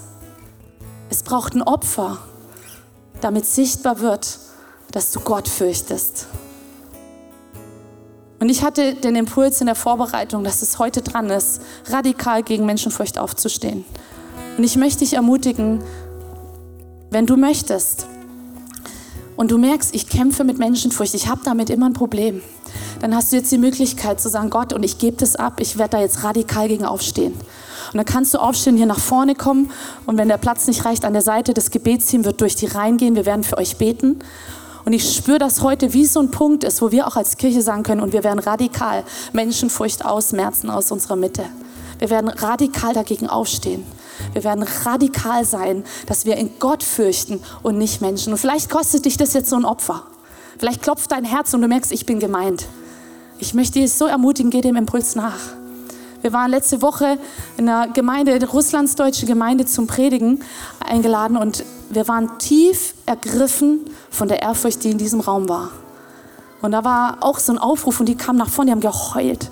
Es 1.09 1.23
braucht 1.23 1.55
ein 1.55 1.63
Opfer 1.63 2.19
damit 3.21 3.45
sichtbar 3.45 3.99
wird, 3.99 4.39
dass 4.91 5.11
du 5.11 5.19
Gott 5.19 5.47
fürchtest. 5.47 6.27
Und 8.39 8.49
ich 8.49 8.63
hatte 8.63 8.95
den 8.95 9.15
Impuls 9.15 9.59
in 9.59 9.67
der 9.67 9.75
Vorbereitung, 9.75 10.43
dass 10.43 10.61
es 10.61 10.79
heute 10.79 11.01
dran 11.01 11.29
ist, 11.29 11.61
radikal 11.87 12.41
gegen 12.41 12.65
Menschenfurcht 12.65 13.17
aufzustehen. 13.17 13.83
Und 14.59 14.65
ich 14.65 14.75
möchte 14.75 14.99
dich 15.05 15.13
ermutigen, 15.13 15.81
wenn 17.11 17.25
du 17.25 17.37
möchtest 17.37 18.07
und 19.37 19.51
du 19.51 19.57
merkst, 19.57 19.95
ich 19.95 20.09
kämpfe 20.09 20.43
mit 20.43 20.59
Menschenfurcht, 20.59 21.13
ich 21.13 21.29
habe 21.29 21.39
damit 21.45 21.69
immer 21.69 21.85
ein 21.85 21.93
Problem, 21.93 22.41
dann 22.99 23.15
hast 23.15 23.31
du 23.31 23.37
jetzt 23.37 23.53
die 23.53 23.57
Möglichkeit 23.57 24.19
zu 24.19 24.27
sagen, 24.27 24.49
Gott, 24.49 24.73
und 24.73 24.83
ich 24.83 24.97
gebe 24.97 25.15
das 25.15 25.37
ab, 25.37 25.61
ich 25.61 25.77
werde 25.77 25.91
da 25.91 26.01
jetzt 26.01 26.25
radikal 26.25 26.67
gegen 26.67 26.83
aufstehen. 26.83 27.31
Und 27.31 27.95
dann 27.95 28.03
kannst 28.03 28.33
du 28.33 28.37
aufstehen, 28.39 28.75
hier 28.75 28.85
nach 28.85 28.99
vorne 28.99 29.33
kommen. 29.33 29.71
Und 30.05 30.17
wenn 30.17 30.27
der 30.27 30.35
Platz 30.35 30.67
nicht 30.67 30.83
reicht, 30.83 31.05
an 31.05 31.13
der 31.13 31.21
Seite, 31.21 31.53
das 31.53 31.71
Gebetsteam 31.71 32.25
wird 32.25 32.41
durch 32.41 32.57
die 32.57 32.65
Reihen 32.65 32.97
gehen. 32.97 33.15
Wir 33.15 33.25
werden 33.25 33.45
für 33.45 33.57
euch 33.57 33.77
beten. 33.77 34.19
Und 34.83 34.91
ich 34.91 35.15
spüre, 35.15 35.39
dass 35.39 35.61
heute 35.61 35.93
wie 35.93 36.03
so 36.03 36.19
ein 36.19 36.31
Punkt 36.31 36.65
ist, 36.65 36.81
wo 36.81 36.91
wir 36.91 37.07
auch 37.07 37.15
als 37.15 37.37
Kirche 37.37 37.61
sagen 37.61 37.83
können, 37.83 38.01
und 38.01 38.11
wir 38.11 38.25
werden 38.25 38.39
radikal 38.39 39.05
Menschenfurcht 39.31 40.03
ausmerzen 40.03 40.69
aus 40.69 40.91
unserer 40.91 41.15
Mitte. 41.15 41.45
Wir 41.97 42.09
werden 42.09 42.27
radikal 42.27 42.93
dagegen 42.93 43.29
aufstehen. 43.29 43.85
Wir 44.33 44.43
werden 44.43 44.65
radikal 44.85 45.45
sein, 45.45 45.83
dass 46.07 46.25
wir 46.25 46.37
in 46.37 46.51
Gott 46.59 46.83
fürchten 46.83 47.41
und 47.63 47.77
nicht 47.77 48.01
Menschen. 48.01 48.33
Und 48.33 48.39
vielleicht 48.39 48.69
kostet 48.69 49.05
dich 49.05 49.17
das 49.17 49.33
jetzt 49.33 49.49
so 49.49 49.55
ein 49.55 49.65
Opfer. 49.65 50.03
Vielleicht 50.57 50.81
klopft 50.81 51.11
dein 51.11 51.23
Herz 51.23 51.53
und 51.53 51.61
du 51.61 51.67
merkst, 51.67 51.91
ich 51.91 52.05
bin 52.05 52.19
gemeint. 52.19 52.65
Ich 53.39 53.53
möchte 53.53 53.79
dich 53.79 53.93
so 53.93 54.05
ermutigen, 54.05 54.51
geh 54.51 54.61
dem 54.61 54.75
Impuls 54.75 55.15
nach. 55.15 55.39
Wir 56.21 56.33
waren 56.33 56.51
letzte 56.51 56.81
Woche 56.81 57.17
in 57.57 57.69
einer 57.69 57.87
Gemeinde, 57.87 58.37
der 58.37 58.49
russlandsdeutsche 58.49 59.25
Gemeinde 59.25 59.65
zum 59.65 59.87
Predigen 59.87 60.43
eingeladen 60.79 61.37
und 61.37 61.63
wir 61.89 62.07
waren 62.09 62.37
tief 62.39 62.93
ergriffen 63.05 63.85
von 64.09 64.27
der 64.27 64.41
Ehrfurcht, 64.41 64.83
die 64.83 64.91
in 64.91 64.97
diesem 64.97 65.21
Raum 65.21 65.47
war. 65.47 65.71
Und 66.61 66.73
da 66.73 66.83
war 66.83 67.17
auch 67.21 67.39
so 67.39 67.53
ein 67.53 67.57
Aufruf 67.57 68.01
und 68.01 68.07
die 68.07 68.15
kamen 68.15 68.37
nach 68.37 68.49
vorne, 68.49 68.69
die 68.69 68.71
haben 68.73 68.81
geheult. 68.81 69.49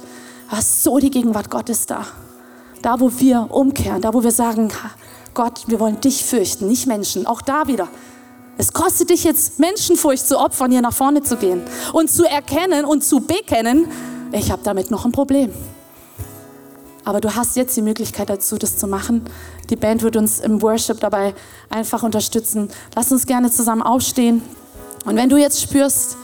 Da 0.51 0.59
ist 0.59 0.83
so 0.83 0.99
die 0.99 1.09
Gegenwart 1.09 1.49
Gottes 1.49 1.85
da. 1.85 2.05
Da, 2.81 2.99
wo 2.99 3.11
wir 3.17 3.47
umkehren, 3.49 4.01
da, 4.01 4.13
wo 4.13 4.23
wir 4.23 4.31
sagen, 4.31 4.69
Gott, 5.33 5.63
wir 5.67 5.79
wollen 5.79 6.01
dich 6.01 6.23
fürchten, 6.25 6.67
nicht 6.67 6.87
Menschen. 6.87 7.27
Auch 7.27 7.41
da 7.41 7.67
wieder. 7.67 7.87
Es 8.57 8.73
kostet 8.73 9.11
dich 9.11 9.23
jetzt 9.23 9.59
Menschenfurcht 9.59 10.27
zu 10.27 10.39
opfern, 10.39 10.71
hier 10.71 10.81
nach 10.81 10.93
vorne 10.93 11.21
zu 11.21 11.37
gehen 11.37 11.61
und 11.93 12.09
zu 12.09 12.25
erkennen 12.25 12.85
und 12.85 13.03
zu 13.03 13.19
bekennen, 13.19 13.87
ich 14.31 14.51
habe 14.51 14.63
damit 14.63 14.89
noch 14.89 15.05
ein 15.05 15.11
Problem. 15.11 15.53
Aber 17.05 17.21
du 17.21 17.35
hast 17.35 17.55
jetzt 17.55 17.77
die 17.77 17.81
Möglichkeit 17.81 18.29
dazu, 18.29 18.57
das 18.57 18.77
zu 18.77 18.87
machen. 18.87 19.25
Die 19.69 19.75
Band 19.75 20.01
wird 20.01 20.17
uns 20.17 20.39
im 20.39 20.61
Worship 20.61 20.99
dabei 20.99 21.35
einfach 21.69 22.03
unterstützen. 22.03 22.69
Lass 22.95 23.11
uns 23.11 23.25
gerne 23.25 23.51
zusammen 23.51 23.81
aufstehen. 23.81 24.41
Und 25.05 25.15
wenn 25.15 25.29
du 25.29 25.37
jetzt 25.37 25.61
spürst, 25.61 26.17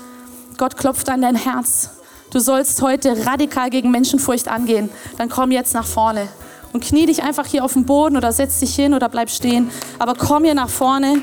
Gott 0.58 0.76
klopft 0.76 1.10
an 1.10 1.22
dein 1.22 1.36
Herz, 1.36 1.92
du 2.32 2.40
sollst 2.40 2.82
heute 2.82 3.26
radikal 3.26 3.70
gegen 3.70 3.92
Menschenfurcht 3.92 4.48
angehen, 4.48 4.90
dann 5.18 5.30
komm 5.30 5.52
jetzt 5.52 5.74
nach 5.74 5.86
vorne 5.86 6.28
und 6.74 6.84
knie 6.84 7.06
dich 7.06 7.24
einfach 7.24 7.46
hier 7.46 7.64
auf 7.64 7.74
den 7.74 7.86
Boden 7.86 8.18
oder 8.18 8.32
setz 8.32 8.60
dich 8.60 8.76
hin 8.76 8.94
oder 8.94 9.08
bleib 9.08 9.30
stehen. 9.30 9.70
Aber 10.00 10.16
komm 10.16 10.44
hier 10.44 10.56
nach 10.56 10.70
vorne 10.70 11.22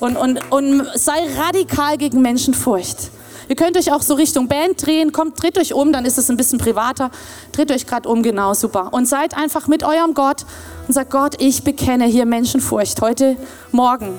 und, 0.00 0.16
und, 0.16 0.40
und 0.50 0.86
sei 0.94 1.18
radikal 1.36 1.98
gegen 1.98 2.22
Menschenfurcht. 2.22 3.10
Ihr 3.48 3.56
könnt 3.56 3.76
euch 3.76 3.92
auch 3.92 4.02
so 4.02 4.14
Richtung 4.14 4.48
Band 4.48 4.86
drehen. 4.86 5.12
Kommt, 5.12 5.42
dreht 5.42 5.58
euch 5.58 5.74
um, 5.74 5.92
dann 5.92 6.04
ist 6.04 6.16
es 6.16 6.30
ein 6.30 6.36
bisschen 6.36 6.58
privater. 6.58 7.10
Dreht 7.50 7.70
euch 7.70 7.86
gerade 7.86 8.08
um, 8.08 8.22
genau, 8.22 8.54
super. 8.54 8.92
Und 8.92 9.06
seid 9.06 9.36
einfach 9.36 9.68
mit 9.68 9.82
eurem 9.82 10.14
Gott 10.14 10.46
und 10.86 10.94
sagt, 10.94 11.10
Gott, 11.10 11.34
ich 11.40 11.62
bekenne 11.62 12.06
hier 12.06 12.24
Menschenfurcht 12.24 13.00
heute 13.02 13.36
Morgen, 13.72 14.18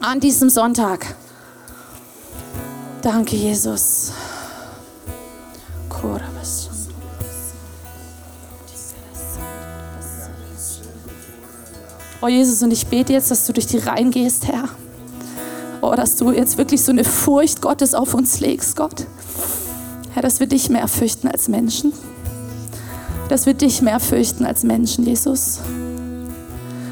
an 0.00 0.20
diesem 0.20 0.50
Sonntag. 0.50 1.06
Danke, 3.00 3.36
Jesus. 3.36 4.12
Oh 12.26 12.28
Jesus, 12.28 12.60
und 12.64 12.72
ich 12.72 12.88
bete 12.88 13.12
jetzt, 13.12 13.30
dass 13.30 13.46
du 13.46 13.52
durch 13.52 13.68
die 13.68 13.78
Reihen 13.78 14.10
gehst, 14.10 14.48
Herr 14.48 14.68
oh, 15.86 15.94
dass 15.94 16.16
du 16.16 16.32
jetzt 16.32 16.58
wirklich 16.58 16.82
so 16.82 16.92
eine 16.92 17.04
Furcht 17.04 17.60
Gottes 17.60 17.94
auf 17.94 18.14
uns 18.14 18.40
legst, 18.40 18.76
Gott. 18.76 19.06
Herr, 20.12 20.22
dass 20.22 20.40
wir 20.40 20.46
dich 20.46 20.68
mehr 20.68 20.88
fürchten 20.88 21.28
als 21.28 21.48
Menschen. 21.48 21.92
Dass 23.28 23.46
wir 23.46 23.54
dich 23.54 23.82
mehr 23.82 24.00
fürchten 24.00 24.44
als 24.44 24.62
Menschen, 24.62 25.04
Jesus. 25.04 25.60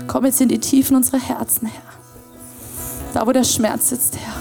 Komm 0.07 0.27
jetzt 0.27 0.41
in 0.41 0.49
die 0.49 0.59
Tiefen 0.59 0.97
unserer 0.97 1.21
Herzen, 1.21 1.69
Herr. 1.69 1.83
Da, 3.15 3.27
wo 3.27 3.33
der 3.33 3.45
Schmerz 3.45 3.89
sitzt, 3.89 4.17
Herr. 4.17 4.35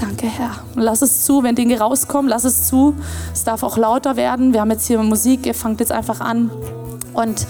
Danke, 0.00 0.26
Herr. 0.26 0.64
Und 0.74 0.82
lass 0.82 1.02
es 1.02 1.24
zu, 1.24 1.42
wenn 1.42 1.54
Dinge 1.54 1.78
rauskommen, 1.78 2.28
lass 2.28 2.44
es 2.44 2.66
zu. 2.66 2.94
Es 3.32 3.44
darf 3.44 3.62
auch 3.62 3.76
lauter 3.76 4.16
werden. 4.16 4.52
Wir 4.52 4.60
haben 4.60 4.70
jetzt 4.70 4.86
hier 4.86 5.02
Musik, 5.02 5.46
ihr 5.46 5.54
fangt 5.54 5.80
jetzt 5.80 5.92
einfach 5.92 6.20
an. 6.20 6.50
Und 7.12 7.46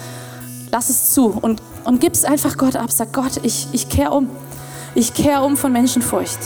lass 0.74 0.90
es 0.90 1.12
zu. 1.12 1.26
Und 1.40 1.62
und 1.84 2.00
gib 2.00 2.14
es 2.14 2.24
einfach 2.24 2.56
Gott 2.56 2.76
ab. 2.76 2.90
Sag 2.90 3.12
Gott, 3.12 3.38
ich, 3.42 3.68
ich 3.72 3.88
kehre 3.88 4.10
um. 4.10 4.28
Ich 4.94 5.14
kehre 5.14 5.42
um 5.42 5.56
von 5.56 5.72
Menschenfurcht. 5.72 6.38